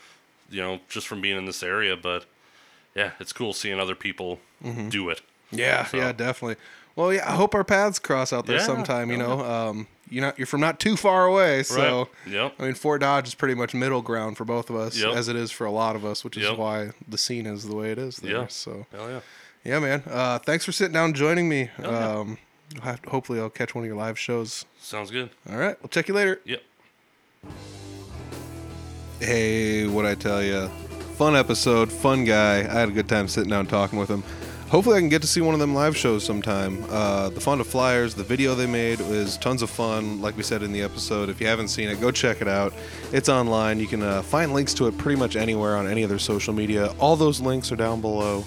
[0.50, 1.96] you know, just from being in this area.
[1.96, 2.26] But
[2.96, 4.90] yeah, it's cool seeing other people Mm-hmm.
[4.90, 5.22] do it.
[5.52, 6.56] Yeah, So- yeah, definitely.
[6.96, 9.10] Well, yeah, I hope our paths cross out there Yeah, sometime.
[9.10, 12.34] You know, um, you know, you're from not too far away, so Right.
[12.34, 12.54] Yep.
[12.60, 15.16] I mean, Fort Dodge is pretty much middle ground for both of us, Yep.
[15.16, 16.58] as it is for a lot of us, which is Yep.
[16.58, 18.32] why the scene is the way it is there.
[18.32, 18.48] Yeah.
[18.48, 19.20] So, Hell yeah.
[19.64, 20.04] yeah, man.
[20.08, 21.72] Uh, thanks for sitting down and joining me.
[21.80, 21.88] yeah.
[21.88, 22.38] Um,
[22.84, 24.66] have- hopefully, I'll catch one of your live shows.
[24.80, 25.32] Sounds good.
[25.50, 26.42] All right, we'll check you later.
[26.46, 26.62] Yep.
[29.20, 30.68] Hey, what I tell you?
[31.18, 32.60] Fun episode, fun guy.
[32.60, 34.24] I had a good time sitting down talking with him.
[34.74, 36.84] Hopefully, I can get to see one of them live shows sometime.
[36.90, 40.20] Uh, the Fonda Flyers, the video they made was tons of fun.
[40.20, 42.74] Like we said in the episode, if you haven't seen it, go check it out.
[43.12, 43.80] It's online.
[43.80, 46.56] You can uh, find links to it pretty much anywhere on any of their social
[46.56, 46.88] media.
[46.98, 48.44] All those links are down below.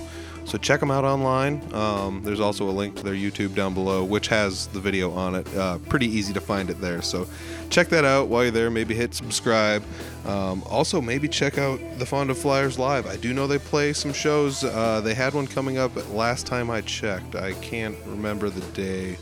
[0.47, 1.61] So check them out online.
[1.75, 5.35] Um, there's also a link to their YouTube down below, which has the video on
[5.35, 5.57] it.
[5.57, 7.03] Uh, pretty easy to find it there.
[7.03, 7.27] So
[7.69, 8.71] check that out while you're there.
[8.71, 9.83] Maybe hit subscribe.
[10.25, 13.07] Um, also, maybe check out the Fonda Flyers live.
[13.07, 14.63] I do know they play some shows.
[14.63, 17.35] Uh, they had one coming up last time I checked.
[17.35, 19.19] I can't remember the day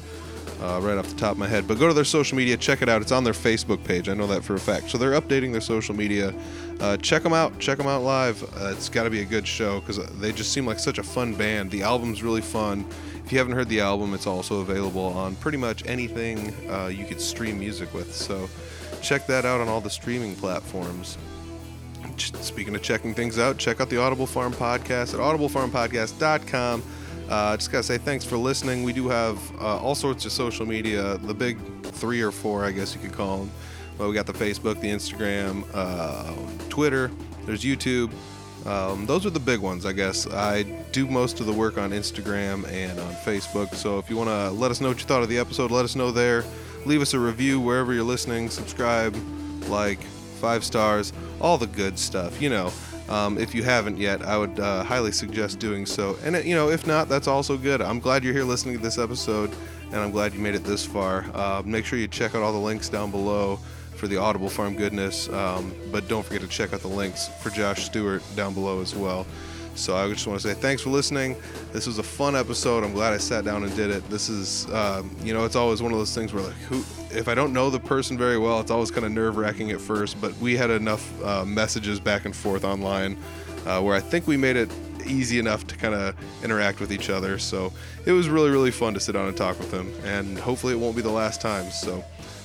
[0.61, 1.67] uh, right off the top of my head.
[1.67, 3.03] But go to their social media, check it out.
[3.03, 4.09] It's on their Facebook page.
[4.09, 4.91] I know that for a fact.
[4.91, 6.35] So they're updating their social media.
[6.81, 7.59] Uh, check them out.
[7.59, 8.43] Check them out live.
[8.57, 11.03] Uh, it's got to be a good show because they just seem like such a
[11.03, 11.71] fun band.
[11.71, 12.85] The album's really fun.
[13.25, 17.07] If you haven't heard the album, it's also available on pretty much anything uh, you
[17.07, 18.15] could stream music with.
[18.15, 18.49] So
[19.01, 21.17] check that out on all the streaming platforms.
[22.17, 26.83] Speaking of checking things out, check out the Audible Farm Podcast at audiblefarmpodcast.com.
[27.29, 28.83] Uh, just gotta say thanks for listening.
[28.83, 32.73] We do have uh, all sorts of social media, the big three or four, I
[32.73, 33.51] guess you could call them.
[33.99, 36.35] Well, we got the Facebook, the Instagram, uh,
[36.69, 37.11] Twitter.
[37.47, 38.13] There's YouTube.
[38.67, 40.27] Um, those are the big ones, I guess.
[40.27, 40.63] I
[40.93, 43.75] do most of the work on Instagram and on Facebook.
[43.75, 45.85] So if you want to let us know what you thought of the episode, let
[45.85, 46.45] us know there.
[46.87, 48.49] Leave us a review wherever you're listening.
[48.51, 49.15] Subscribe,
[49.69, 50.01] like,
[50.41, 52.41] five stars, all the good stuff.
[52.43, 52.73] You know,
[53.09, 56.17] um, if you haven't yet, I would uh, highly suggest doing so.
[56.25, 57.81] And uh, you know, if not, that's also good.
[57.81, 59.55] I'm glad you're here listening to this episode,
[59.87, 61.27] and I'm glad you made it this far.
[61.35, 63.59] Uh, make sure you check out all the links down below
[64.05, 65.31] for the Audible Farm goodness.
[65.31, 68.95] Um, but don't forget to check out the links for Josh Stewart down below as
[68.95, 69.25] well.
[69.77, 71.37] So I just want to say thanks for listening.
[71.73, 72.85] This was a fun episode.
[72.85, 74.07] I'm glad I sat down and did it.
[74.11, 76.85] This is, um, you know, it's always one of those things where like, who,
[77.17, 79.81] if I don't know the person very well, it's always kind of nerve wracking at
[79.81, 80.21] first.
[80.21, 83.17] But we had enough uh, messages back and forth online
[83.65, 84.71] uh, where I think we made it
[85.07, 86.15] easy enough to kind of
[86.45, 87.39] interact with each other.
[87.39, 87.73] So
[88.05, 89.91] it was really, really fun to sit down and talk with him.
[90.05, 91.71] And hopefully it won't be the last time.
[91.71, 92.05] So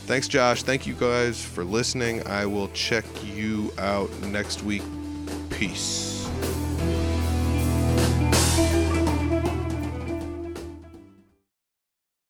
[0.10, 0.64] thanks, Josh.
[0.64, 2.26] Thank you guys for listening.
[2.26, 4.81] I will check you out next week.
[5.52, 6.09] Peace.